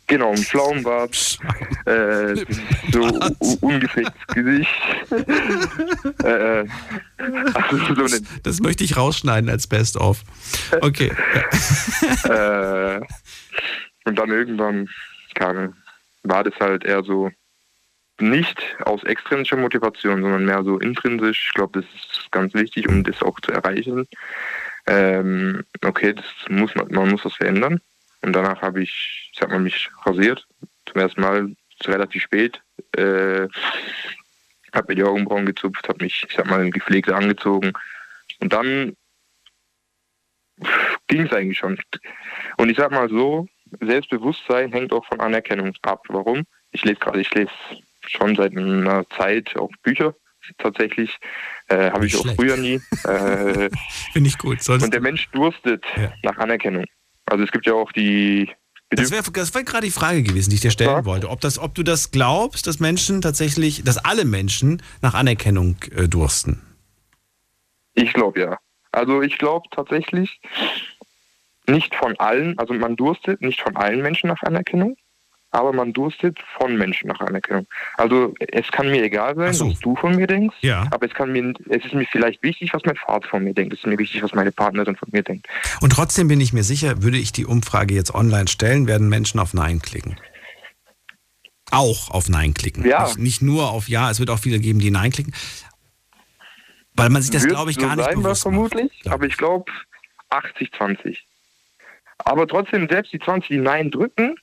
[0.07, 1.39] Genau, ein Pflaumenbart,
[1.85, 2.35] äh,
[2.91, 4.69] so u- ungepflegtes Gesicht.
[6.23, 6.65] äh,
[7.17, 10.23] also so eine Das möchte ich rausschneiden als Best-of.
[10.81, 11.11] Okay.
[12.23, 12.99] äh,
[14.05, 14.89] und dann irgendwann
[15.35, 15.73] kam,
[16.23, 17.29] war das halt eher so
[18.19, 21.47] nicht aus extrinsischer Motivation, sondern mehr so intrinsisch.
[21.47, 24.07] Ich glaube, das ist ganz wichtig, um das auch zu erreichen.
[24.85, 27.81] Ähm, okay, das muss man, man muss das verändern.
[28.21, 30.45] Und danach habe ich, ich sag mal, mich rasiert.
[30.85, 31.55] Zum ersten Mal
[31.85, 32.61] relativ spät.
[32.95, 33.47] Äh,
[34.73, 37.73] habe mir die Augenbrauen gezupft, habe mich, ich sag mal, gepflegt angezogen.
[38.39, 38.95] Und dann
[41.07, 41.79] ging es eigentlich schon.
[42.57, 43.47] Und ich sag mal so,
[43.81, 46.03] Selbstbewusstsein hängt auch von Anerkennung ab.
[46.09, 46.43] Warum?
[46.71, 47.51] Ich lese gerade, ich lese
[48.07, 50.15] schon seit einer Zeit auch Bücher.
[50.57, 51.17] Tatsächlich
[51.67, 52.35] äh, habe ich auch schlecht.
[52.35, 52.81] früher nie.
[53.05, 53.69] Äh,
[54.11, 54.61] Finde ich gut.
[54.61, 55.83] Solltest und der Mensch durstet
[56.21, 56.85] nach Anerkennung.
[57.25, 58.49] Also es gibt ja auch die
[58.89, 61.29] Das wäre das wär gerade die Frage gewesen, die ich dir stellen wollte.
[61.29, 66.07] Ob, das, ob du das glaubst, dass Menschen tatsächlich, dass alle Menschen nach Anerkennung äh,
[66.07, 66.61] dursten.
[67.93, 68.57] Ich glaube ja.
[68.91, 70.39] Also ich glaube tatsächlich,
[71.67, 74.97] nicht von allen, also man durstet nicht von allen Menschen nach Anerkennung,
[75.53, 77.67] aber man durstet von Menschen nach Anerkennung.
[77.97, 79.69] Also es kann mir egal sein, so.
[79.69, 80.87] was du von mir denkst, Ja.
[80.91, 83.71] aber es kann mir, es ist mir vielleicht wichtig, was mein Vater von mir denkt.
[83.73, 85.47] Es ist mir wichtig, was meine Partnerin von mir denkt.
[85.79, 89.39] Und trotzdem bin ich mir sicher, würde ich die Umfrage jetzt online stellen, werden Menschen
[89.39, 90.17] auf Nein klicken.
[91.71, 92.85] Auch auf Nein klicken.
[92.85, 93.03] Ja.
[93.05, 95.33] Nicht, nicht nur auf Ja, es wird auch viele geben, die Nein klicken.
[96.95, 99.13] Weil man sich das, glaube ich, so gar nicht sein, bewusst vermutlich, macht.
[99.13, 99.71] aber ich glaube
[100.31, 101.17] 80-20.
[102.19, 104.35] Aber trotzdem, selbst die 20, die Nein drücken,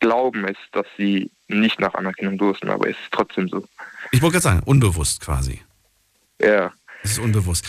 [0.00, 3.64] glauben es, dass sie nicht nach Anerkennung dursten, aber es ist trotzdem so.
[4.10, 5.60] Ich wollte gerade sagen, unbewusst quasi.
[6.40, 6.72] Ja.
[7.02, 7.64] Das ist unbewusst.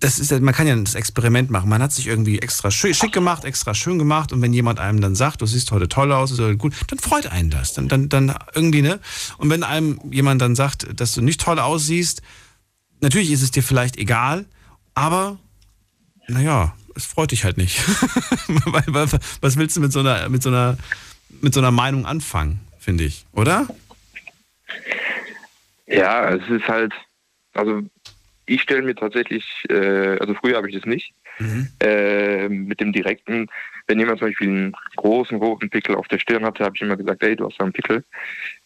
[0.00, 1.68] Das ist, man kann ja das Experiment machen.
[1.68, 4.32] Man hat sich irgendwie extra schick gemacht, extra schön gemacht.
[4.32, 6.98] Und wenn jemand einem dann sagt, du siehst heute toll aus, ist heute gut, dann
[6.98, 7.74] freut einen das.
[7.74, 8.98] Dann, dann, dann irgendwie, ne?
[9.38, 12.22] Und wenn einem jemand dann sagt, dass du nicht toll aussiehst,
[13.00, 14.46] natürlich ist es dir vielleicht egal,
[14.94, 15.38] aber
[16.26, 17.80] naja, es freut dich halt nicht.
[19.40, 20.78] Was willst du mit so einer, mit so einer,
[21.40, 23.68] mit so einer Meinung anfangen, finde ich, oder?
[25.86, 26.92] Ja, es ist halt,
[27.52, 27.82] also
[28.46, 31.14] ich stelle mir tatsächlich, äh, also früher habe ich das nicht,
[31.80, 33.48] äh, mit dem direkten,
[33.86, 36.96] wenn jemand zum Beispiel einen großen roten Pickel auf der Stirn hatte, habe ich immer
[36.96, 38.04] gesagt, ey, du hast da einen Pickel.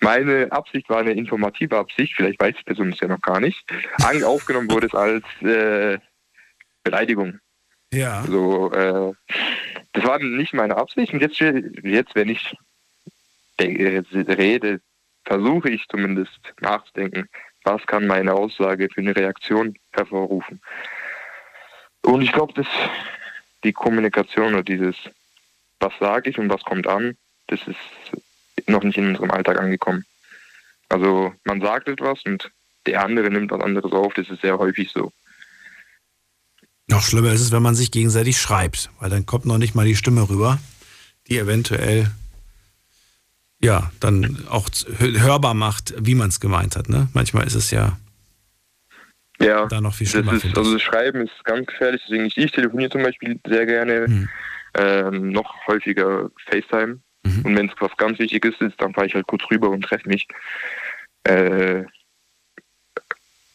[0.01, 3.65] Meine Absicht war eine informative Absicht, vielleicht weiß die Person es ja noch gar nicht.
[4.03, 5.99] An, aufgenommen wurde es als äh,
[6.85, 7.41] Beleidigung.
[7.93, 8.23] Ja.
[8.27, 9.13] So, äh,
[9.93, 12.55] das war nicht meine Absicht und jetzt, jetzt wenn ich
[13.61, 14.81] rede,
[15.25, 17.29] versuche ich zumindest nachzudenken,
[17.65, 20.61] was kann meine Aussage für eine Reaktion hervorrufen.
[22.03, 22.67] Und ich glaube, dass
[23.65, 24.97] die Kommunikation oder dieses,
[25.81, 27.17] was sage ich und was kommt an,
[27.49, 30.05] das ist noch nicht in unserem Alltag angekommen.
[30.89, 32.51] Also man sagt etwas und
[32.87, 35.13] der andere nimmt was anderes auf, das ist sehr häufig so.
[36.91, 39.85] Noch schlimmer ist es, wenn man sich gegenseitig schreibt, weil dann kommt noch nicht mal
[39.87, 40.59] die Stimme rüber,
[41.29, 42.11] die eventuell
[43.61, 46.89] ja dann auch hö- hörbar macht, wie man es gemeint hat.
[46.89, 47.09] Ne?
[47.13, 47.99] Manchmal ist es ja
[49.41, 50.33] Ja, da noch viel das schlimmer.
[50.33, 53.67] ist, finde also das Schreiben ist ganz gefährlich, deswegen ich, ich telefoniere zum Beispiel sehr
[53.67, 54.29] gerne, Hm.
[54.75, 57.01] ähm, noch häufiger FaceTime.
[57.25, 57.41] Mhm.
[57.45, 60.09] Und wenn es was ganz Wichtiges ist, dann fahre ich halt kurz rüber und treffe
[60.09, 60.27] mich.
[61.25, 61.83] Äh,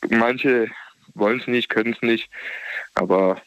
[0.10, 0.68] manche
[1.16, 2.30] wollen es nicht, können es nicht,
[2.96, 3.42] aber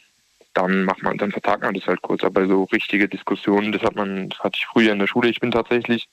[0.55, 2.25] dann macht man, dann vertagt man das halt kurz.
[2.25, 5.29] Aber so richtige Diskussionen, das hat man, das hatte ich früher in der Schule.
[5.29, 6.09] Ich bin tatsächlich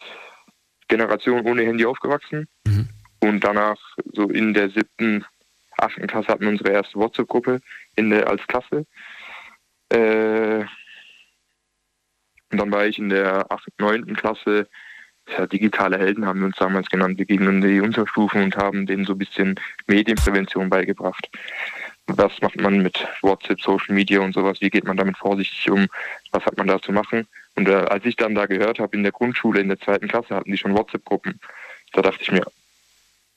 [0.89, 2.47] Generation ohne Handy aufgewachsen.
[2.65, 2.89] Mhm.
[3.21, 3.77] Und danach,
[4.11, 5.25] so in der siebten,
[5.77, 7.61] achten Klasse, hatten wir unsere erste WhatsApp-Gruppe
[7.95, 8.85] in der, als Klasse.
[9.89, 10.65] Äh,
[12.51, 14.67] und dann war ich in der achten, neunten Klasse,
[15.29, 17.17] ja, digitale Helden haben wir uns damals genannt.
[17.17, 21.29] Wir gingen in die Unterstufen und haben denen so ein bisschen Medienprävention beigebracht.
[22.07, 24.59] Was macht man mit WhatsApp, Social Media und sowas?
[24.59, 25.87] Wie geht man damit vorsichtig um?
[26.31, 27.25] Was hat man da zu machen?
[27.55, 30.35] Und äh, als ich dann da gehört habe, in der Grundschule, in der zweiten Klasse,
[30.35, 31.39] hatten die schon WhatsApp-Gruppen.
[31.93, 32.45] Da dachte ich mir,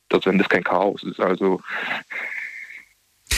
[0.09, 1.21] dass wenn das kein Chaos ist.
[1.21, 1.61] Also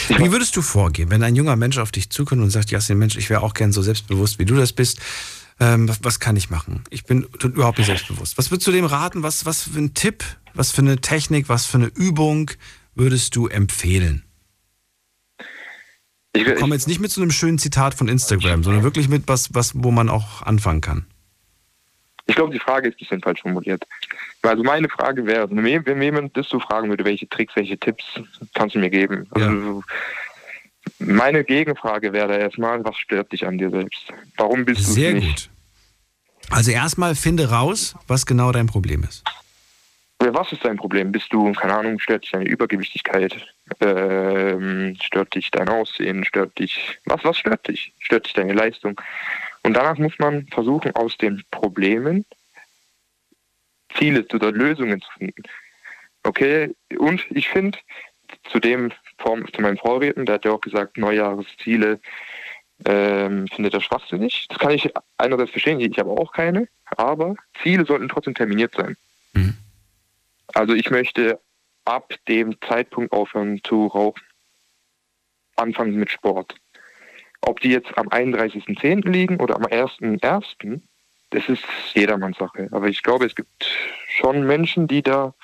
[0.09, 3.17] Wie würdest du vorgehen, wenn ein junger Mensch auf dich zukommt und sagt, Jasmin, Mensch,
[3.17, 5.01] ich wäre auch gern so selbstbewusst, wie du das bist.
[5.61, 6.85] Ähm, was, kann ich machen?
[6.91, 8.39] Ich bin überhaupt nicht selbstbewusst.
[8.39, 9.23] Was würdest du dem raten?
[9.23, 10.25] Was, was für ein Tipp,
[10.55, 12.51] was für eine Technik, was für eine Übung
[12.95, 14.23] würdest du empfehlen?
[16.33, 19.25] ich, Ich komme jetzt nicht mit so einem schönen Zitat von Instagram, sondern wirklich mit
[19.27, 21.07] was, was, wo man auch anfangen kann.
[22.27, 23.83] Ich glaube, die Frage ist ein bisschen falsch formuliert.
[24.43, 28.05] Also meine Frage wäre, wenn jemand das so fragen würde, welche Tricks, welche Tipps
[28.55, 29.27] kannst du mir geben?
[29.31, 29.83] Also,
[30.99, 34.13] Meine Gegenfrage wäre erstmal, was stört dich an dir selbst?
[34.37, 35.51] Warum bist du Sehr nicht?
[35.51, 35.51] gut.
[36.51, 39.25] Also erstmal finde raus, was genau dein Problem ist.
[40.23, 41.13] Ja, Was ist dein Problem?
[41.13, 43.37] Bist du, keine Ahnung, stört dich deine Übergewichtigkeit?
[43.81, 46.25] Ähm, stört dich dein Aussehen?
[46.25, 47.93] Stört dich, was, was stört dich?
[48.01, 49.01] Stört dich deine Leistung?
[49.63, 52.25] Und danach muss man versuchen, aus den Problemen
[53.97, 55.43] Ziele oder Lösungen zu finden.
[56.23, 57.79] Okay, und ich finde,
[58.51, 58.59] zu
[59.19, 62.01] Form- zu meinem Vorredner, der hat ja auch gesagt, Neujahresziele
[62.85, 64.47] ähm, findet er schwachsinnig.
[64.49, 68.97] Das kann ich einerseits verstehen, ich habe auch keine, aber Ziele sollten trotzdem terminiert sein.
[70.55, 71.41] Also ich möchte
[71.85, 74.23] ab dem Zeitpunkt aufhören zu rauchen.
[75.57, 76.55] Anfangen mit Sport.
[77.41, 79.09] Ob die jetzt am 31.10.
[79.09, 80.81] liegen oder am 1.1.,
[81.31, 81.65] das ist
[81.95, 82.69] jedermanns Sache.
[82.73, 83.67] Aber ich glaube, es gibt
[84.09, 85.35] schon Menschen, die da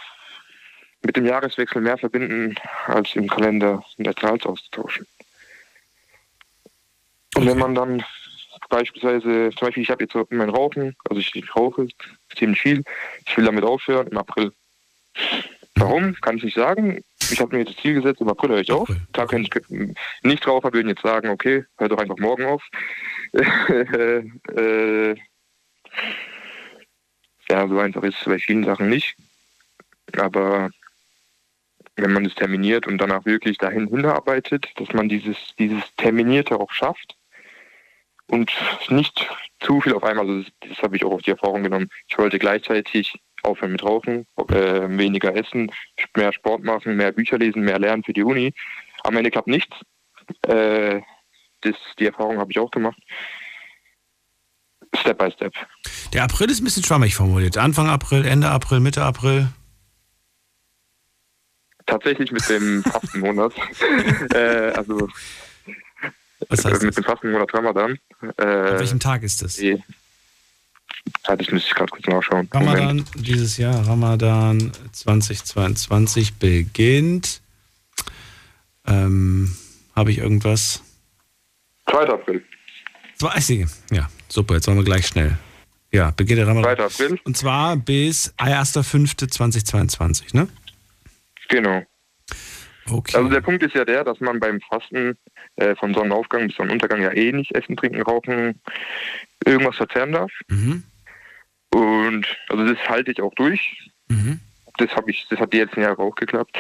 [1.05, 2.55] mit dem Jahreswechsel mehr verbinden,
[2.87, 3.85] als im Kalender
[4.21, 5.07] Zahl auszutauschen.
[7.37, 8.05] Und wenn man dann
[8.69, 11.89] beispielsweise, zum Beispiel, ich habe jetzt mein Rauchen, also ich, rauche
[12.37, 12.83] ziemlich viel,
[13.27, 14.53] ich will damit aufhören im April.
[15.77, 16.15] Warum?
[16.21, 17.03] Kann ich nicht sagen.
[17.31, 18.89] Ich habe mir das Ziel gesetzt, im April höre ich auf.
[19.13, 19.51] Klar, kann ich,
[20.23, 22.63] Nichtraucher würden jetzt sagen, okay, hör doch einfach morgen auf.
[23.33, 25.15] äh,
[27.49, 29.17] ja, so einfach ist es bei vielen Sachen nicht.
[30.17, 30.71] Aber
[31.97, 36.73] wenn man es terminiert und danach wirklich dahin hinarbeitet, dass man dieses, dieses Terminierte auch
[36.73, 37.17] schafft
[38.27, 38.51] und
[38.89, 39.29] nicht
[39.61, 41.89] zu viel auf einmal, also das, das habe ich auch auf die Erfahrung genommen.
[42.09, 45.71] Ich wollte gleichzeitig aufhören mit Rauchen, äh, weniger essen,
[46.17, 48.55] mehr Sport machen, mehr Bücher lesen, mehr lernen für die Uni.
[49.05, 49.77] Am Ende klappt nichts.
[50.43, 51.03] Äh,
[51.61, 52.99] das, die Erfahrung habe ich auch gemacht.
[54.97, 55.55] Step by Step.
[56.13, 57.59] Der April ist ein bisschen schwammig formuliert.
[57.59, 59.49] Anfang April, Ende April, Mitte April.
[61.87, 63.53] Tatsächlich mit dem Fastenmonat.
[64.35, 65.09] äh, also
[66.49, 67.99] Was heißt mit dem Fastenmonat Ramadan.
[68.39, 69.57] Äh, An welchem Tag ist das?
[69.57, 69.83] die-
[71.29, 72.49] Ja, das müsste ich gerade kurz nachschauen.
[72.53, 73.11] Ramadan Moment.
[73.17, 77.41] dieses Jahr, Ramadan 2022 beginnt.
[78.87, 79.55] Ähm,
[79.95, 80.83] Habe ich irgendwas?
[81.91, 82.09] 2.
[82.09, 82.43] April.
[83.19, 83.67] Zwei, ich sehe.
[83.91, 85.37] Ja, super, jetzt waren wir gleich schnell.
[85.93, 86.77] Ja, beginnt der Ramadan.
[86.77, 86.85] 2.
[86.85, 87.21] April.
[87.25, 90.49] Und zwar bis 1.5.2022, ne?
[91.49, 91.83] Genau.
[92.91, 93.17] Okay.
[93.17, 95.17] Also der Punkt ist ja der, dass man beim Fasten
[95.57, 98.61] äh, von Sonnenaufgang bis Sonnenuntergang ja eh nicht essen, trinken, rauchen,
[99.45, 100.33] irgendwas verzehren darf.
[100.49, 100.85] Mhm.
[101.71, 103.91] Und also das halte ich auch durch.
[104.09, 104.41] Mhm.
[104.77, 106.59] Das habe ich, das hat die letzten Jahre auch geklappt.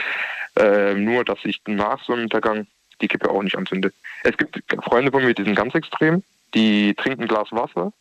[0.57, 2.67] Äh, nur, dass ich nach Sonnenuntergang
[3.01, 3.93] die Kippe auch nicht anzünde.
[4.23, 6.23] Es gibt Freunde von mir, die sind ganz extrem.
[6.55, 7.93] Die trinken ein Glas Wasser,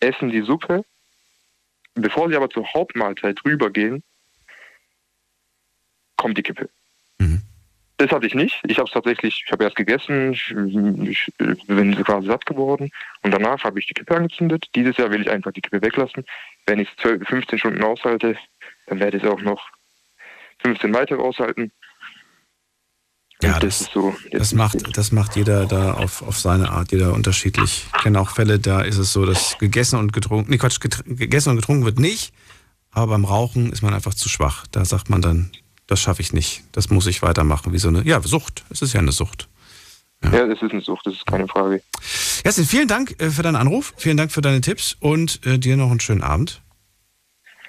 [0.00, 0.84] essen die Suppe.
[1.94, 4.02] Bevor sie aber zur Hauptmahlzeit rübergehen,
[6.16, 6.68] kommt die Kippe.
[8.02, 8.60] Das hatte ich nicht.
[8.66, 10.52] Ich habe es tatsächlich, ich habe erst gegessen, ich,
[11.38, 12.90] ich bin quasi satt geworden
[13.22, 14.66] und danach habe ich die Kippe angezündet.
[14.74, 16.24] Dieses Jahr will ich einfach die Kippe weglassen.
[16.66, 18.36] Wenn ich es 12, 15 Stunden aushalte,
[18.86, 19.62] dann werde ich es auch noch
[20.64, 21.70] 15 weitere aushalten.
[23.40, 24.14] Ja, das, ist so.
[24.32, 27.86] Das macht, das macht jeder da auf, auf seine Art, jeder unterschiedlich.
[27.94, 31.50] Ich kenne auch Fälle, da ist es so, dass gegessen und getrunken, nee Quatsch, gegessen
[31.50, 32.32] und getrunken wird nicht,
[32.90, 34.66] aber beim Rauchen ist man einfach zu schwach.
[34.72, 35.52] Da sagt man dann,
[35.92, 38.64] das schaffe ich nicht, das muss ich weitermachen, wie so eine, ja, Sucht.
[38.70, 39.48] Es ist ja eine Sucht.
[40.24, 41.82] Ja, das ist eine Sucht, das ist keine Frage.
[42.44, 45.76] Jasmin, vielen Dank äh, für deinen Anruf, vielen Dank für deine Tipps und äh, dir
[45.76, 46.62] noch einen schönen Abend.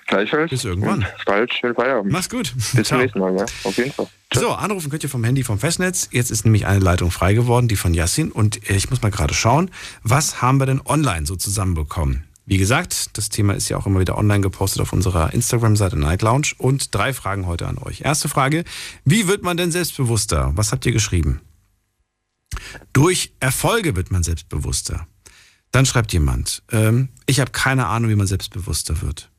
[0.07, 0.49] Gleichfalls.
[0.49, 1.05] Bis irgendwann.
[1.25, 2.13] Bald, schönen Feierabend.
[2.13, 2.53] Mach's gut.
[2.73, 4.07] Bis zum nächsten Mal, ja, auf jeden Fall.
[4.33, 6.07] So, anrufen könnt ihr vom Handy vom Festnetz.
[6.11, 8.31] Jetzt ist nämlich eine Leitung frei geworden, die von Yassin.
[8.31, 9.69] Und äh, ich muss mal gerade schauen,
[10.01, 12.23] was haben wir denn online so zusammenbekommen?
[12.45, 16.21] Wie gesagt, das Thema ist ja auch immer wieder online gepostet auf unserer Instagram-Seite Night
[16.21, 16.49] Lounge.
[16.57, 18.01] Und drei Fragen heute an euch.
[18.01, 18.65] Erste Frage,
[19.05, 20.51] wie wird man denn selbstbewusster?
[20.55, 21.41] Was habt ihr geschrieben?
[22.91, 25.07] Durch Erfolge wird man selbstbewusster.
[25.71, 29.31] Dann schreibt jemand, ähm, ich habe keine Ahnung, wie man selbstbewusster wird.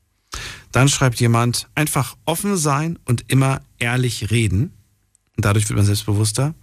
[0.72, 4.72] Dann schreibt jemand, einfach offen sein und immer ehrlich reden.
[5.36, 6.54] Und dadurch wird man selbstbewusster.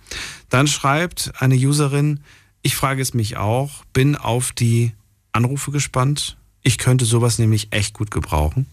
[0.49, 2.22] Dann schreibt eine Userin,
[2.63, 4.93] ich frage es mich auch, bin auf die
[5.32, 6.38] Anrufe gespannt.
[6.62, 8.68] Ich könnte sowas nämlich echt gut gebrauchen.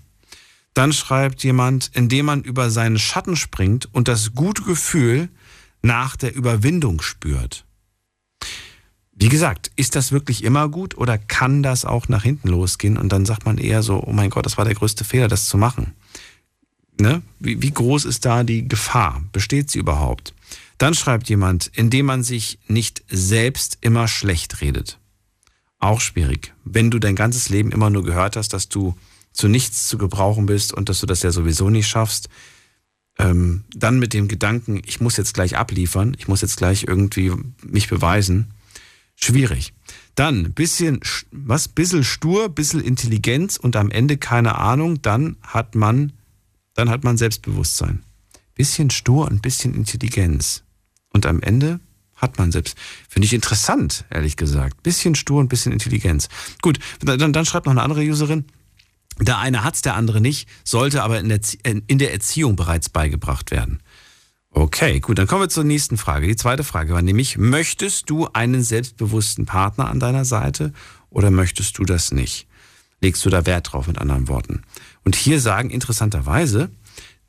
[0.75, 5.29] Dann schreibt jemand, indem man über seinen Schatten springt und das gute Gefühl
[5.83, 7.65] nach der Überwindung spürt.
[9.21, 13.09] Wie gesagt, ist das wirklich immer gut oder kann das auch nach hinten losgehen und
[13.09, 15.59] dann sagt man eher so, oh mein Gott, das war der größte Fehler, das zu
[15.59, 15.95] machen.
[17.01, 17.23] Ne?
[17.41, 19.23] Wie, wie groß ist da die Gefahr?
[19.33, 20.35] Besteht sie überhaupt?
[20.79, 24.99] Dann schreibt jemand, indem man sich nicht selbst immer schlecht redet.
[25.79, 26.55] Auch schwierig.
[26.65, 28.97] Wenn du dein ganzes Leben immer nur gehört hast, dass du
[29.33, 32.29] zu nichts zu gebrauchen bist und dass du das ja sowieso nicht schaffst,
[33.19, 37.33] ähm, dann mit dem Gedanken, ich muss jetzt gleich abliefern, ich muss jetzt gleich irgendwie
[37.63, 38.53] mich beweisen,
[39.15, 39.73] schwierig.
[40.15, 45.75] Dann bisschen, sch- was, bisschen stur, bisschen Intelligenz und am Ende keine Ahnung, dann hat
[45.75, 46.13] man,
[46.75, 48.03] dann hat man Selbstbewusstsein.
[48.55, 50.65] Bisschen stur und bisschen Intelligenz.
[51.11, 51.81] Und am Ende
[52.19, 52.77] hat man selbst.
[53.09, 54.82] Finde ich interessant, ehrlich gesagt.
[54.82, 56.28] Bisschen stur und bisschen Intelligenz.
[56.61, 58.45] Gut, dann, dann schreibt noch eine andere Userin.
[59.20, 62.89] Der eine hat's, der andere nicht, sollte aber in der, Zie- in der Erziehung bereits
[62.89, 63.81] beigebracht werden.
[64.51, 66.27] Okay, gut, dann kommen wir zur nächsten Frage.
[66.27, 70.73] Die zweite Frage war nämlich, möchtest du einen selbstbewussten Partner an deiner Seite
[71.11, 72.47] oder möchtest du das nicht?
[73.01, 74.62] Legst du da Wert drauf mit anderen Worten?
[75.05, 76.69] Und hier sagen interessanterweise, äh,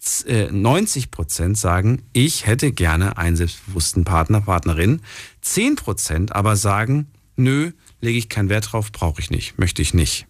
[0.02, 5.02] 90 Prozent sagen, ich hätte gerne einen selbstbewussten Partner, Partnerin.
[5.42, 9.94] 10 Prozent aber sagen, nö, lege ich keinen Wert drauf, brauche ich nicht, möchte ich
[9.94, 10.26] nicht.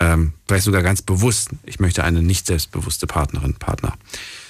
[0.00, 3.98] Ähm, vielleicht sogar ganz bewusst, ich möchte eine nicht selbstbewusste Partnerin, Partner.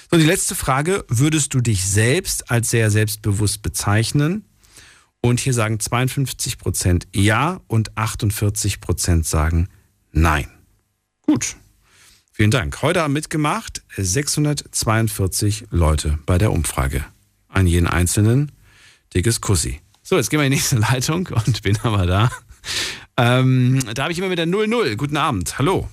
[0.09, 4.45] So, die letzte Frage, würdest du dich selbst als sehr selbstbewusst bezeichnen?
[5.21, 9.67] Und hier sagen 52 Prozent ja und 48 Prozent sagen
[10.11, 10.49] nein.
[11.21, 11.55] Gut.
[12.33, 12.81] Vielen Dank.
[12.81, 17.03] Heute haben mitgemacht 642 Leute bei der Umfrage.
[17.49, 18.51] An jeden Einzelnen
[19.13, 19.81] dickes Kussi.
[20.01, 22.31] So, jetzt gehen wir in die nächste Leitung und haben wir da?
[23.17, 24.95] ähm, da habe ich immer wieder 00.
[24.95, 25.57] Guten Abend.
[25.59, 25.89] Hallo.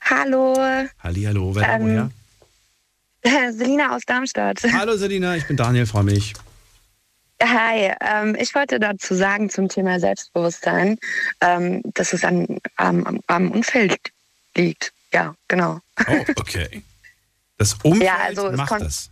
[0.00, 0.54] Hallo.
[1.00, 1.54] Halli, hallo.
[1.54, 3.52] Wer Ähm, woher?
[3.52, 4.62] Selina aus Darmstadt.
[4.72, 6.32] Hallo Selina, ich bin Daniel, freue mich.
[7.42, 10.98] Hi, ähm, ich wollte dazu sagen zum Thema Selbstbewusstsein,
[11.40, 13.98] ähm, dass es an, am, am Umfeld
[14.54, 14.92] liegt.
[15.12, 15.80] Ja, genau.
[16.08, 16.82] Oh, okay.
[17.58, 19.10] Das Umfeld Ja, also macht das.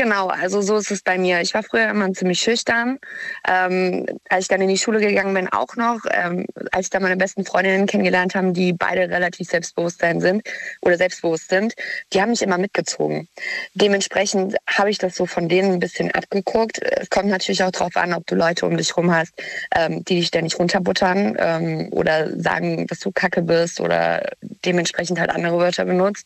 [0.00, 1.42] Genau, also so ist es bei mir.
[1.42, 2.98] Ich war früher immer ziemlich schüchtern.
[3.46, 5.98] Ähm, als ich dann in die Schule gegangen bin, auch noch.
[6.10, 10.42] Ähm, als ich dann meine besten Freundinnen kennengelernt habe, die beide relativ selbstbewusstsein sind
[10.80, 11.74] oder selbstbewusst sind,
[12.14, 13.28] die haben mich immer mitgezogen.
[13.74, 16.80] Dementsprechend habe ich das so von denen ein bisschen abgeguckt.
[16.82, 19.34] Es kommt natürlich auch darauf an, ob du Leute um dich rum hast,
[19.76, 24.30] ähm, die dich ständig runterbuttern ähm, oder sagen, dass du kacke bist oder
[24.64, 26.24] dementsprechend halt andere Wörter benutzt.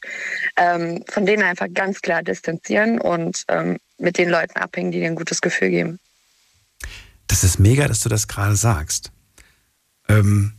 [0.56, 3.63] Ähm, von denen einfach ganz klar distanzieren und ähm,
[3.98, 5.98] mit den Leuten abhängen, die dir ein gutes Gefühl geben.
[7.26, 9.12] Das ist mega, dass du das gerade sagst.
[10.08, 10.54] Ähm,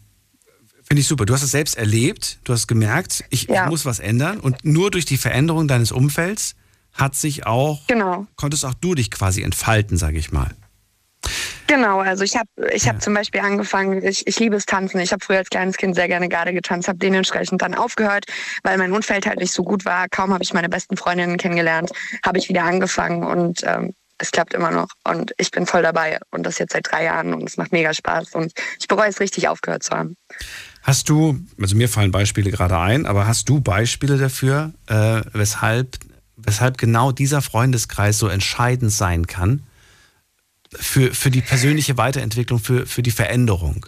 [0.83, 1.25] Finde ich super.
[1.25, 4.91] Du hast es selbst erlebt, du hast gemerkt, ich, ich muss was ändern und nur
[4.91, 6.55] durch die Veränderung deines Umfelds
[6.93, 8.27] hat sich auch, genau.
[8.35, 10.51] konntest auch du dich quasi entfalten, sage ich mal.
[11.67, 14.99] Genau, also ich habe ich hab zum Beispiel angefangen, ich, ich liebe es tanzen.
[14.99, 18.25] Ich habe früher als kleines Kind sehr gerne Garde getanzt, habe dementsprechend dann aufgehört,
[18.63, 20.07] weil mein Umfeld halt nicht so gut war.
[20.09, 21.91] Kaum habe ich meine besten Freundinnen kennengelernt,
[22.23, 24.87] habe ich wieder angefangen und ähm, es klappt immer noch.
[25.03, 27.93] Und ich bin voll dabei und das jetzt seit drei Jahren und es macht mega
[27.93, 30.15] Spaß und ich bereue es richtig aufgehört zu haben.
[30.83, 35.97] Hast du, also mir fallen Beispiele gerade ein, aber hast du Beispiele dafür, äh, weshalb,
[36.37, 39.63] weshalb genau dieser Freundeskreis so entscheidend sein kann
[40.79, 43.85] für, für die persönliche Weiterentwicklung, für, für die Veränderung?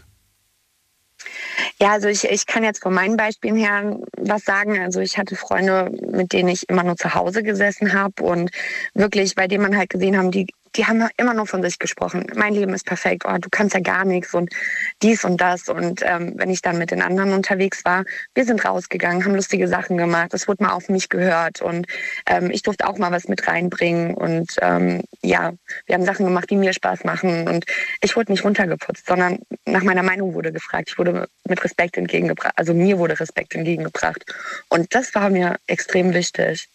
[1.79, 4.79] Ja, also ich, ich kann jetzt von meinen Beispielen her was sagen.
[4.79, 8.51] Also ich hatte Freunde, mit denen ich immer nur zu Hause gesessen habe und
[8.93, 10.47] wirklich, bei denen man halt gesehen haben, die,
[10.77, 12.27] die haben immer nur von sich gesprochen.
[12.35, 14.53] Mein Leben ist perfekt, oh, du kannst ja gar nichts und
[15.01, 15.69] dies und das.
[15.69, 18.05] Und ähm, wenn ich dann mit den anderen unterwegs war,
[18.35, 21.87] wir sind rausgegangen, haben lustige Sachen gemacht, es wurde mal auf mich gehört und
[22.27, 24.13] ähm, ich durfte auch mal was mit reinbringen.
[24.13, 25.53] Und ähm, ja,
[25.87, 27.47] wir haben Sachen gemacht, die mir Spaß machen.
[27.47, 27.65] Und
[28.01, 30.89] ich wurde nicht runtergeputzt, sondern nach meiner Meinung wurde gefragt.
[30.89, 34.25] Ich wurde mit Respekt entgegengebracht, also mir wurde Respekt entgegengebracht.
[34.69, 36.69] Und das war mir extrem wichtig.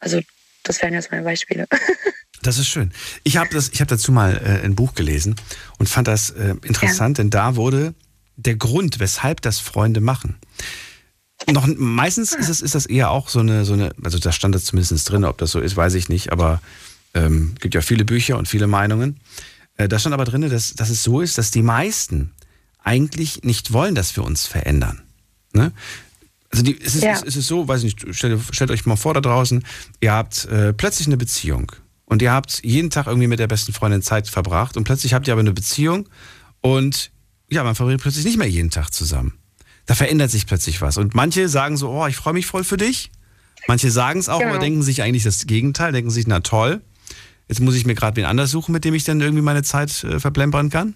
[0.00, 0.20] Also
[0.62, 1.66] das wären jetzt meine Beispiele.
[2.44, 2.92] Das ist schön.
[3.22, 5.34] Ich habe hab dazu mal äh, ein Buch gelesen
[5.78, 7.94] und fand das äh, interessant, denn da wurde
[8.36, 10.36] der Grund, weshalb das Freunde machen.
[11.50, 14.54] Noch, meistens ist, es, ist das eher auch so eine, so eine, also da stand
[14.54, 16.60] das zumindest drin, ob das so ist, weiß ich nicht, aber
[17.14, 19.20] ähm, gibt ja viele Bücher und viele Meinungen.
[19.76, 22.32] Äh, da stand aber drin, dass, dass es so ist, dass die meisten
[22.82, 25.02] eigentlich nicht wollen, dass wir uns verändern.
[25.52, 25.72] Ne?
[26.50, 27.12] Also die, es, ist, Ja.
[27.12, 29.64] es, es ist so, weiß ich nicht, stellt, stellt euch mal vor da draußen,
[30.00, 31.72] ihr habt äh, plötzlich eine Beziehung
[32.06, 35.26] und ihr habt jeden Tag irgendwie mit der besten Freundin Zeit verbracht und plötzlich habt
[35.26, 36.08] ihr aber eine Beziehung
[36.60, 37.10] und
[37.50, 39.34] ja, man verbringt plötzlich nicht mehr jeden Tag zusammen.
[39.86, 40.96] Da verändert sich plötzlich was.
[40.96, 43.10] Und manche sagen so, oh, ich freue mich voll für dich.
[43.68, 44.52] Manche sagen es auch, Genau.
[44.52, 46.80] aber denken sich eigentlich das Gegenteil, denken sich, na toll,
[47.48, 50.04] jetzt muss ich mir gerade wen anders suchen, mit dem ich dann irgendwie meine Zeit
[50.04, 50.94] äh, verplempern kann.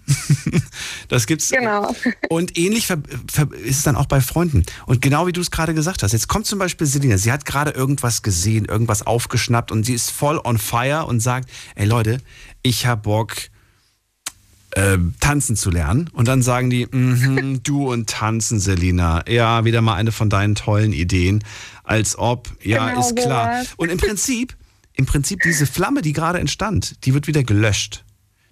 [1.07, 1.49] das gibt's.
[1.49, 1.95] Genau.
[2.29, 2.97] Und ähnlich ver
[3.31, 4.65] ver ist es dann auch bei Freunden.
[4.85, 7.45] Und genau wie du es gerade gesagt hast, jetzt kommt zum Beispiel Selina, sie hat
[7.45, 12.19] gerade irgendwas gesehen, irgendwas aufgeschnappt und sie ist voll on fire und sagt, ey Leute,
[12.63, 13.35] ich hab Bock,
[14.71, 16.09] äh, tanzen zu lernen.
[16.13, 19.23] Und dann sagen die, mhm, du und tanzen, Selina.
[19.27, 21.43] Ja, wieder mal eine von deinen tollen Ideen.
[21.83, 23.63] Als ob, ja, Genau ist klar.
[23.77, 24.55] Und im Prinzip,
[24.99, 28.03] im Prinzip diese Flamme, die gerade entstand, die wird wieder gelöscht.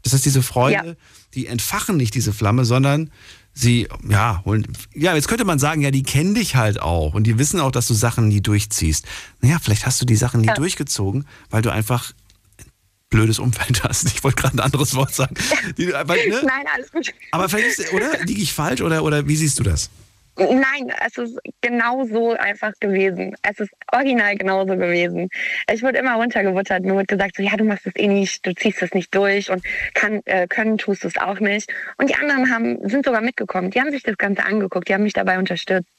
[0.03, 0.95] Das heißt, diese Freunde, Ja.
[1.33, 3.11] die entfachen nicht diese Flamme, sondern
[3.53, 7.25] sie, ja, holen, ja, jetzt könnte man sagen, ja, die kennen dich halt auch und
[7.25, 9.05] die wissen auch, dass du Sachen nie durchziehst.
[9.41, 10.53] Naja, vielleicht hast du die Sachen nie Ja.
[10.53, 12.13] durchgezogen, weil du einfach
[12.59, 12.65] ein
[13.09, 14.05] blödes Umfeld hast.
[14.07, 15.35] Ich wollte gerade ein anderes Wort sagen.
[15.77, 16.41] Die, weil, ne?
[16.45, 17.07] Nein, alles gut.
[17.31, 18.23] Aber vielleicht ist, oder?
[18.23, 19.89] Liege ich falsch oder, oder wie siehst du das?
[20.37, 23.35] Nein, es ist genau so einfach gewesen.
[23.41, 25.29] Es ist original genauso gewesen.
[25.71, 26.83] Ich wurde immer runtergebuttert.
[26.83, 29.49] Mir wurde gesagt, so, ja, du machst es eh nicht, du ziehst es nicht durch
[29.49, 29.63] und
[29.95, 31.73] kann, äh, können tust du es auch nicht.
[31.97, 33.71] Und die anderen haben, sind sogar mitgekommen.
[33.71, 35.89] Die haben sich das Ganze angeguckt, die haben mich dabei unterstützt.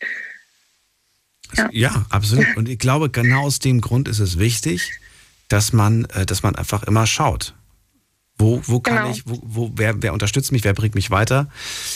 [1.73, 2.07] Ja.
[2.11, 2.57] absolut.
[2.57, 5.01] Und ich glaube, genau aus dem Grund ist es wichtig,
[5.49, 7.55] dass man, äh, dass man einfach immer schaut.
[8.39, 9.11] Wo, wo kann Genau.
[9.11, 11.49] ich, wo, wo, wer, wer unterstützt mich, wer bringt mich weiter?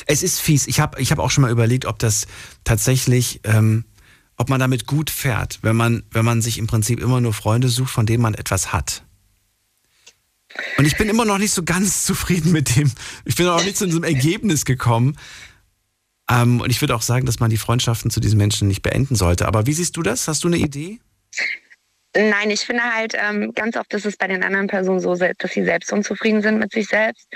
[0.06, 0.66] Es ist fies.
[0.66, 2.26] Ich habe ich hab auch schon mal überlegt, ob das
[2.64, 3.84] tatsächlich, ähm,
[4.36, 7.68] ob man damit gut fährt, wenn man, wenn man sich im Prinzip immer nur Freunde
[7.68, 9.04] sucht, von denen man etwas hat.
[10.78, 12.90] Und ich bin immer noch nicht so ganz zufrieden mit dem,
[13.24, 15.16] ich bin auch nicht zu diesem Ergebnis gekommen.
[16.28, 19.14] Ähm, und ich würde auch sagen, dass man die Freundschaften zu diesen Menschen nicht beenden
[19.14, 19.46] sollte.
[19.46, 20.28] Aber wie siehst du das?
[20.28, 20.98] Hast du eine Idee?
[22.14, 25.50] Nein, ich finde halt ähm, ganz oft ist es bei den anderen Personen so, dass
[25.50, 27.26] sie selbst unzufrieden sind mit sich selbst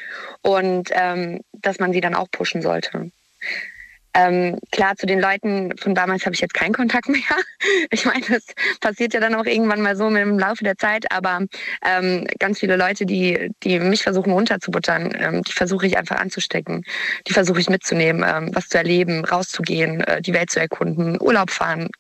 [0.43, 3.11] und ähm, dass man sie dann auch pushen sollte.
[4.13, 7.21] Ähm, klar, zu den Leuten von damals habe ich jetzt keinen Kontakt mehr.
[7.91, 8.45] Ich meine, das
[8.81, 11.41] passiert ja dann auch irgendwann mal so im Laufe der Zeit, aber
[11.85, 16.85] ähm, ganz viele Leute, die, die mich versuchen runterzubuttern, ähm, die versuche ich einfach anzustecken.
[17.27, 21.51] Die versuche ich mitzunehmen, ähm, was zu erleben, rauszugehen, äh, die Welt zu erkunden, Urlaub
[21.51, 21.91] fahren,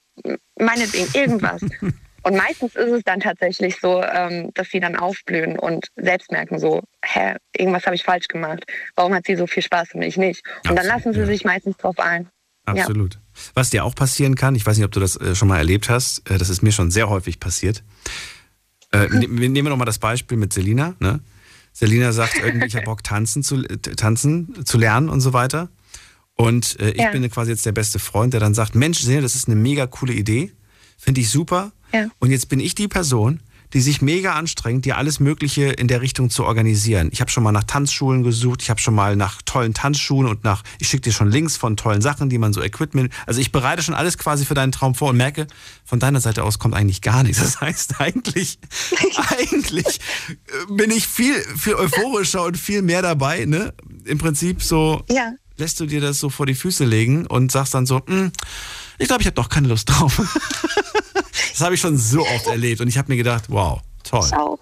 [0.59, 1.61] meinetwegen irgendwas.
[2.27, 6.59] Und meistens ist es dann tatsächlich so, ähm, dass sie dann aufblühen und selbst merken
[6.59, 8.65] so, hä, irgendwas habe ich falsch gemacht.
[8.97, 10.43] Warum hat sie so viel Spaß und ich nicht?
[10.69, 12.28] Und dann lassen sie sich meistens drauf ein.
[12.65, 13.20] Absolut.
[13.55, 15.89] Was dir auch passieren kann, ich weiß nicht, ob du das äh, schon mal erlebt
[15.89, 17.85] hast, äh, das ist mir schon sehr häufig passiert.
[18.93, 20.97] Äh, ne- wir nehmen noch mal das Beispiel mit Selina.
[20.98, 21.20] Ne?
[21.73, 25.69] Selina sagt irgendwie, ich habe Bock tanzen zu, äh, tanzen zu lernen und so weiter.
[26.35, 27.11] Und äh, ich Ja.
[27.12, 29.86] bin quasi jetzt der beste Freund, der dann sagt, Mensch, Selina, das ist eine mega
[29.86, 30.51] coole Idee,
[30.98, 31.70] finde ich super.
[31.92, 32.06] Ja.
[32.18, 33.40] Und jetzt bin ich die Person,
[33.72, 37.08] die sich mega anstrengt, dir alles Mögliche in der Richtung zu organisieren.
[37.12, 40.44] Ich habe schon mal nach Tanzschulen gesucht, ich habe schon mal nach tollen Tanzschuhen und
[40.44, 43.50] nach, ich schicke dir schon Links von tollen Sachen, die man so Equipment, also ich
[43.50, 45.48] bereite schon alles quasi für deinen Traum vor und merke,
[45.84, 47.40] von deiner Seite aus kommt eigentlich gar nichts.
[47.40, 48.60] Das heißt eigentlich,
[49.40, 49.98] eigentlich
[50.70, 53.74] bin ich viel, viel euphorischer und viel mehr dabei, ne?
[54.04, 55.32] Im Prinzip so, Ja.
[55.56, 58.30] lässt du dir das so vor die Füße legen und sagst dann so, "Hm,
[58.98, 60.16] ich glaube, ich habe doch keine Lust drauf.
[61.51, 64.24] das habe ich schon so oft erlebt und ich habe mir gedacht, wow, toll.
[64.27, 64.59] Ich auch.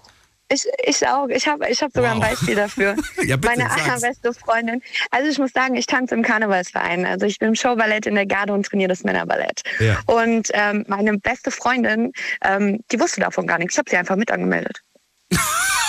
[0.51, 1.29] Ich, ich auch.
[1.29, 2.97] Ich habe ich hab sogar ein Beispiel dafür.
[3.25, 4.83] Ja, bitte, Meine allerbeste Freundin.
[5.11, 7.07] Also ich muss sagen, ich tanze im Karnevalsverein.
[7.07, 9.63] Also ich bin im Showballett in der Garde und trainiere das Männerballett.
[9.81, 9.99] Ja.
[10.07, 12.13] Und ähm, meine beste Freundin,
[12.43, 13.75] ähm, die wusste davon gar nichts.
[13.75, 14.81] Ich habe sie einfach mit angemeldet.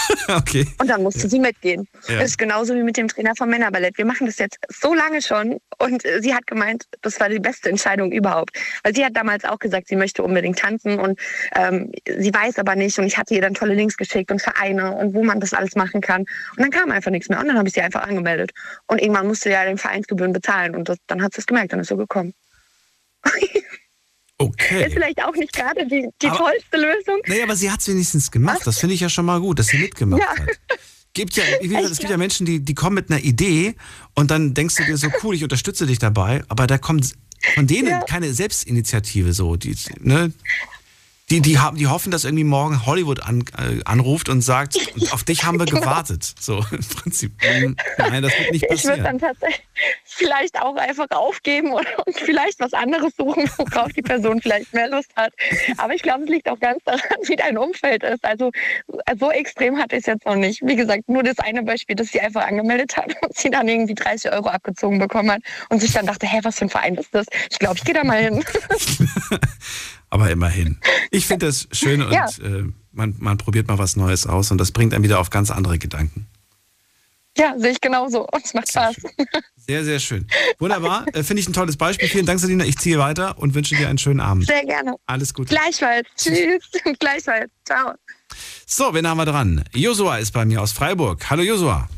[0.30, 0.68] okay.
[0.80, 1.88] Und dann musste sie mitgehen.
[2.08, 2.20] Ja.
[2.20, 3.98] Das ist genauso wie mit dem Trainer vom Männerballett.
[3.98, 7.40] Wir machen das jetzt so lange schon und äh, sie hat gemeint, das war die
[7.40, 8.58] beste Entscheidung überhaupt.
[8.84, 11.20] Weil sie hat damals auch gesagt, sie möchte unbedingt tanzen und
[11.56, 14.92] ähm, sie weiß aber nicht und ich hatte ihr dann tolle Links geschickt und Vereine
[14.96, 16.22] und wo man das alles machen kann.
[16.22, 18.52] Und dann kam einfach nichts mehr und dann habe ich sie einfach angemeldet.
[18.88, 21.74] Und irgendwann musste sie ja den Vereinsgebühren bezahlen und das, dann hat sie es gemerkt,
[21.74, 22.34] dann ist so gekommen.
[24.38, 24.86] Okay.
[24.86, 27.22] Ist vielleicht auch nicht gerade die, die Aber- tollste Lösung.
[27.28, 28.62] Naja, aber sie hat es wenigstens gemacht.
[28.66, 30.30] Das finde ich ja schon mal gut, dass sie mitgemacht Ja.
[30.30, 30.50] hat.
[31.14, 33.76] Gibt ja, gesagt, es gibt ja Menschen, die, die kommen mit einer Idee
[34.16, 37.14] und dann denkst du dir so, cool, ich unterstütze dich dabei, aber da kommt
[37.54, 39.56] von denen keine Selbstinitiative so.
[39.56, 40.34] Die, ne?
[41.32, 44.78] Die, die, haben, die hoffen, dass irgendwie morgen Hollywood an, äh, anruft und sagt,
[45.12, 45.80] auf dich haben wir Genau.
[45.82, 46.36] gewartet.
[46.40, 47.32] So im Prinzip.
[47.42, 49.04] mm, Nein, das wird nicht Ich würde passieren.
[49.04, 49.62] dann tatsächlich
[50.04, 54.88] vielleicht auch einfach aufgeben und, und vielleicht was anderes suchen, worauf die Person vielleicht mehr
[54.90, 55.34] Lust hat.
[55.78, 58.24] Aber ich glaube, es liegt auch ganz daran, wie dein Umfeld ist.
[58.24, 58.52] Also
[59.20, 60.62] so extrem hatte ich es jetzt noch nicht.
[60.64, 63.96] Wie gesagt, nur das eine Beispiel, dass sie einfach angemeldet hat und sie dann irgendwie
[63.96, 67.14] 30 Euro abgezogen bekommen hat und sich dann dachte, hä, was für ein Verein ist
[67.16, 67.26] das?
[67.50, 68.44] Ich glaube, ich gehe da mal hin.
[70.16, 70.78] Aber immerhin.
[71.12, 72.26] Ich finde das schön und Ja.
[72.42, 72.64] äh,
[72.94, 75.78] man, man probiert mal was Neues aus und das bringt einen wieder auf ganz andere
[75.78, 76.28] Gedanken.
[77.38, 78.22] Ja, sehe ich genauso.
[78.32, 78.96] Und es macht Spaß.
[79.58, 80.26] Sehr, sehr schön.
[80.58, 81.06] Wunderbar.
[81.14, 82.08] Äh, Finde ich ein tolles Beispiel.
[82.08, 82.64] Vielen Dank, Selina.
[82.64, 84.46] Ich ziehe weiter und wünsche dir einen schönen Abend.
[84.48, 84.96] Sehr gerne.
[85.06, 85.54] Alles Gute.
[85.54, 86.08] Gleichfalls.
[86.16, 86.64] Tschüss.
[87.00, 87.52] Gleichfalls.
[87.66, 87.92] Ciao.
[88.66, 89.66] So, wen haben wir dran?
[89.74, 91.30] Josua ist bei mir aus Freiburg.
[91.30, 91.90] Hallo Josua.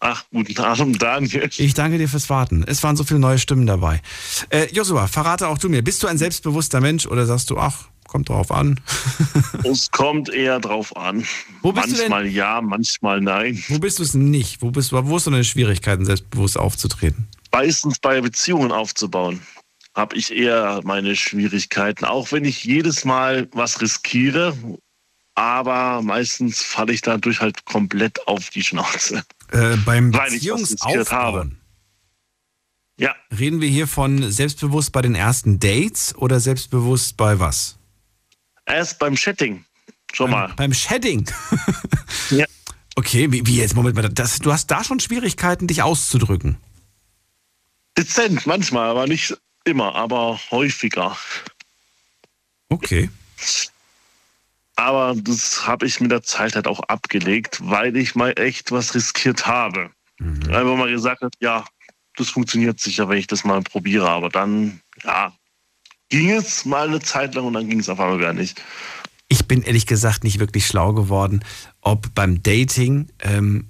[0.00, 1.50] Ach, guten Abend, Daniel.
[1.58, 2.64] Ich danke dir fürs Warten.
[2.66, 4.00] Es waren so viele neue Stimmen dabei.
[4.48, 7.84] Äh, Josua, verrate auch du mir, bist du ein selbstbewusster Mensch oder sagst du, ach,
[8.08, 8.80] kommt drauf an?
[9.62, 11.26] Es kommt eher drauf an.
[11.60, 12.08] Wo bist du denn?
[12.08, 13.62] manchmal ja, manchmal nein.
[13.68, 14.62] Wo bist du es nicht?
[14.62, 17.28] Wo, bist, wo hast du deine Schwierigkeiten, selbstbewusst aufzutreten?
[17.52, 19.42] Meistens bei Beziehungen aufzubauen,
[19.94, 22.06] habe ich eher meine Schwierigkeiten.
[22.06, 24.56] Auch wenn ich jedes Mal was riskiere,
[25.34, 29.22] aber meistens falle ich dadurch halt komplett auf die Schnauze.
[29.52, 30.30] Äh, beim Weil.
[30.30, 31.60] Beziehungsaufbauen.
[32.96, 33.14] Ja.
[33.36, 37.78] Reden wir hier von selbstbewusst bei den ersten Dates oder selbstbewusst bei was?
[38.66, 39.64] Erst beim Chatting.
[40.12, 40.52] Schon mal.
[40.56, 41.24] Beim Shedding.
[42.30, 42.46] ja.
[42.96, 43.74] Okay, wie, wie jetzt?
[43.74, 46.56] Moment mal, das, du hast da schon Schwierigkeiten, dich auszudrücken.
[47.96, 51.16] Dezent manchmal, aber nicht immer, aber häufiger.
[52.68, 53.08] Okay.
[54.80, 58.94] Aber das habe ich mit der Zeit halt auch abgelegt, weil ich mal echt was
[58.94, 59.90] riskiert habe.
[60.18, 61.66] Einfach mal gesagt habe, ja,
[62.16, 64.08] das funktioniert sicher, wenn ich das mal probiere.
[64.08, 65.34] Aber dann, ja,
[66.08, 68.62] ging es mal eine Zeit lang und dann ging es auf einmal gar nicht.
[69.28, 71.44] Ich bin ehrlich gesagt nicht wirklich schlau geworden,
[71.82, 73.68] ob beim Dating ähm,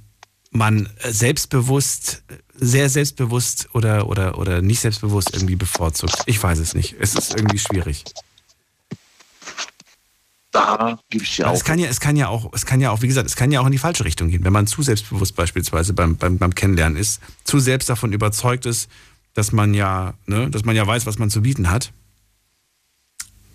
[0.53, 2.23] man selbstbewusst,
[2.55, 6.23] sehr selbstbewusst oder, oder, oder nicht selbstbewusst irgendwie bevorzugt.
[6.27, 6.95] Ich weiß es nicht.
[7.01, 8.05] Es ist irgendwie schwierig.
[10.53, 11.55] Da gebe ich dir auch.
[11.55, 13.53] Es kann ja, es kann ja auch, es kann ja auch, wie gesagt, es kann
[13.53, 14.45] ja auch in die falsche Richtung gehen.
[14.45, 18.91] Wenn man zu selbstbewusst beispielsweise beim, beim, beim Kennenlernen ist, zu selbst davon überzeugt ist,
[19.35, 21.93] dass man ja, ne, dass man ja weiß, was man zu bieten hat.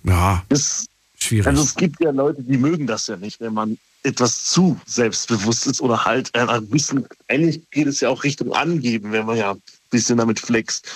[0.03, 0.43] Ja.
[0.49, 1.47] Ist, Schwierig.
[1.47, 5.65] Also es gibt ja Leute, die mögen das ja nicht, wenn man etwas zu selbstbewusst
[5.65, 9.55] ist oder halt ein bisschen, eigentlich geht es ja auch Richtung Angeben, wenn man ja
[9.89, 10.87] bisschen damit flext,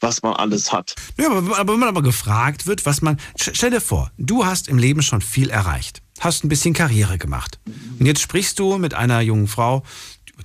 [0.00, 0.94] was man alles hat.
[1.18, 3.16] Ja, aber, aber wenn man aber gefragt wird, was man.
[3.38, 7.18] st- Stell dir vor, du hast im Leben schon viel erreicht, hast ein bisschen Karriere
[7.18, 7.58] gemacht.
[7.98, 9.82] Und jetzt sprichst du mit einer jungen Frau,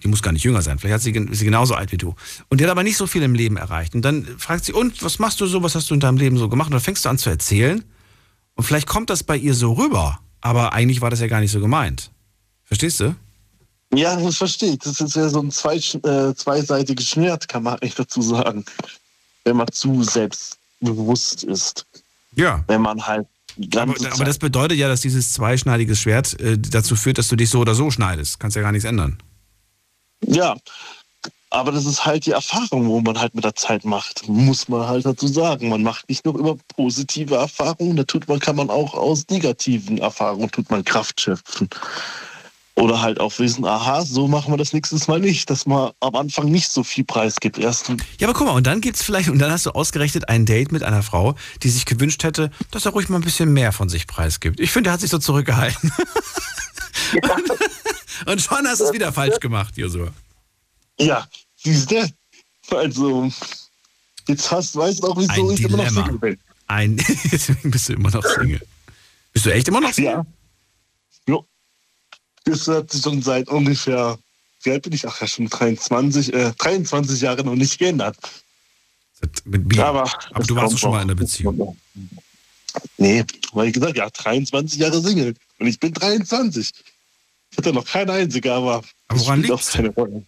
[0.03, 2.15] die muss gar nicht jünger sein, vielleicht hat sie, ist sie genauso alt wie du.
[2.49, 3.93] Und die hat aber nicht so viel im Leben erreicht.
[3.95, 6.37] Und dann fragt sie, und was machst du so, was hast du in deinem Leben
[6.37, 6.67] so gemacht?
[6.67, 7.83] Und dann fängst du an zu erzählen.
[8.55, 11.51] Und vielleicht kommt das bei ihr so rüber, aber eigentlich war das ja gar nicht
[11.51, 12.11] so gemeint.
[12.65, 13.15] Verstehst du?
[13.95, 14.79] Ja, das verstehe ich.
[14.79, 18.65] Das ist ja so ein zwei, äh, zweiseitiges Schwert, kann man echt dazu sagen.
[19.43, 21.85] Wenn man zu selbstbewusst ist.
[22.35, 22.63] Ja.
[22.67, 23.27] Wenn man halt
[23.75, 27.49] Aber, aber das bedeutet ja, dass dieses zweischneidige Schwert äh, dazu führt, dass du dich
[27.49, 28.39] so oder so schneidest.
[28.39, 29.17] Kannst ja gar nichts ändern.
[30.25, 30.55] Ja,
[31.53, 34.27] aber das ist halt die Erfahrung, wo man halt mit der Zeit macht.
[34.27, 35.69] Muss man halt dazu sagen.
[35.69, 39.99] Man macht nicht nur über positive Erfahrungen, da tut man, kann man auch aus negativen
[39.99, 41.69] Erfahrungen tut man Kraft schöpfen.
[42.75, 46.15] Oder halt auch wissen, aha, so machen wir das nächstes Mal nicht, dass man am
[46.15, 47.59] Anfang nicht so viel Preis gibt.
[47.59, 47.89] Erst
[48.19, 50.71] Ja, aber guck mal, und dann gibt's vielleicht, und dann hast du ausgerechnet ein Date
[50.71, 53.89] mit einer Frau, die sich gewünscht hätte, dass er ruhig mal ein bisschen mehr von
[53.89, 54.59] sich preisgibt.
[54.59, 55.91] Ich finde, er hat sich so zurückgehalten.
[57.13, 60.11] und, und schon hast du es wieder falsch gemacht, Josua.
[60.99, 62.11] Ja, siehst du?
[62.75, 63.31] Also,
[64.27, 66.05] jetzt hast, weißt du auch, wieso Ein ich immer noch Dilemma.
[66.05, 66.39] Single bin.
[66.67, 66.97] Ein,
[67.31, 68.61] deswegen bist du immer noch Single.
[69.31, 70.13] Bist du echt immer noch Single?
[70.13, 70.25] Ja.
[72.49, 74.17] Hat sich schon seit ungefähr,
[74.63, 75.07] wie alt bin ich?
[75.07, 78.17] Ach ja, schon 23, äh, 23 Jahre noch nicht geändert.
[79.45, 79.85] Mit Bier.
[79.85, 81.77] Aber, Aber du warst schon mal in einer Beziehung.
[82.97, 85.35] Nee, weil ich gesagt, ja, 23 Jahre Single.
[85.59, 86.71] Und ich bin 23.
[87.51, 88.83] Ich hatte noch keine einzige, aber.
[89.07, 90.25] Aber woran liegt keine Rolle.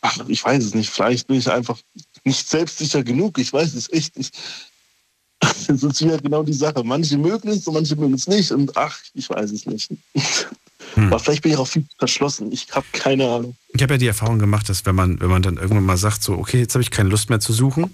[0.00, 0.90] Ach, ich weiß es nicht.
[0.90, 1.78] Vielleicht bin ich einfach
[2.24, 3.38] nicht selbstsicher genug.
[3.38, 4.34] Ich weiß es echt nicht.
[5.66, 6.84] Das ist wieder genau die Sache.
[6.84, 8.52] Manche mögen es und manche mögen es nicht.
[8.52, 9.90] Und ach, ich weiß es nicht.
[10.94, 11.06] Hm.
[11.06, 12.52] Aber vielleicht bin ich auch viel verschlossen.
[12.52, 13.56] Ich habe keine Ahnung.
[13.74, 16.22] Ich habe ja die Erfahrung gemacht, dass wenn man, wenn man dann irgendwann mal sagt,
[16.22, 17.90] so, okay, jetzt habe ich keine Lust mehr zu suchen,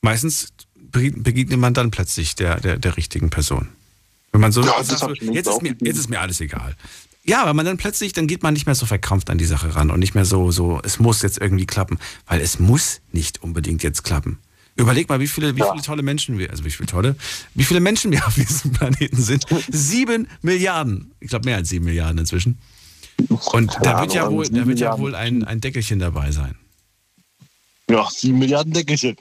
[0.00, 3.68] meistens be- begegnet man dann plötzlich der, der, der richtigen Person.
[4.32, 6.74] Wenn man so Ja, sagt, so, jetzt, ist mir, jetzt ist mir alles egal.
[7.24, 9.74] Ja, weil man dann plötzlich, dann geht man nicht mehr so verkrampft an die Sache
[9.76, 13.42] ran und nicht mehr so, so, es muss jetzt irgendwie klappen, weil es muss nicht
[13.42, 14.38] unbedingt jetzt klappen.
[14.76, 17.16] Überleg mal, wie viele, wie viele tolle Menschen wir, also wie viele tolle,
[17.54, 19.44] wie viele Menschen wir auf diesem Planeten sind.
[19.70, 21.12] Sieben Milliarden.
[21.20, 22.58] Ich glaube mehr als sieben Milliarden inzwischen.
[23.52, 26.56] Und da wird ja wohl, da wird ja wohl ein, ein Deckelchen dabei sein.
[27.90, 29.16] Ja, sieben Milliarden Deckelchen.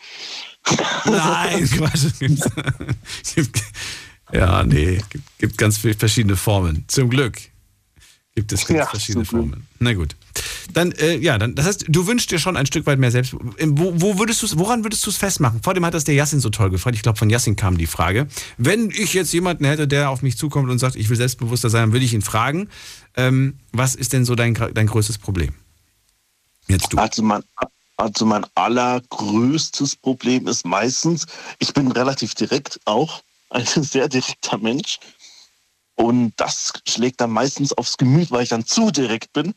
[1.05, 2.05] Nein, Quatsch.
[4.31, 6.85] Ja, nee, gibt, gibt ganz viele verschiedene Formen.
[6.87, 7.37] Zum Glück
[8.35, 9.25] gibt es ganz Ja, verschiedene.
[9.25, 9.67] Formen.
[9.79, 10.15] Na gut.
[10.73, 13.33] Dann, äh, ja, dann, das heißt, du wünschst dir schon ein Stück weit mehr selbst.
[13.33, 15.61] Wo, wo würdest du's, woran würdest du es festmachen?
[15.61, 16.95] Vor dem hat das der Yassin so toll gefragt.
[16.95, 18.27] Ich glaube, von Yassin kam die Frage.
[18.57, 21.81] Wenn ich jetzt jemanden hätte, der auf mich zukommt und sagt, ich will selbstbewusster sein,
[21.81, 22.69] dann würde ich ihn fragen,
[23.15, 25.53] ähm, was ist denn so dein, dein größtes Problem?
[26.67, 26.97] Jetzt du.
[26.97, 27.43] Also mein,
[27.97, 31.25] also mein allergrößtes Problem ist meistens,
[31.59, 34.99] ich bin relativ direkt auch, ein sehr direkter Mensch.
[35.95, 39.53] Und das schlägt dann meistens aufs Gemüt, weil ich dann zu direkt bin.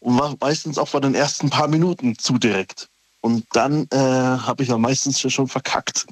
[0.00, 2.88] Und war meistens auch bei den ersten paar Minuten zu direkt.
[3.20, 6.06] Und dann äh, habe ich ja meistens schon verkackt.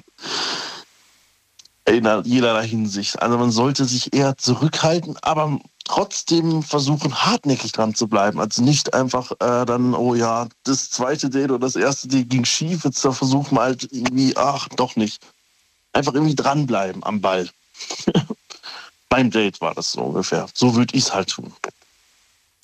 [1.85, 3.19] In jeder Hinsicht.
[3.19, 8.39] Also man sollte sich eher zurückhalten, aber trotzdem versuchen, hartnäckig dran zu bleiben.
[8.39, 12.45] Also nicht einfach äh, dann, oh ja, das zweite Date oder das erste Date ging
[12.45, 15.25] schief, jetzt versuchen wir halt irgendwie, ach, doch nicht.
[15.91, 17.49] Einfach irgendwie dranbleiben am Ball.
[19.09, 20.45] Beim Date war das so ungefähr.
[20.53, 21.51] So würde ich es halt tun.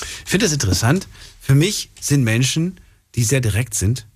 [0.01, 1.07] Ich finde das interessant.
[1.39, 2.80] Für mich sind Menschen,
[3.15, 4.07] die sehr direkt sind,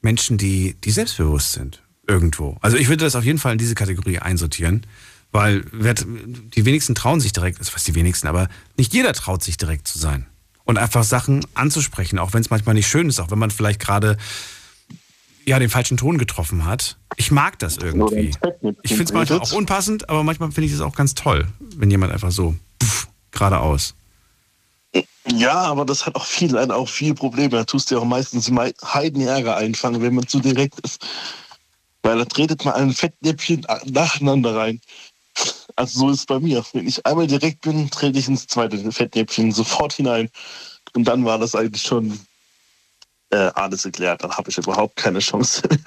[0.00, 1.82] Menschen, die, die selbstbewusst sind.
[2.06, 2.58] Irgendwo.
[2.60, 4.84] Also ich würde das auf jeden Fall in diese Kategorie einsortieren,
[5.30, 9.56] weil die wenigsten trauen sich direkt, also was die wenigsten, aber nicht jeder traut sich
[9.56, 10.26] direkt zu sein.
[10.64, 13.80] Und einfach Sachen anzusprechen, auch wenn es manchmal nicht schön ist, auch wenn man vielleicht
[13.80, 14.16] gerade
[15.44, 16.98] ja, den falschen Ton getroffen hat.
[17.16, 18.30] Ich mag das irgendwie.
[18.82, 21.90] Ich finde es manchmal auch unpassend, aber manchmal finde ich es auch ganz toll, wenn
[21.90, 23.94] jemand einfach so pff, geradeaus.
[25.26, 27.50] Ja, aber das hat auch viel, auch viel Probleme.
[27.50, 31.06] Da tust du ja auch meistens mei- Heidenärger einfangen, wenn man zu direkt ist.
[32.02, 34.80] Weil da tretet man ein Fettnäpfchen nacheinander rein.
[35.76, 36.64] Also so ist es bei mir.
[36.72, 40.28] Wenn ich einmal direkt bin, trete ich ins zweite Fettnäpfchen sofort hinein.
[40.94, 42.18] Und dann war das eigentlich schon
[43.30, 44.22] äh, alles erklärt.
[44.22, 45.78] Dann habe ich überhaupt keine Chance mehr.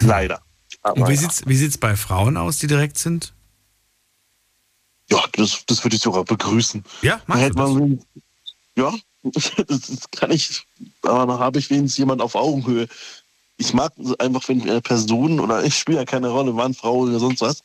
[0.00, 0.42] Leider.
[0.82, 3.34] Und wie sieht's, wie sieht's bei Frauen aus, die direkt sind?
[5.10, 6.84] Ja, das, das würde ich sogar begrüßen.
[7.02, 8.00] Ja, hätte man,
[8.76, 10.62] Ja, das, das kann ich.
[11.02, 12.88] Aber dann habe ich wenigstens jemand auf Augenhöhe.
[13.56, 17.18] Ich mag einfach, wenn eine Person oder ich spiele ja keine Rolle, Mann, Frau oder
[17.18, 17.62] sonst was,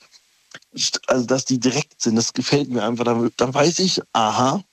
[1.08, 3.06] also dass die direkt sind, das gefällt mir einfach.
[3.06, 4.64] Dann, dann weiß ich, aha,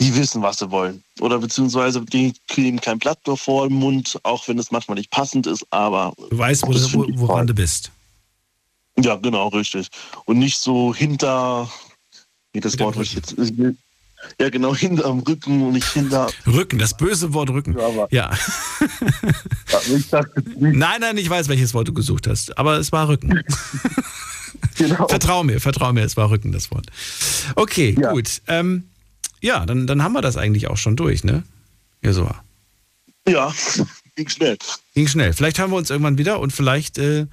[0.00, 1.02] die wissen, was sie wollen.
[1.20, 5.10] Oder beziehungsweise die kriegen kein Blatt mehr vor dem Mund, auch wenn es manchmal nicht
[5.10, 6.14] passend ist, aber.
[6.30, 7.90] Du weißt, wo, woran du bist.
[8.98, 9.88] Ja, genau, richtig.
[10.24, 11.70] Und nicht so hinter.
[12.52, 13.36] Wie das Wort, ich jetzt.
[14.40, 16.28] Ja, genau, hinterm Rücken und nicht hinter.
[16.46, 17.76] Rücken, das böse Wort Rücken.
[18.10, 18.30] Ja.
[20.58, 23.42] nein, nein, ich weiß, welches Wort du gesucht hast, aber es war Rücken.
[24.76, 25.08] Genau.
[25.08, 26.86] Vertrau mir, vertrau mir, es war Rücken das Wort.
[27.56, 28.42] Okay, gut.
[28.46, 28.84] Ähm,
[29.40, 31.42] ja, dann, dann haben wir das eigentlich auch schon durch, ne?
[32.00, 32.30] Ja, so.
[33.28, 33.52] Ja,
[34.14, 34.56] ging schnell.
[34.94, 35.32] Ging schnell.
[35.32, 37.26] Vielleicht hören wir uns irgendwann wieder und vielleicht, äh,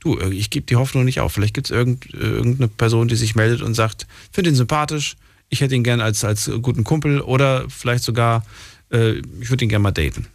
[0.00, 1.32] du, äh, ich gebe die Hoffnung nicht auf.
[1.32, 5.16] Vielleicht gibt es irgend, äh, irgendeine Person, die sich meldet und sagt, finde ihn sympathisch,
[5.48, 8.44] ich hätte ihn gern als, als guten Kumpel oder vielleicht sogar,
[8.92, 10.26] äh, ich würde ihn gern mal daten.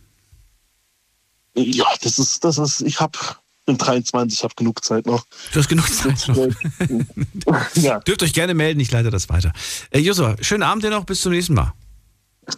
[1.55, 5.25] Ja, das ist, das ist, ich hab, bin 23, habe genug Zeit noch.
[5.51, 6.37] Du hast genug Zeit noch.
[7.75, 7.99] ja.
[8.07, 9.51] Dürft euch gerne melden, ich leite das weiter.
[9.89, 11.73] Äh, Josua, schönen Abend dir noch, bis zum nächsten Mal.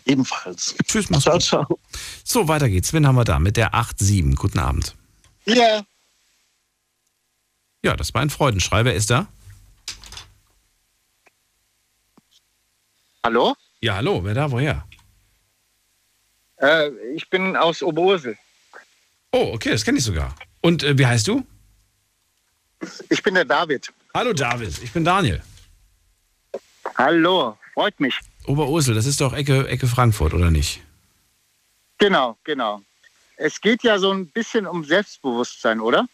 [0.05, 0.75] Ebenfalls.
[0.85, 1.43] Tschüss, mach's ciao, gut.
[1.43, 1.79] ciao.
[2.23, 2.93] So, weiter geht's.
[2.93, 3.39] Wen haben wir da?
[3.39, 4.35] Mit der 8-7.
[4.35, 4.95] Guten Abend.
[5.45, 5.83] Ja.
[7.83, 8.85] Ja, das war ein Freudenschrei.
[8.85, 9.27] Wer ist da?
[13.23, 13.55] Hallo?
[13.81, 14.23] Ja, hallo.
[14.23, 14.49] Wer da?
[14.49, 14.87] Woher?
[16.57, 18.37] Äh, ich bin aus Oberursel.
[19.31, 20.33] Oh, okay, das kenne ich sogar.
[20.61, 21.45] Und äh, wie heißt du?
[23.09, 23.91] Ich bin der David.
[24.13, 25.41] Hallo David, ich bin Daniel.
[26.97, 28.19] Hallo, freut mich.
[28.45, 30.81] Oberursel, das ist doch Ecke, Ecke Frankfurt, oder nicht?
[31.97, 32.81] Genau, genau.
[33.37, 36.07] Es geht ja so ein bisschen um Selbstbewusstsein, oder?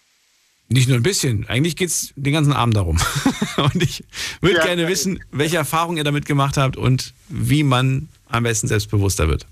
[0.72, 2.98] Nicht nur ein bisschen, eigentlich geht es den ganzen Abend darum.
[3.58, 4.04] und ich
[4.40, 4.66] würde Ja.
[4.66, 9.48] gerne wissen, welche Erfahrungen ihr damit gemacht habt und wie man am besten selbstbewusster wird.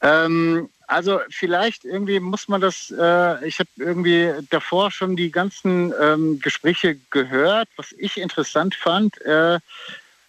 [0.00, 5.92] Ähm, also vielleicht irgendwie muss man das, äh, ich habe irgendwie davor schon die ganzen
[6.00, 9.20] ähm, Gespräche gehört, was ich interessant fand.
[9.22, 9.58] Äh,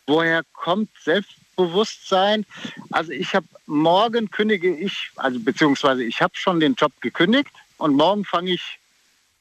[0.07, 2.43] woher kommt Selbstbewusstsein?
[2.89, 7.95] Also ich habe morgen kündige ich, also beziehungsweise ich habe schon den Job gekündigt und
[7.95, 8.78] morgen fange ich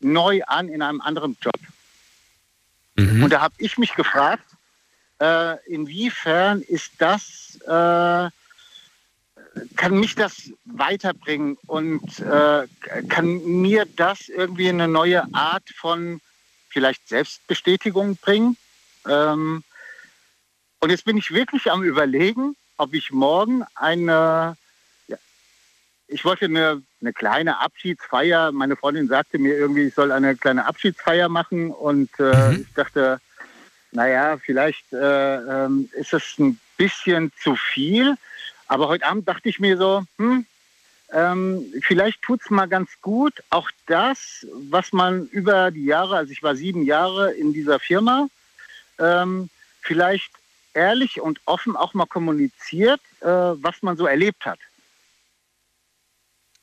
[0.01, 1.59] neu an in einem anderen Job.
[3.23, 4.45] Und da habe ich mich gefragt,
[5.21, 8.31] äh, inwiefern ist das, äh,
[9.77, 12.67] kann mich das weiterbringen und äh,
[13.09, 16.21] kann mir das irgendwie eine neue Art von
[16.69, 18.57] vielleicht Selbstbestätigung bringen?
[19.07, 19.65] Ähm,
[20.81, 24.57] und jetzt bin ich wirklich am Überlegen, ob ich morgen eine,
[26.09, 30.67] ich wollte eine, eine kleine Abschiedsfeier, meine Freundin sagte mir irgendwie, ich soll eine kleine
[30.67, 33.21] Abschiedsfeier machen und äh, ich dachte,
[33.93, 38.17] naja, vielleicht äh, ähm, ist es ein bisschen zu viel.
[38.67, 40.47] Aber heute Abend dachte ich mir so, hm,
[41.13, 46.33] ähm, vielleicht tut es mal ganz gut, auch das, was man über die Jahre, also
[46.33, 48.29] ich war sieben Jahre in dieser Firma,
[48.99, 49.49] ähm,
[49.81, 50.31] vielleicht
[50.75, 54.59] ehrlich und offen auch mal kommuniziert, äh, was man so erlebt hat.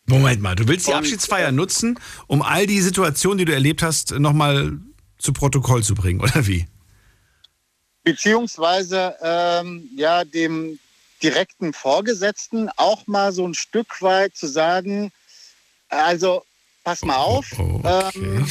[0.07, 4.11] Moment mal, du willst die Abschiedsfeier nutzen, um all die Situationen, die du erlebt hast,
[4.11, 4.79] nochmal
[5.17, 6.67] zu Protokoll zu bringen, oder wie?
[8.05, 10.79] beziehungsweise ähm, ja dem
[11.21, 15.11] direkten Vorgesetzten auch mal so ein Stück weit zu sagen,
[15.89, 16.45] also
[16.83, 18.47] pass mal auf, ähm,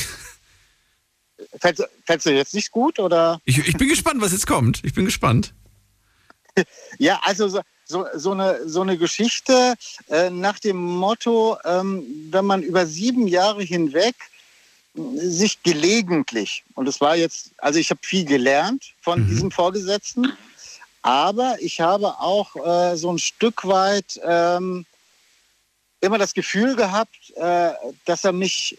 [1.61, 3.41] fällt, fällt's dir jetzt nicht gut oder?
[3.45, 4.83] Ich, ich bin gespannt, was jetzt kommt.
[4.85, 5.55] Ich bin gespannt.
[6.99, 9.75] Ja, also so, so, eine, so eine Geschichte
[10.09, 14.15] äh, nach dem Motto, ähm, wenn man über sieben Jahre hinweg
[14.95, 20.33] sich gelegentlich, und es war jetzt, also ich habe viel gelernt von diesem Vorgesetzten,
[21.03, 24.87] aber ich habe auch äh, so ein Stück weit ähm,
[26.01, 27.73] immer das Gefühl gehabt, äh,
[28.05, 28.79] dass er mich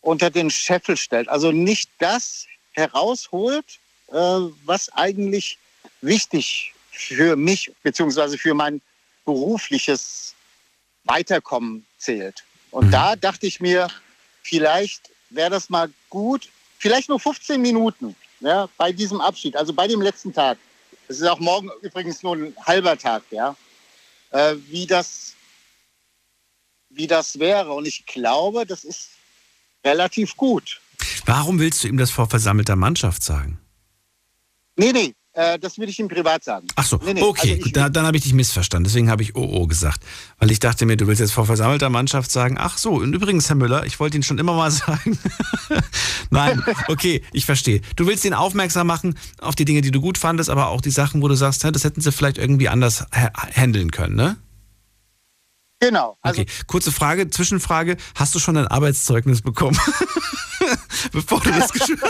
[0.00, 1.28] unter den Scheffel stellt.
[1.28, 4.14] Also nicht das herausholt, äh,
[4.64, 5.58] was eigentlich
[6.00, 8.80] wichtig für mich beziehungsweise für mein
[9.24, 10.34] berufliches
[11.04, 12.44] Weiterkommen zählt.
[12.70, 13.88] Und da dachte ich mir,
[14.42, 16.48] vielleicht wäre das mal gut,
[16.78, 20.58] vielleicht nur 15 Minuten ja, bei diesem Abschied, also bei dem letzten Tag.
[21.08, 23.56] Es ist auch morgen übrigens nur ein halber Tag, ja,
[24.30, 25.34] äh, wie, das,
[26.90, 27.72] wie das wäre.
[27.72, 29.10] Und ich glaube, das ist
[29.84, 30.80] relativ gut.
[31.24, 33.60] Warum willst du ihm das vor versammelter Mannschaft sagen?
[34.76, 36.66] Nee, nee, äh, das würde ich ihm privat sagen.
[36.76, 38.84] Ach so, nee, nee, okay, also ich- da, dann habe ich dich missverstanden.
[38.84, 40.02] Deswegen habe ich OO gesagt.
[40.38, 43.48] Weil ich dachte mir, du willst jetzt vor versammelter Mannschaft sagen, ach so, und übrigens,
[43.48, 45.18] Herr Müller, ich wollte Ihnen schon immer mal sagen.
[46.30, 47.80] Nein, okay, ich verstehe.
[47.96, 50.90] Du willst ihn aufmerksam machen auf die Dinge, die du gut fandest, aber auch die
[50.90, 54.36] Sachen, wo du sagst, das hätten sie vielleicht irgendwie anders ha- handeln können, ne?
[55.78, 56.16] Genau.
[56.22, 57.98] Also, okay, kurze Frage, Zwischenfrage.
[58.14, 59.78] Hast du schon ein Arbeitszeugnis bekommen?
[61.12, 62.00] Bevor du das geschrieben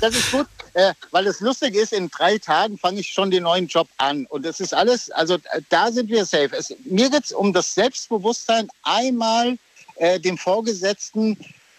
[0.00, 3.42] Das ist gut, äh, weil es lustig ist, in drei Tagen fange ich schon den
[3.42, 4.26] neuen Job an.
[4.26, 6.50] Und das ist alles, also äh, da sind wir safe.
[6.56, 9.58] Es, mir geht es um das Selbstbewusstsein, einmal
[9.96, 11.36] äh, dem Vorgesetzten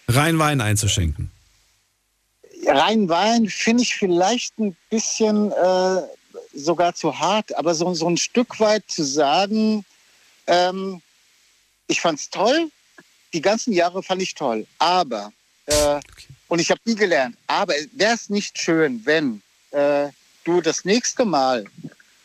[0.08, 1.32] Rein Wein einzuschenken.
[2.68, 6.02] rein Wein finde ich vielleicht ein bisschen äh,
[6.54, 9.86] sogar zu hart, aber so, so ein Stück weit zu sagen,
[10.48, 11.02] ähm,
[11.88, 12.70] ich fand es toll,
[13.34, 15.32] die ganzen Jahre fand ich toll, aber,
[15.66, 16.00] äh,
[16.52, 19.42] und ich habe nie gelernt, aber wäre es nicht schön, wenn
[19.72, 20.10] äh,
[20.44, 21.64] du das nächste Mal,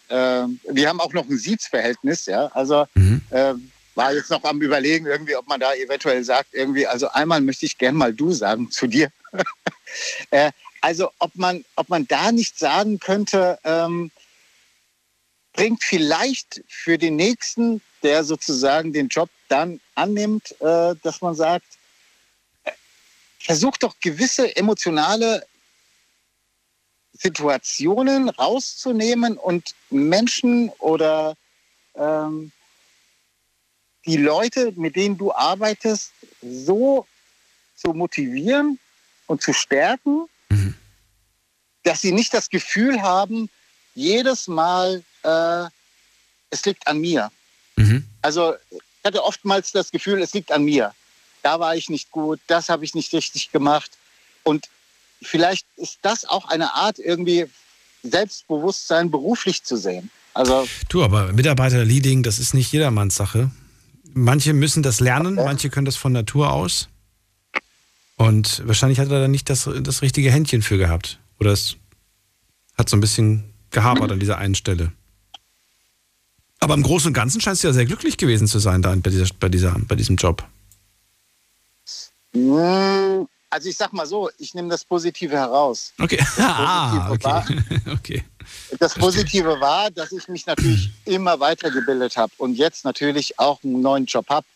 [0.09, 2.89] äh, wir haben auch noch ein Siezverhältnis, ja, also
[3.31, 3.55] äh,
[3.95, 7.67] war jetzt noch am Überlegen, irgendwie, ob man da eventuell sagt, irgendwie, also einmal möchte
[7.67, 9.13] ich gern mal du sagen zu dir.
[10.33, 10.51] äh,
[10.81, 14.11] also ob man, ob man da nicht sagen könnte, ähm,
[15.53, 21.76] bringt vielleicht für den Nächsten, der sozusagen den Job dann annimmt, äh, dass man sagt,
[23.47, 25.47] versucht doch gewisse emotionale
[27.13, 31.37] Situationen rauszunehmen und Menschen oder
[31.95, 32.51] ähm,
[34.05, 36.11] die Leute, mit denen du arbeitest,
[36.43, 37.07] so
[37.77, 38.81] zu motivieren
[39.27, 40.27] und zu stärken,
[41.85, 43.49] dass sie nicht das Gefühl haben,
[43.95, 45.65] jedes Mal, äh,
[46.51, 47.31] es liegt an mir.
[48.23, 50.93] Also ich hatte oftmals das Gefühl, es liegt an mir.
[51.47, 53.93] Da war ich nicht gut, das habe ich nicht richtig gemacht.
[54.43, 54.67] Und
[55.23, 57.47] vielleicht ist das auch eine Art, irgendwie
[58.03, 60.11] Selbstbewusstsein beruflich zu sehen.
[60.35, 63.53] Also Du, aber Mitarbeiter-Leading, das ist nicht jedermanns Sache.
[64.13, 66.89] Manche müssen das lernen, manche können das von Natur aus.
[68.17, 71.21] Und wahrscheinlich hat er da nicht das, das richtige Händchen für gehabt.
[71.39, 71.77] Oder es
[72.77, 74.91] hat so ein bisschen gehapert an dieser einen Stelle.
[76.59, 79.11] Aber im Großen und Ganzen scheinst du ja sehr glücklich gewesen zu sein da bei,
[79.11, 80.45] dieser, bei, dieser, bei diesem Job.
[82.37, 85.93] Mm, Also ich sag mal so, ich nehme das Positive heraus.
[86.01, 86.17] Okay.
[86.19, 87.85] Das Ah, Positive, war, okay.
[87.93, 88.25] okay.
[88.79, 93.81] das Positive war, dass ich mich natürlich immer weitergebildet habe und jetzt natürlich auch einen
[93.81, 94.47] neuen Job habe.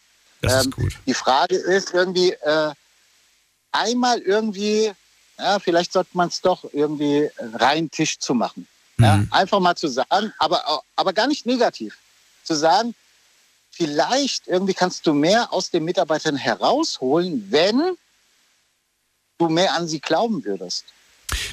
[0.43, 0.93] Das ist gut.
[1.07, 2.73] Die Frage ist irgendwie, äh,
[3.73, 4.91] einmal irgendwie,
[5.39, 8.67] ja, vielleicht sollte man es doch irgendwie rein Tisch zu machen.
[8.99, 9.29] Ja, Mhm.
[9.31, 11.97] einfach mal zu sagen, aber, aber gar nicht negativ.
[12.45, 12.95] Zu sagen,
[13.71, 17.81] vielleicht irgendwie kannst du mehr aus den Mitarbeitern herausholen, wenn
[19.39, 20.85] du mehr an sie glauben würdest.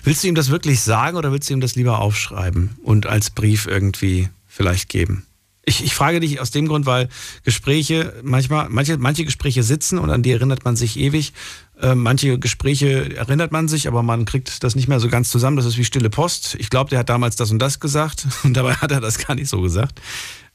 [0.03, 3.30] Willst du ihm das wirklich sagen oder willst du ihm das lieber aufschreiben und als
[3.30, 5.26] Brief irgendwie vielleicht geben?
[5.69, 7.10] Ich, ich frage dich aus dem Grund, weil
[7.44, 11.34] Gespräche, manchmal, manche, manche Gespräche sitzen und an die erinnert man sich ewig.
[11.81, 15.57] Äh, manche Gespräche erinnert man sich, aber man kriegt das nicht mehr so ganz zusammen.
[15.57, 16.56] Das ist wie stille Post.
[16.57, 19.35] Ich glaube, der hat damals das und das gesagt und dabei hat er das gar
[19.35, 19.99] nicht so gesagt.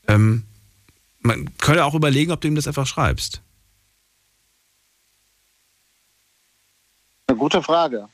[0.08, 0.44] Ähm,
[1.22, 3.40] man könnte auch überlegen, ob du ihm das einfach schreibst.
[7.26, 8.08] Eine gute Frage.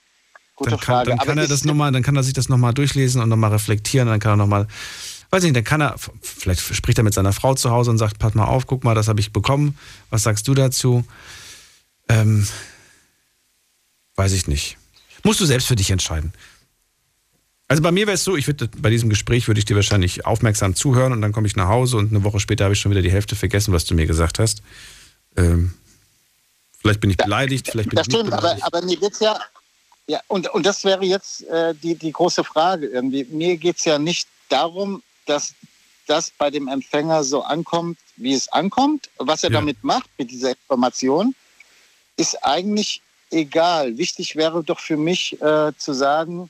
[0.55, 1.11] Gute dann kann, Frage.
[1.11, 3.51] Dann kann er das noch mal, dann kann er sich das nochmal durchlesen und nochmal
[3.51, 4.09] reflektieren.
[4.09, 4.69] Dann kann er nochmal,
[5.31, 8.19] weiß nicht, dann kann er, vielleicht spricht er mit seiner Frau zu Hause und sagt,
[8.19, 9.79] pass mal auf, guck mal, das habe ich bekommen.
[10.11, 11.05] Was sagst du dazu?
[12.09, 12.47] Ähm,
[14.17, 14.77] weiß ich nicht.
[15.25, 16.33] Musst du selbst für dich entscheiden.
[17.71, 20.25] Also bei mir wäre es so, ich würde bei diesem Gespräch würde ich dir wahrscheinlich
[20.25, 22.91] aufmerksam zuhören und dann komme ich nach Hause und eine Woche später habe ich schon
[22.91, 24.63] wieder die Hälfte vergessen, was du mir gesagt hast.
[25.37, 25.75] Ähm,
[26.81, 28.67] vielleicht bin ich beleidigt, vielleicht bin Das ich nicht stimmt, aber, beleidigt.
[28.67, 29.39] aber mir geht's ja,
[30.07, 33.25] ja und, und das wäre jetzt äh, die, die große Frage irgendwie.
[33.25, 35.53] Mir geht's ja nicht darum, dass
[36.07, 39.11] das bei dem Empfänger so ankommt, wie es ankommt.
[39.19, 39.59] Was er Ja.
[39.59, 41.35] damit macht, mit dieser Information,
[42.17, 43.99] ist eigentlich egal.
[43.99, 46.49] Wichtig wäre doch für mich äh, zu sagen,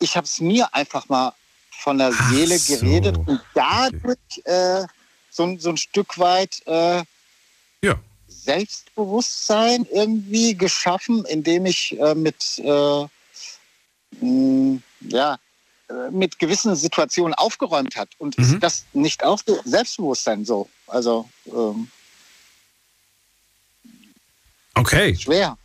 [0.00, 1.32] ich habe es mir einfach mal
[1.70, 2.76] von der Seele so.
[2.76, 4.86] geredet und dadurch äh,
[5.30, 7.02] so, ein- so ein Stück weit äh,
[7.82, 7.98] Ja.
[8.28, 13.06] Selbstbewusstsein irgendwie geschaffen, indem ich äh, mit, äh,
[14.20, 15.38] mh, ja,
[15.88, 18.08] äh, mit gewissen Situationen aufgeräumt hat.
[18.18, 18.44] Und Mhm.
[18.44, 20.68] ist das nicht auch so Selbstbewusstsein so?
[20.86, 21.90] Also ähm,
[24.74, 25.14] Okay.
[25.14, 25.56] schwer.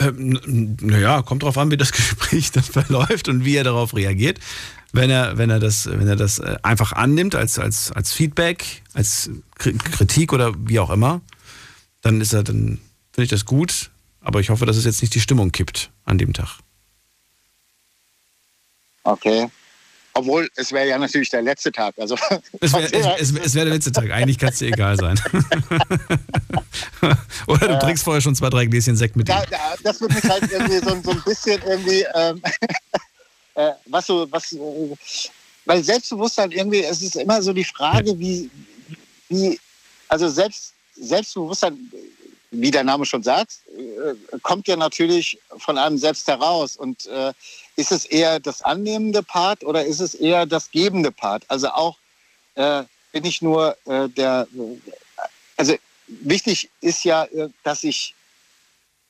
[0.00, 4.38] Ähm, naja, kommt drauf an, wie das Gespräch dann verläuft und wie er darauf reagiert.
[4.92, 8.82] Wenn er, wenn er das, wenn er das äh, einfach annimmt als, als, als Feedback,
[8.94, 11.20] als Kri- Kritik oder wie auch immer,
[12.00, 12.78] dann ist er, dann
[13.12, 13.90] finde ich das gut.
[14.20, 16.58] Aber ich hoffe, dass es jetzt nicht die Stimmung kippt an dem Tag.
[19.04, 19.48] Okay.
[20.18, 21.94] Obwohl, es wäre ja natürlich der letzte Tag.
[21.96, 22.16] Also,
[22.60, 24.10] Es wäre wär der letzte Tag.
[24.10, 25.16] Eigentlich kann es dir egal sein.
[27.46, 30.24] oder du trinkst vorher schon zwei, drei Gläschen Sekt mit da, da, das wird mich
[30.24, 32.42] halt irgendwie so, so ein bisschen irgendwie, ähm,
[33.54, 34.58] äh, was so, was, äh,
[35.64, 38.50] weil Selbstbewusstsein irgendwie, es ist immer so die Frage, wie,
[39.28, 39.60] wie
[40.08, 41.78] also selbst, Selbstbewusstsein,
[42.50, 46.76] wie der Name schon sagt, äh, kommt ja natürlich von einem selbst heraus.
[46.76, 47.32] Und äh,
[47.76, 51.44] ist es eher das annehmende Part oder ist es eher das gebende Part?
[51.48, 51.96] Also auch
[52.54, 54.46] äh, bin ich nur äh, der,
[55.56, 55.74] also
[56.06, 58.14] wichtig ist ja, äh, dass ich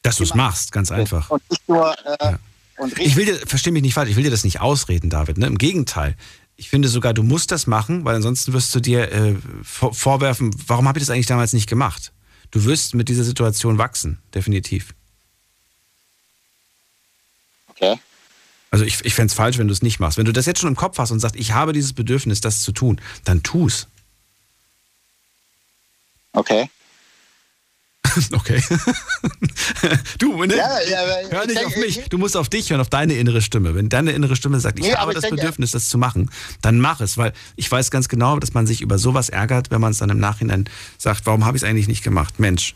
[0.03, 1.31] Dass du es machst, ganz einfach.
[1.31, 2.35] und nicht nur äh,
[2.79, 5.39] und Ich will dir, versteh mich nicht falsch, ich will dir das nicht ausreden, David.
[5.39, 5.47] Ne?
[5.47, 6.17] Im Gegenteil.
[6.57, 10.89] Ich finde sogar, du musst das machen, weil ansonsten wirst du dir vor, vorwerfen, warum
[10.89, 12.13] habe ich das eigentlich damals nicht gemacht?
[12.51, 14.95] Du wirst mit dieser Situation wachsen, definitiv.
[17.69, 17.99] Okay.
[18.71, 20.19] Also ich, ich fände es falsch, wenn du es nicht machst.
[20.19, 22.63] Wenn du das jetzt schon im Kopf hast und sagst, ich habe dieses Bedürfnis, das
[22.63, 23.87] zu tun, dann tu's.
[26.33, 26.71] Okay.
[28.33, 28.63] Okay.
[30.19, 30.57] du, ne?
[30.57, 30.99] Ja, ja,
[31.31, 32.09] hör ich nicht denke, auf mich.
[32.09, 33.75] Du musst auf dich hören, auf deine innere Stimme.
[33.75, 36.31] Wenn deine innere Stimme sagt, ich Nee, habe ich das denke- Bedürfnis, das zu machen,
[36.63, 37.17] dann mach es.
[37.19, 40.11] Weil ich weiß ganz genau, dass man sich über sowas ärgert, wenn man es dann
[40.11, 40.69] im Nachhinein
[40.99, 42.39] sagt, warum habe ich es eigentlich nicht gemacht?
[42.39, 42.75] Mensch.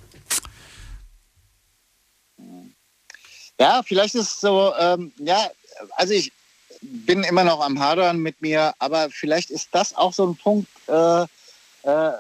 [3.61, 5.49] Ja, vielleicht ist es so, ähm, ja,
[5.97, 6.33] also ich
[6.81, 10.69] bin immer noch am Hadern mit mir, aber vielleicht ist das auch so ein Punkt,
[10.89, 12.13] äh, äh,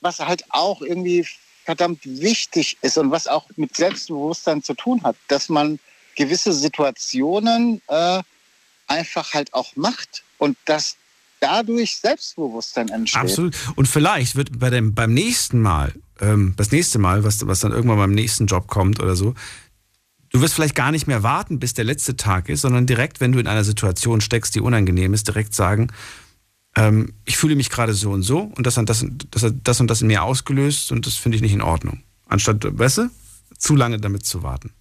[0.00, 1.26] was halt auch irgendwie
[1.68, 5.78] verdammt wichtig ist und was auch mit Selbstbewusstsein zu tun hat, dass man
[6.16, 8.22] gewisse Situationen äh,
[8.86, 10.96] einfach halt auch macht und dass
[11.40, 13.20] dadurch Selbstbewusstsein entsteht.
[13.20, 13.54] Absolut.
[13.76, 15.92] Und vielleicht wird bei dem, beim nächsten Mal,
[16.22, 19.34] ähm, das nächste Mal, was, was dann irgendwann beim nächsten Job kommt oder so,
[20.30, 23.32] du wirst vielleicht gar nicht mehr warten, bis der letzte Tag ist, sondern direkt, wenn
[23.32, 25.92] du in einer Situation steckst, die unangenehm ist, direkt sagen,
[26.78, 29.90] ähm, ich fühle mich gerade so und so und das, das, das hat das und
[29.90, 32.02] das in mir ausgelöst und das finde ich nicht in Ordnung.
[32.26, 33.10] Anstatt, weißt du,
[33.58, 34.72] zu lange damit zu warten.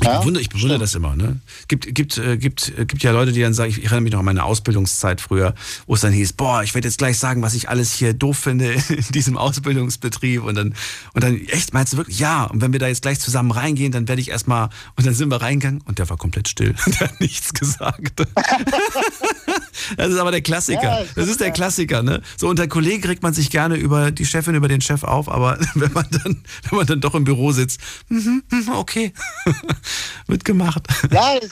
[0.00, 1.16] Ich bewundere, ich bewundere das immer.
[1.16, 1.40] Ne?
[1.66, 4.20] Gibt, gibt, äh, gibt, äh, gibt ja Leute, die dann sagen, ich erinnere mich noch
[4.20, 5.54] an meine Ausbildungszeit früher,
[5.86, 8.38] wo es dann hieß, boah, ich werde jetzt gleich sagen, was ich alles hier doof
[8.38, 10.44] finde in diesem Ausbildungsbetrieb.
[10.44, 10.74] Und dann,
[11.14, 12.18] und dann, echt, meinst du wirklich?
[12.18, 15.14] Ja, und wenn wir da jetzt gleich zusammen reingehen, dann werde ich erstmal, und dann
[15.14, 16.74] sind wir reingegangen und der war komplett still.
[16.86, 18.22] Der hat nichts gesagt.
[19.96, 21.00] Das ist aber der Klassiker.
[21.00, 22.22] Ja, das ist der Klassiker, ne?
[22.36, 25.58] So unter Kollegen regt man sich gerne über die Chefin, über den Chef auf, aber
[25.74, 29.12] wenn man dann, wenn man dann doch im Büro sitzt, mhm, mhm, okay,
[30.26, 30.86] wird gemacht.
[31.10, 31.50] Ja, das,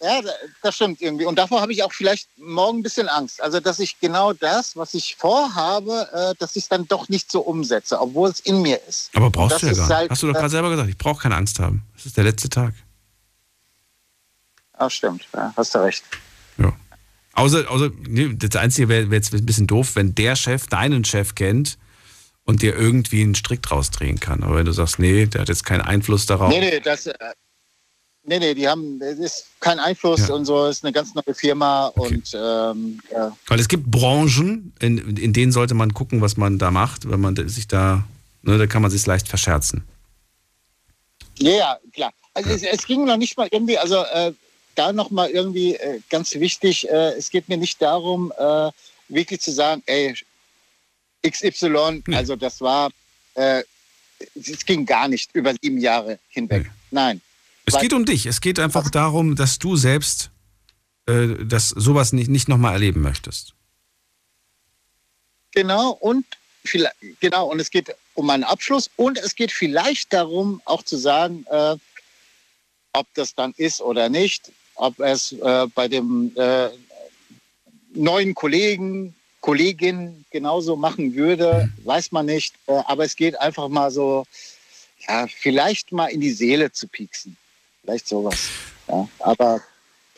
[0.00, 0.20] ja,
[0.62, 1.24] das stimmt irgendwie.
[1.24, 3.42] Und davor habe ich auch vielleicht morgen ein bisschen Angst.
[3.42, 7.30] Also, dass ich genau das, was ich vorhabe, äh, dass ich es dann doch nicht
[7.30, 9.10] so umsetze, obwohl es in mir ist.
[9.14, 9.94] Aber brauchst du ja gar nicht.
[9.94, 11.84] halt, Hast du doch äh, gerade selber gesagt, ich brauche keine Angst haben.
[11.96, 12.74] Es ist der letzte Tag.
[14.76, 15.26] Ach, stimmt.
[15.32, 16.04] Ja, hast du recht.
[17.34, 21.04] Außer, außer nee, das Einzige wäre wär jetzt ein bisschen doof, wenn der Chef deinen
[21.04, 21.78] Chef kennt
[22.44, 24.42] und dir irgendwie einen Strick draus drehen kann.
[24.42, 26.50] Aber wenn du sagst, nee, der hat jetzt keinen Einfluss darauf.
[26.50, 27.06] Nee, nee, das.
[27.06, 27.14] Äh,
[28.24, 31.34] nee, nee, die haben, es ist kein Einfluss und so, es ist eine ganz neue
[31.34, 33.36] Firma und ähm, ja.
[33.46, 37.20] Weil es gibt Branchen, in, in denen sollte man gucken, was man da macht, wenn
[37.20, 38.04] man sich da,
[38.42, 39.84] ne, da kann man sich leicht verscherzen.
[41.38, 42.12] Ja, ja, klar.
[42.34, 44.32] Also es, es ging noch nicht mal irgendwie, also äh,
[44.74, 48.70] da noch mal irgendwie äh, ganz wichtig, äh, es geht mir nicht darum, äh,
[49.08, 50.14] wirklich zu sagen, ey,
[51.26, 52.90] XY, also das war,
[53.34, 53.62] äh,
[54.34, 56.70] es ging gar nicht über sieben Jahre hinweg.
[56.90, 57.20] Nein.
[57.66, 58.26] Es Weil- geht um dich.
[58.26, 60.30] Es geht einfach darum, dass du selbst
[61.06, 63.54] äh, das sowas nicht, nicht nochmal erleben möchtest.
[65.52, 66.24] Genau, und
[66.64, 70.96] vielleicht, genau, und es geht um einen Abschluss und es geht vielleicht darum, auch zu
[70.96, 71.76] sagen, äh,
[72.92, 76.68] ob das dann ist oder nicht, ob es äh, bei dem äh,
[77.94, 82.54] neuen Kollegen, Kollegin genauso machen würde, weiß man nicht.
[82.66, 84.24] Äh, aber es geht einfach mal so,
[85.08, 87.36] ja, vielleicht mal in die Seele zu pieksen.
[87.82, 88.48] Vielleicht sowas.
[88.88, 89.08] Ja.
[89.18, 89.60] Aber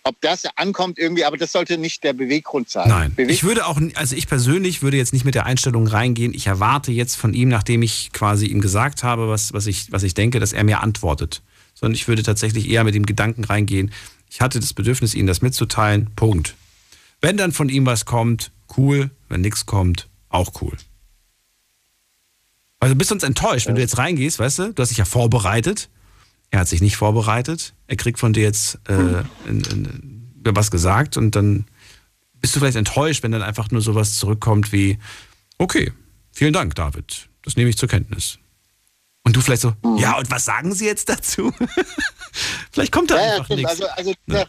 [0.05, 2.89] ob das ankommt irgendwie, aber das sollte nicht der Beweggrund sein.
[2.89, 3.15] Nein.
[3.17, 6.47] Beweg Ich würde auch, also ich persönlich würde jetzt nicht mit der Einstellung reingehen, ich
[6.47, 10.15] erwarte jetzt von ihm, nachdem ich quasi ihm gesagt habe, was, was, ich, was ich
[10.15, 11.43] denke, dass er mir antwortet.
[11.75, 13.91] Sondern ich würde tatsächlich eher mit dem Gedanken reingehen,
[14.37, 16.11] ich hatte das Bedürfnis, Ihnen das mitzuteilen.
[16.15, 16.57] Punkt.
[17.23, 19.11] Wenn dann von ihm was kommt, cool.
[19.31, 20.77] Wenn nichts kommt, auch cool.
[22.79, 25.07] Also du bist uns enttäuscht, wenn du jetzt reingehst, weißt du, du hast dich ja
[25.07, 25.89] vorbereitet.
[26.51, 27.73] Er hat sich nicht vorbereitet.
[27.87, 31.65] Er kriegt von dir jetzt äh, in, in, was gesagt und dann
[32.35, 34.99] bist du vielleicht enttäuscht, wenn dann einfach nur sowas zurückkommt wie,
[35.57, 35.95] okay,
[36.31, 37.31] vielen Dank, David.
[37.41, 38.39] Das nehme ich zur Kenntnis.
[39.27, 41.53] Und du vielleicht so, ja, und was sagen Sie jetzt dazu?
[42.71, 43.59] vielleicht kommt da ja, ja, einfach stimmt.
[43.63, 43.73] nichts.
[43.83, 44.47] Also, also der,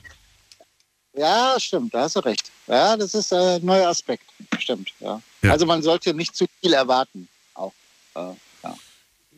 [1.16, 2.52] ja, stimmt, da hast du recht.
[2.68, 4.24] Ja, das ist äh, ein neuer Aspekt.
[4.60, 5.20] Stimmt, ja.
[5.42, 5.52] Ja.
[5.52, 7.28] Also man sollte nicht zu viel erwarten.
[7.56, 7.74] Auch.
[8.14, 8.20] Äh,
[8.64, 8.76] ja.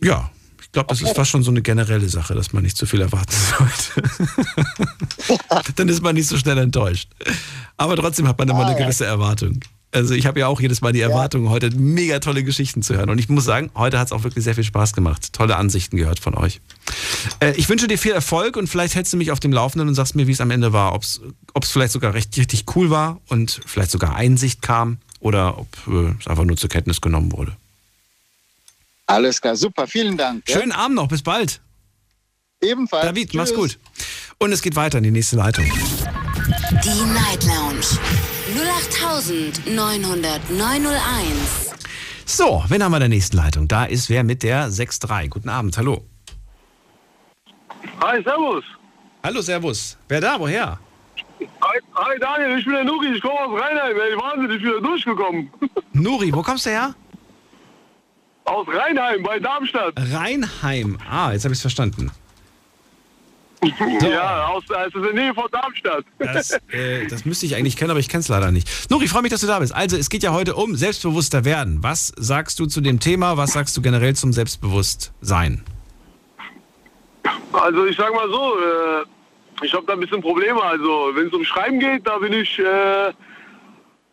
[0.04, 2.86] Ja, ich glaube, das ist fast schon so eine generelle Sache, dass man nicht zu
[2.86, 3.34] viel erwarten
[3.96, 4.10] sollte.
[5.78, 7.10] Dann ist man nicht so schnell enttäuscht.
[7.78, 8.84] Aber trotzdem hat man immer Ah, eine ja.
[8.84, 9.62] gewisse Erwartung.
[9.92, 13.10] Also ich habe ja auch jedes Mal die Erwartung, heute mega tolle Geschichten zu hören.
[13.10, 15.34] Und ich muss sagen, heute hat es auch wirklich sehr viel Spaß gemacht.
[15.34, 16.62] Tolle Ansichten gehört von euch.
[17.40, 19.96] Äh, ich wünsche dir viel Erfolg und vielleicht hältst du mich auf dem Laufenden und
[19.96, 20.94] sagst mir, wie es am Ende war.
[20.94, 21.20] Ob es
[21.72, 26.28] vielleicht sogar recht, richtig cool war und vielleicht sogar Einsicht kam oder ob äh, es
[26.28, 27.56] einfach nur zur Kenntnis genommen wurde.
[29.08, 30.48] Alles klar, super, vielen Dank.
[30.48, 30.60] ja.
[30.60, 31.62] Schönen Abend noch, bis bald.
[32.62, 33.06] Ebenfalls.
[33.08, 33.80] David, mach's gut.
[34.38, 35.66] Und es geht weiter in die nächste Leitung.
[35.66, 38.00] Die Night Lounge
[38.80, 41.76] 0890901.
[42.26, 43.68] So, wen haben wir in der nächsten Leitung?
[43.68, 45.30] Da ist wer mit der 6.3.
[45.30, 46.06] Guten Abend, hallo.
[48.02, 48.64] Hi, servus.
[49.24, 49.98] Hallo, servus.
[50.08, 50.80] Wer da, woher?
[51.62, 53.96] Hi, hi Daniel, ich bin der Nuri, ich komme aus Rheinheim.
[53.98, 55.50] Ey, Wahnsinn, ich bin da durchgekommen.
[55.94, 56.96] Nuri, wo kommst du her?
[58.46, 59.94] Aus Rheinheim, bei Darmstadt.
[59.98, 60.98] Rheinheim.
[61.10, 62.12] Ah, jetzt habe ich es verstanden.
[64.02, 66.06] Ja, aus, also in der Nähe von Darmstadt.
[66.18, 68.90] Das, äh, das müsste ich eigentlich kennen, aber ich kenne es leider nicht.
[68.90, 69.74] Nuri, ich freue mich, dass du da bist.
[69.74, 71.80] Also, es geht ja heute um selbstbewusster werden.
[71.82, 73.38] Was sagst du zu dem Thema?
[73.38, 75.64] Was sagst du generell zum Selbstbewusstsein?
[77.52, 80.62] Also ich sag mal so, äh, ich habe da ein bisschen Probleme.
[80.62, 83.12] Also wenn es um Schreiben geht, da bin ich, äh,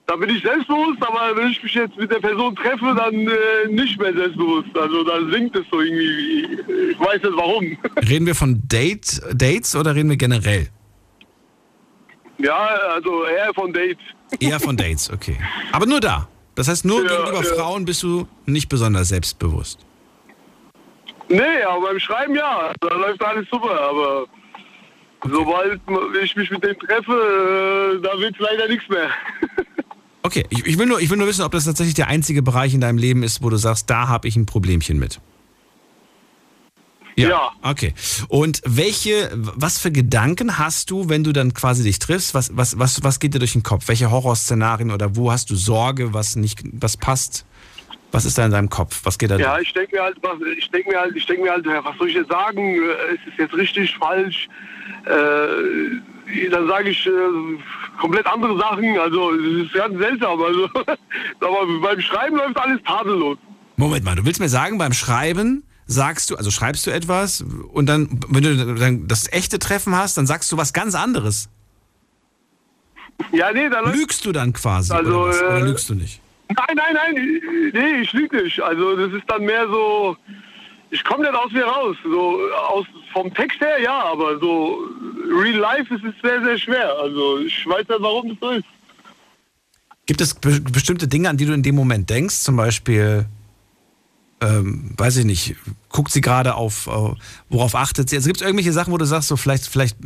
[0.06, 3.68] da bin ich selbstbewusst, aber wenn ich mich jetzt mit der Person treffe, dann äh,
[3.68, 4.76] nicht mehr selbstbewusst.
[4.78, 6.60] Also da sinkt es so irgendwie.
[6.92, 7.76] Ich weiß nicht warum.
[8.08, 10.68] Reden wir von Date, Dates oder reden wir generell?
[12.38, 14.02] Ja, also eher von Dates.
[14.38, 15.36] Eher von Dates, okay.
[15.72, 16.28] Aber nur da.
[16.54, 17.54] Das heißt, nur Ja, gegenüber ja.
[17.54, 19.80] Frauen bist du nicht besonders selbstbewusst.
[21.28, 24.26] Nee, aber beim Schreiben ja, da läuft alles super, aber
[25.24, 25.80] sobald
[26.22, 29.10] ich mich mit dem treffe, äh, da wird leider nichts mehr.
[30.26, 32.74] Okay, ich, ich, will nur, ich will nur wissen, ob das tatsächlich der einzige Bereich
[32.74, 35.20] in deinem Leben ist, wo du sagst, da habe ich ein Problemchen mit.
[37.14, 37.52] Ja.
[37.62, 37.94] Okay.
[38.28, 42.34] Und welche, was für Gedanken hast du, wenn du dann quasi dich triffst?
[42.34, 43.86] Was, was, was, was geht dir durch den Kopf?
[43.88, 47.46] Welche Horrorszenarien oder wo hast du Sorge, was nicht, was passt?
[48.12, 49.00] Was ist da in deinem Kopf?
[49.04, 49.68] Was geht da Ja, durch?
[49.68, 51.96] ich denke mir halt, was, ich denke mir halt, ich denke mir halt, ja, was
[51.98, 52.74] soll ich jetzt sagen?
[52.74, 54.48] Äh, Ist es jetzt richtig, falsch?
[55.06, 56.15] Äh,
[56.50, 57.10] dann sage ich äh,
[58.00, 58.98] komplett andere Sachen.
[58.98, 60.40] Also es ist ganz seltsam.
[60.40, 60.64] Also
[61.40, 63.38] aber beim Schreiben läuft alles tadellos.
[63.76, 67.86] Moment mal, du willst mir sagen, beim Schreiben sagst du, also schreibst du etwas und
[67.86, 71.48] dann, wenn du dann das echte Treffen hast, dann sagst du was ganz anderes.
[73.32, 75.42] Ja, nee, dann Lügst du dann quasi Also, oder, was?
[75.42, 76.20] oder äh, lügst du nicht?
[76.48, 77.40] Nein, nein, nein,
[77.72, 78.60] nee, ich lüge nicht.
[78.60, 80.16] Also das ist dann mehr so,
[80.90, 81.96] ich komme nicht aus mir raus.
[82.04, 82.38] So
[82.68, 84.78] aus vom Text her ja, aber so
[85.42, 86.94] real life ist es sehr, sehr schwer.
[87.00, 88.64] Also ich weiß nicht, warum das so ist.
[90.06, 92.36] Gibt es be bestimmte Dinge, an die du in dem Moment denkst?
[92.36, 93.26] Zum Beispiel,
[94.40, 95.56] ähm, weiß ich nicht,
[95.88, 97.14] guckt sie gerade auf, äh,
[97.48, 98.16] worauf achtet sie?
[98.16, 99.96] Also gibt es irgendwelche Sachen, wo du sagst, so vielleicht, vielleicht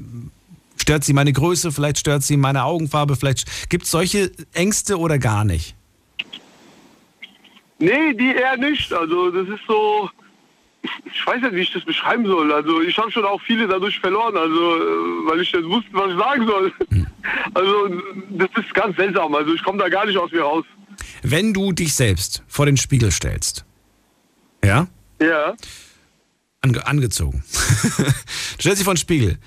[0.76, 5.18] stört sie meine Größe, vielleicht stört sie meine Augenfarbe, vielleicht gibt es solche Ängste oder
[5.18, 5.74] gar nicht?
[7.78, 8.92] Nee, die eher nicht.
[8.92, 10.08] Also das ist so,
[10.82, 12.52] ich weiß nicht, wie ich das beschreiben soll.
[12.52, 16.12] Also ich habe schon auch viele dadurch verloren, also äh, weil ich nicht wusste, was
[16.12, 16.72] ich sagen soll.
[17.52, 17.88] Also
[18.30, 19.34] das ist ganz seltsam.
[19.34, 20.64] Also ich komme da gar nicht aus mir raus.
[21.22, 23.66] Wenn du dich selbst vor den Spiegel stellst,
[24.64, 24.88] ja?
[25.20, 25.54] Ja.
[26.62, 27.44] Ange angezogen.
[27.96, 28.04] du
[28.58, 29.38] stellst dich vor den Spiegel.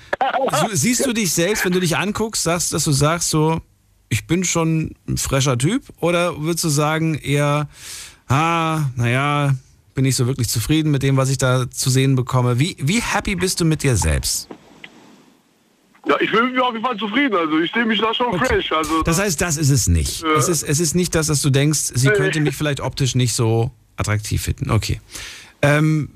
[0.72, 3.62] Siehst du dich selbst, wenn du dich anguckst, sagst, dass du sagst so,
[4.10, 5.84] ich bin schon ein fresher Typ?
[6.00, 7.70] Oder würdest du sagen eher,
[8.28, 9.56] ah, naja,
[9.94, 12.60] bin ich so wirklich zufrieden mit dem, was ich da zu sehen bekomme?
[12.60, 14.48] Wie, wie happy bist du mit dir selbst?
[16.08, 17.36] Ja, ich bin auf jeden Fall zufrieden.
[17.36, 18.72] Also ich sehe mich da schon fresh.
[18.72, 20.22] Also Das heißt, das ist es nicht.
[20.22, 20.34] Ja.
[20.34, 22.14] Es, ist, es ist nicht das, dass du denkst, sie Nee.
[22.16, 24.70] könnte mich vielleicht optisch nicht so attraktiv finden.
[24.70, 25.00] Okay.
[25.62, 26.10] Ähm,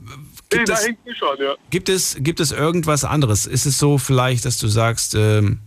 [0.52, 0.84] nee, gibt, da es,
[1.18, 1.56] schon, ja.
[1.70, 3.46] gibt, es, gibt es irgendwas anderes?
[3.46, 5.60] Ist es so vielleicht, dass du sagst, ähm,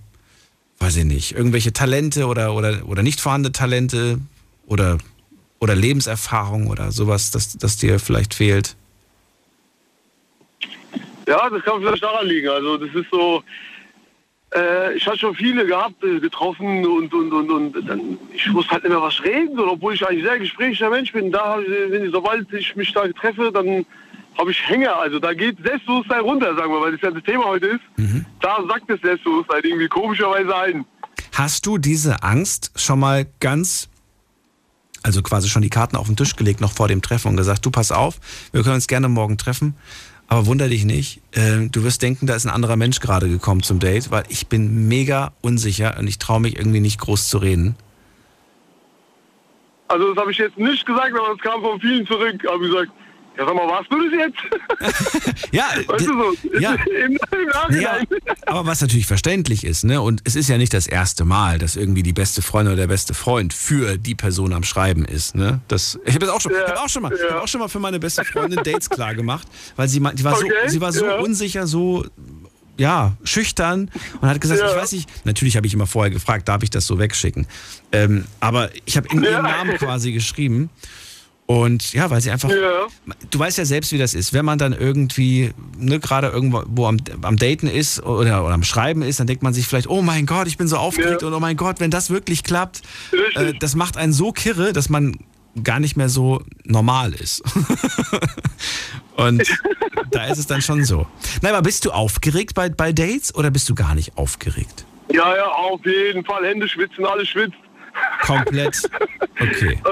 [0.81, 4.19] weiß ich nicht, irgendwelche Talente oder, oder, oder nicht vorhandene Talente
[4.67, 4.99] oder,
[5.61, 8.77] oder Lebenserfahrung oder sowas, das, das dir vielleicht fehlt?
[11.29, 12.49] Ja, das kann vielleicht daran liegen.
[12.49, 13.45] Also das ist so,
[14.55, 18.73] äh, ich hatte schon viele gehabt, äh, getroffen und, und, und, und dann, ich wusste
[18.73, 21.31] halt nicht mehr was reden, so, obwohl ich eigentlich sehr gesprächiger Mensch bin.
[21.31, 23.85] Da, äh, wenn ich, sobald ich mich da treffe, dann
[24.39, 24.97] habe ich Hänger.
[24.97, 27.81] Also da geht Selbstbewusstsein runter, sagen wir, weil das ja das Thema heute ist.
[28.41, 30.87] Da sagt das Selbstbewusstsein irgendwie komischerweise ein.
[31.33, 33.90] Hast du diese Angst schon mal ganz,
[35.03, 37.65] also quasi schon die Karten auf den Tisch gelegt, noch vor dem Treffen und gesagt,
[37.65, 38.17] du pass auf,
[38.53, 39.75] wir können uns gerne morgen treffen,
[40.29, 43.63] aber wunder dich nicht, äh, du wirst denken, da ist ein anderer Mensch gerade gekommen
[43.63, 47.39] zum Date, weil ich bin mega unsicher und ich traue mich irgendwie nicht groß zu
[47.39, 47.75] reden.
[49.89, 52.45] Also das habe ich jetzt nicht gesagt, aber es kam von vielen zurück.
[52.49, 52.93] Habe gesagt,
[53.41, 55.47] Ja, sag mal, warst du das jetzt?
[55.53, 56.59] Ja, weißt du so?
[56.61, 56.75] ja.
[56.75, 58.07] Im, im Nachhinein.
[58.45, 60.03] Aber was natürlich verständlich ist, ne?
[60.03, 62.89] Und es ist ja nicht das erste Mal, dass irgendwie die beste Freundin oder der
[62.89, 65.61] beste Freund für die Person am Schreiben ist, ne?
[65.69, 67.69] Das, ich habe auch schon, ich hab auch schon mal, ich hab auch schon mal
[67.69, 70.93] für meine beste Freundin Dates klar gemacht, weil sie, die war so, Okay, sie war
[70.93, 71.19] so ja.
[71.21, 72.05] unsicher, so
[72.77, 73.91] ja, schüchtern
[74.21, 76.87] und hat gesagt, ich weiß nicht, natürlich habe ich immer vorher gefragt, darf ich das
[76.87, 77.47] so wegschicken?
[77.93, 80.69] Ähm, aber ich habe in ihrem Namen quasi geschrieben.
[81.51, 84.33] Und ja, weil sie einfach, du weißt ja selbst, wie das ist.
[84.33, 88.63] Wenn man dann irgendwie ne, gerade irgendwo wo am, am Daten ist oder, oder am
[88.63, 91.35] Schreiben ist, dann denkt man sich vielleicht, oh mein Gott, ich bin so aufgeregt und
[91.35, 92.83] oh mein Gott, wenn das wirklich klappt,
[93.35, 95.19] äh, das macht einen so kirre, dass man
[95.65, 97.43] gar nicht mehr so normal ist.
[99.17, 99.43] und
[100.13, 101.09] da ist es dann schon so.
[101.43, 104.85] Nein, aber bist du aufgeregt bei, bei Dates oder bist du gar nicht aufgeregt?
[105.13, 106.47] Ja, ja, auf jeden Fall.
[106.47, 107.59] Hände schwitzen, alles schwitzt.
[108.23, 108.89] Komplett.
[109.41, 109.81] Okay.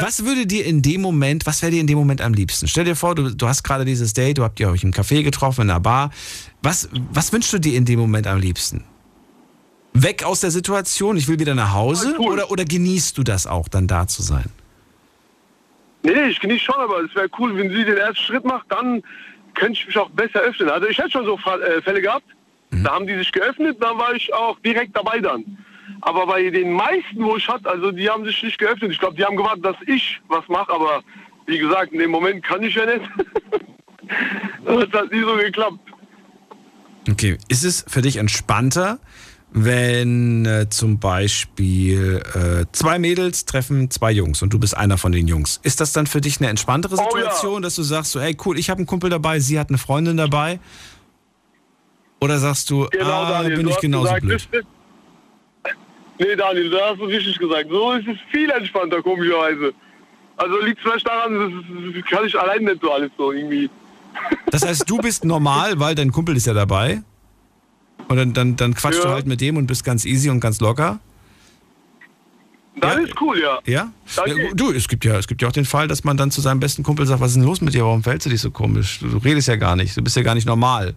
[0.00, 2.66] Was würde dir in dem Moment, was wäre dir in dem Moment am liebsten?
[2.66, 5.22] Stell dir vor, du, du hast gerade dieses Date, du habt ihr euch im Café
[5.22, 6.10] getroffen, in einer Bar.
[6.62, 8.84] Was, was wünschst du dir in dem Moment am liebsten?
[9.94, 12.16] Weg aus der Situation, ich will wieder nach Hause?
[12.18, 14.46] Oder, oder genießt du das auch, dann da zu sein?
[16.02, 19.02] Nee, ich genieße schon, aber es wäre cool, wenn sie den ersten Schritt macht, dann
[19.54, 20.70] könnte ich mich auch besser öffnen.
[20.70, 22.24] Also ich hätte schon so äh, Fälle gehabt,
[22.70, 25.58] da haben die sich geöffnet, dann war ich auch direkt dabei dann.
[26.02, 28.90] Aber bei den meisten, wo ich hatte, also die haben sich nicht geöffnet.
[28.90, 31.02] Ich glaube, die haben gewartet, dass ich was mache, aber
[31.46, 33.08] wie gesagt, in dem Moment kann ich ja nicht.
[34.64, 35.78] das hat nie so geklappt.
[37.10, 38.98] Okay, ist es für dich entspannter,
[39.52, 45.12] wenn äh, zum Beispiel äh, zwei Mädels treffen zwei Jungs und du bist einer von
[45.12, 45.60] den Jungs?
[45.62, 47.10] Ist das dann für dich eine entspanntere Oh ja.
[47.10, 49.78] Situation, dass du sagst, so, hey cool, ich habe einen Kumpel dabei, sie hat eine
[49.78, 50.58] Freundin dabei?
[52.20, 54.66] Oder sagst du, Genau, ah, Daniel, bin du ich genauso gesagt, blöd?
[56.22, 57.68] Das- Nee, Daniel, da hast du richtig gesagt.
[57.70, 59.72] So ist es viel entspannter, komischerweise.
[60.36, 63.68] Also liegt vielleicht daran, das kann ich allein nicht so alles so irgendwie.
[64.50, 67.02] Das heißt, du bist normal, weil dein Kumpel ist ja dabei.
[68.08, 69.14] Und dann, dann, dann quatschst du Ja.
[69.14, 70.98] halt mit dem und bist ganz easy und ganz locker.
[72.78, 73.58] Dann ist cool, ja.
[73.64, 73.92] Ja?
[74.16, 74.42] Danke.
[74.48, 74.50] ja?
[74.54, 76.60] Du, es gibt ja, es gibt ja auch den Fall, dass man dann zu seinem
[76.60, 77.84] besten Kumpel sagt, was ist denn los mit dir?
[77.84, 78.98] Warum fällst du dich so komisch?
[79.00, 80.94] Du redest ja gar nicht, du bist ja gar nicht normal.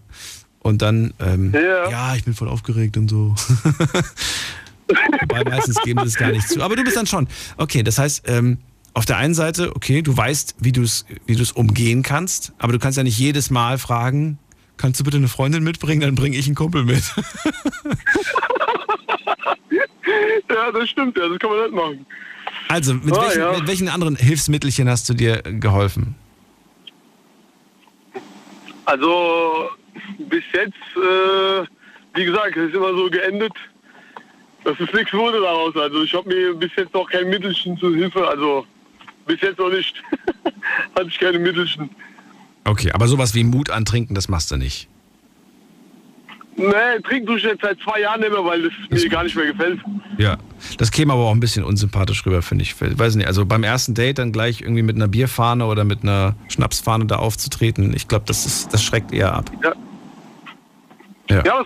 [0.59, 2.15] Und dann, ähm, ja.
[2.15, 3.35] ich bin voll aufgeregt und so.
[4.87, 6.61] Wobei meistens geben sie es gar nicht zu.
[6.61, 7.27] Aber du bist dann schon.
[7.57, 8.59] Okay, das heißt, ähm,
[8.93, 12.71] auf der einen Seite, okay, du weißt, wie du es wie du's umgehen kannst, aber
[12.73, 14.37] du kannst ja nicht jedes Mal fragen,
[14.77, 17.03] kannst du bitte eine Freundin mitbringen, dann bringe ich einen Kumpel mit.
[20.49, 22.05] Ja, das stimmt, ja, das kann man nicht machen.
[22.69, 23.51] Also, mit, Ah, welchen, ja.
[23.57, 26.15] mit welchen anderen Hilfsmittelchen hast du dir geholfen?
[28.85, 29.69] Also
[30.19, 31.65] bis jetzt, äh,
[32.13, 33.51] wie gesagt, es ist immer so geendet.
[34.65, 35.75] Dass es nichts wurde daraus.
[35.75, 38.65] Also ich habe mir bis jetzt noch kein Mittelchen zur Hilfe, also
[39.25, 39.95] bis jetzt noch nicht.
[40.95, 41.89] Hatte ich keine Mittelchen.
[42.65, 44.89] Okay, aber sowas wie Mut antrinken, das machst du nicht.
[46.57, 49.35] Nee, trinken tue ich jetzt seit zwei Jahren nicht mehr, weil es mir gar nicht
[49.35, 49.81] mehr gefällt.
[50.17, 50.37] Ja,
[50.77, 52.75] das käme aber auch ein bisschen unsympathisch rüber, finde ich.
[52.79, 56.35] Weiß nicht, also beim ersten Date dann gleich irgendwie mit einer Bierfahne oder mit einer
[56.47, 59.51] Schnapsfahne da aufzutreten, ich glaube, das, ist- das schreckt eher ab.
[59.61, 59.73] Ja.
[61.29, 61.43] Ja.
[61.45, 61.63] Ja,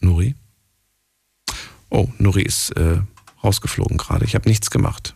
[0.00, 0.34] Nuri?
[1.90, 2.98] Oh, Nuri ist äh,
[3.42, 4.24] rausgeflogen gerade.
[4.24, 5.14] Ich habe nichts gemacht.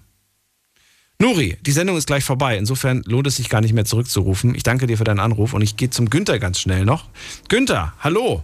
[1.18, 2.56] Nuri, die Sendung ist gleich vorbei.
[2.56, 4.54] Insofern lohnt es sich gar nicht mehr zurückzurufen.
[4.54, 7.04] Ich danke dir für deinen Anruf und ich gehe zum Günther ganz schnell noch.
[7.48, 8.42] Günther, hallo.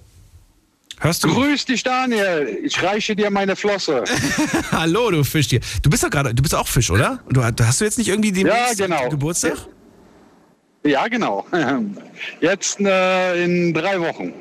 [0.98, 1.28] Hörst du?
[1.28, 2.58] Grüß dich, Daniel.
[2.64, 4.04] Ich reiche dir meine Flosse.
[4.72, 5.60] hallo, du Fisch hier.
[5.82, 7.20] Du bist doch gerade, du bist auch Fisch, oder?
[7.30, 9.08] Du, hast du jetzt nicht irgendwie den Ja, genau.
[9.08, 9.56] Geburtstag?
[10.84, 11.44] Ja, genau.
[12.40, 14.32] Jetzt äh, in drei Wochen.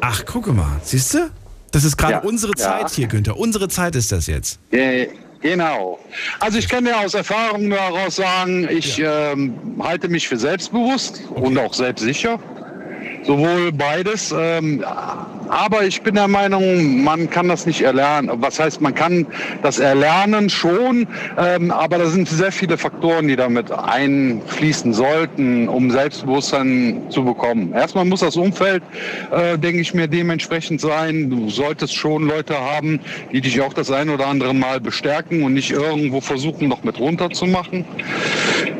[0.00, 0.80] Ach, gucke mal.
[0.82, 1.30] Siehst du?
[1.72, 2.18] Das ist gerade Ja.
[2.20, 2.64] unsere Ja.
[2.64, 3.36] Zeit hier, Günther.
[3.36, 4.60] Unsere Zeit ist das jetzt.
[4.70, 5.08] Äh,
[5.40, 5.98] genau.
[6.38, 11.58] Also ich kann dir aus Erfahrung heraus sagen, ich ähm, halte mich für selbstbewusst und
[11.58, 12.38] auch selbstsicher.
[13.24, 14.32] Sowohl beides.
[14.36, 14.84] Ähm,
[15.52, 18.30] aber ich bin der Meinung, man kann das nicht erlernen.
[18.36, 19.26] Was heißt, man kann
[19.62, 21.06] das erlernen schon,
[21.36, 27.74] ähm, aber da sind sehr viele Faktoren, die damit einfließen sollten, um Selbstbewusstsein zu bekommen.
[27.74, 28.82] Erstmal muss das Umfeld,
[29.30, 31.28] äh, denke ich mir, dementsprechend sein.
[31.28, 33.00] Du solltest schon Leute haben,
[33.30, 36.98] die dich auch das ein oder andere Mal bestärken und nicht irgendwo versuchen, noch mit
[36.98, 37.84] runterzumachen.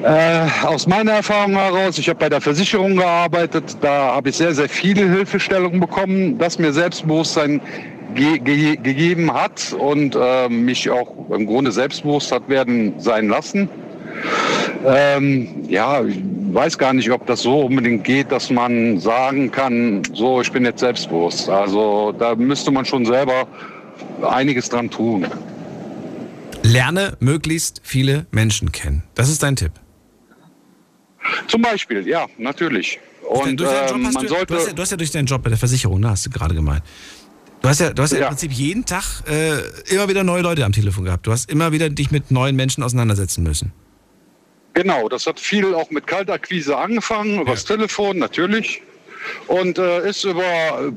[0.03, 4.55] Äh, aus meiner Erfahrung heraus, ich habe bei der Versicherung gearbeitet, da habe ich sehr,
[4.55, 7.61] sehr viele Hilfestellungen bekommen, das mir Selbstbewusstsein
[8.15, 13.69] ge ge gegeben hat und äh, mich auch im Grunde selbstbewusst hat werden sein lassen.
[14.87, 16.19] Ähm, ja, ich
[16.53, 20.65] weiß gar nicht, ob das so unbedingt geht, dass man sagen kann, so, ich bin
[20.65, 21.49] jetzt selbstbewusst.
[21.49, 23.47] Also da müsste man schon selber
[24.23, 25.27] einiges dran tun.
[26.63, 29.03] Lerne möglichst viele Menschen kennen.
[29.15, 29.73] Das ist dein Tipp.
[31.49, 32.99] Zum Beispiel, ja, natürlich.
[33.29, 34.47] Und durch deinen Job ähm, hast man du, sollte.
[34.47, 36.31] du, hast ja, du hast ja durch deinen Job bei der Versicherung, ne, hast du
[36.31, 36.83] gerade gemeint.
[37.61, 38.25] Du hast ja, du hast ja, Ja.
[38.25, 39.61] im Prinzip jeden Tag äh,
[39.95, 41.27] immer wieder neue Leute am Telefon gehabt.
[41.27, 43.73] Du hast immer wieder dich mit neuen Menschen auseinandersetzen müssen.
[44.75, 48.83] Genau, das hat viel auch mit Kaltakquise angefangen, übers Telefon natürlich.
[49.47, 50.43] Und äh, ist über,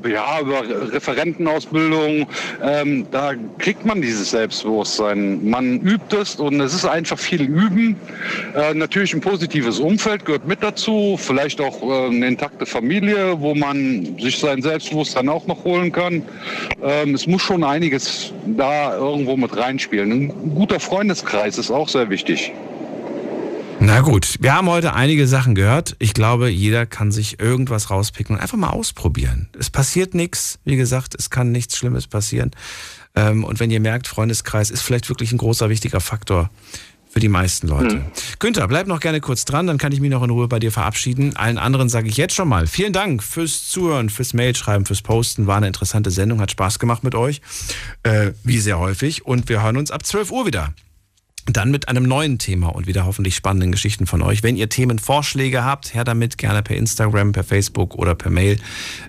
[0.08, 2.26] ja, über Referentenausbildung,
[2.62, 5.48] ähm, da kriegt man dieses Selbstbewusstsein.
[5.48, 7.96] Man übt es und es ist einfach viel Üben.
[8.54, 13.54] Äh, natürlich ein positives Umfeld gehört mit dazu, vielleicht auch äh, eine intakte Familie, wo
[13.54, 16.22] man sich sein Selbstbewusstsein auch noch holen kann.
[16.82, 20.12] Ähm, es muss schon einiges da irgendwo mit reinspielen.
[20.12, 22.52] Ein guter Freundeskreis ist auch sehr wichtig.
[23.78, 25.96] Na gut, wir haben heute einige Sachen gehört.
[25.98, 29.48] Ich glaube, jeder kann sich irgendwas rauspicken und einfach mal ausprobieren.
[29.58, 30.58] Es passiert nichts.
[30.64, 32.50] Wie gesagt, es kann nichts Schlimmes passieren.
[33.14, 36.50] Ähm, Und wenn ihr merkt, Freundeskreis ist vielleicht wirklich ein großer, wichtiger Faktor
[37.08, 38.02] für die meisten Leute.
[38.38, 40.72] Günther, bleib noch gerne kurz dran, dann kann ich mich noch in Ruhe bei dir
[40.72, 41.34] verabschieden.
[41.36, 45.46] Allen anderen sage ich jetzt schon mal vielen Dank fürs Zuhören, fürs Mailschreiben, fürs Posten.
[45.46, 47.40] War eine interessante Sendung, hat Spaß gemacht mit euch,
[48.02, 49.24] äh, wie sehr häufig.
[49.24, 50.74] Und wir hören uns ab 12 Uhr wieder.
[51.46, 54.42] Dann mit einem neuen Thema und wieder hoffentlich spannenden Geschichten von euch.
[54.42, 58.58] Wenn ihr Themenvorschläge habt, her damit gerne per Instagram, per Facebook oder per Mail.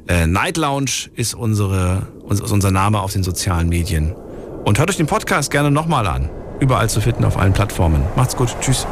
[0.07, 4.13] Äh, Night Lounge ist unsere, ist unser Name auf den sozialen Medien.
[4.65, 6.29] Und hört euch den Podcast gerne nochmal an.
[6.59, 8.03] Überall zu finden auf allen Plattformen.
[8.15, 8.55] Macht's gut.
[8.61, 8.85] Tschüss.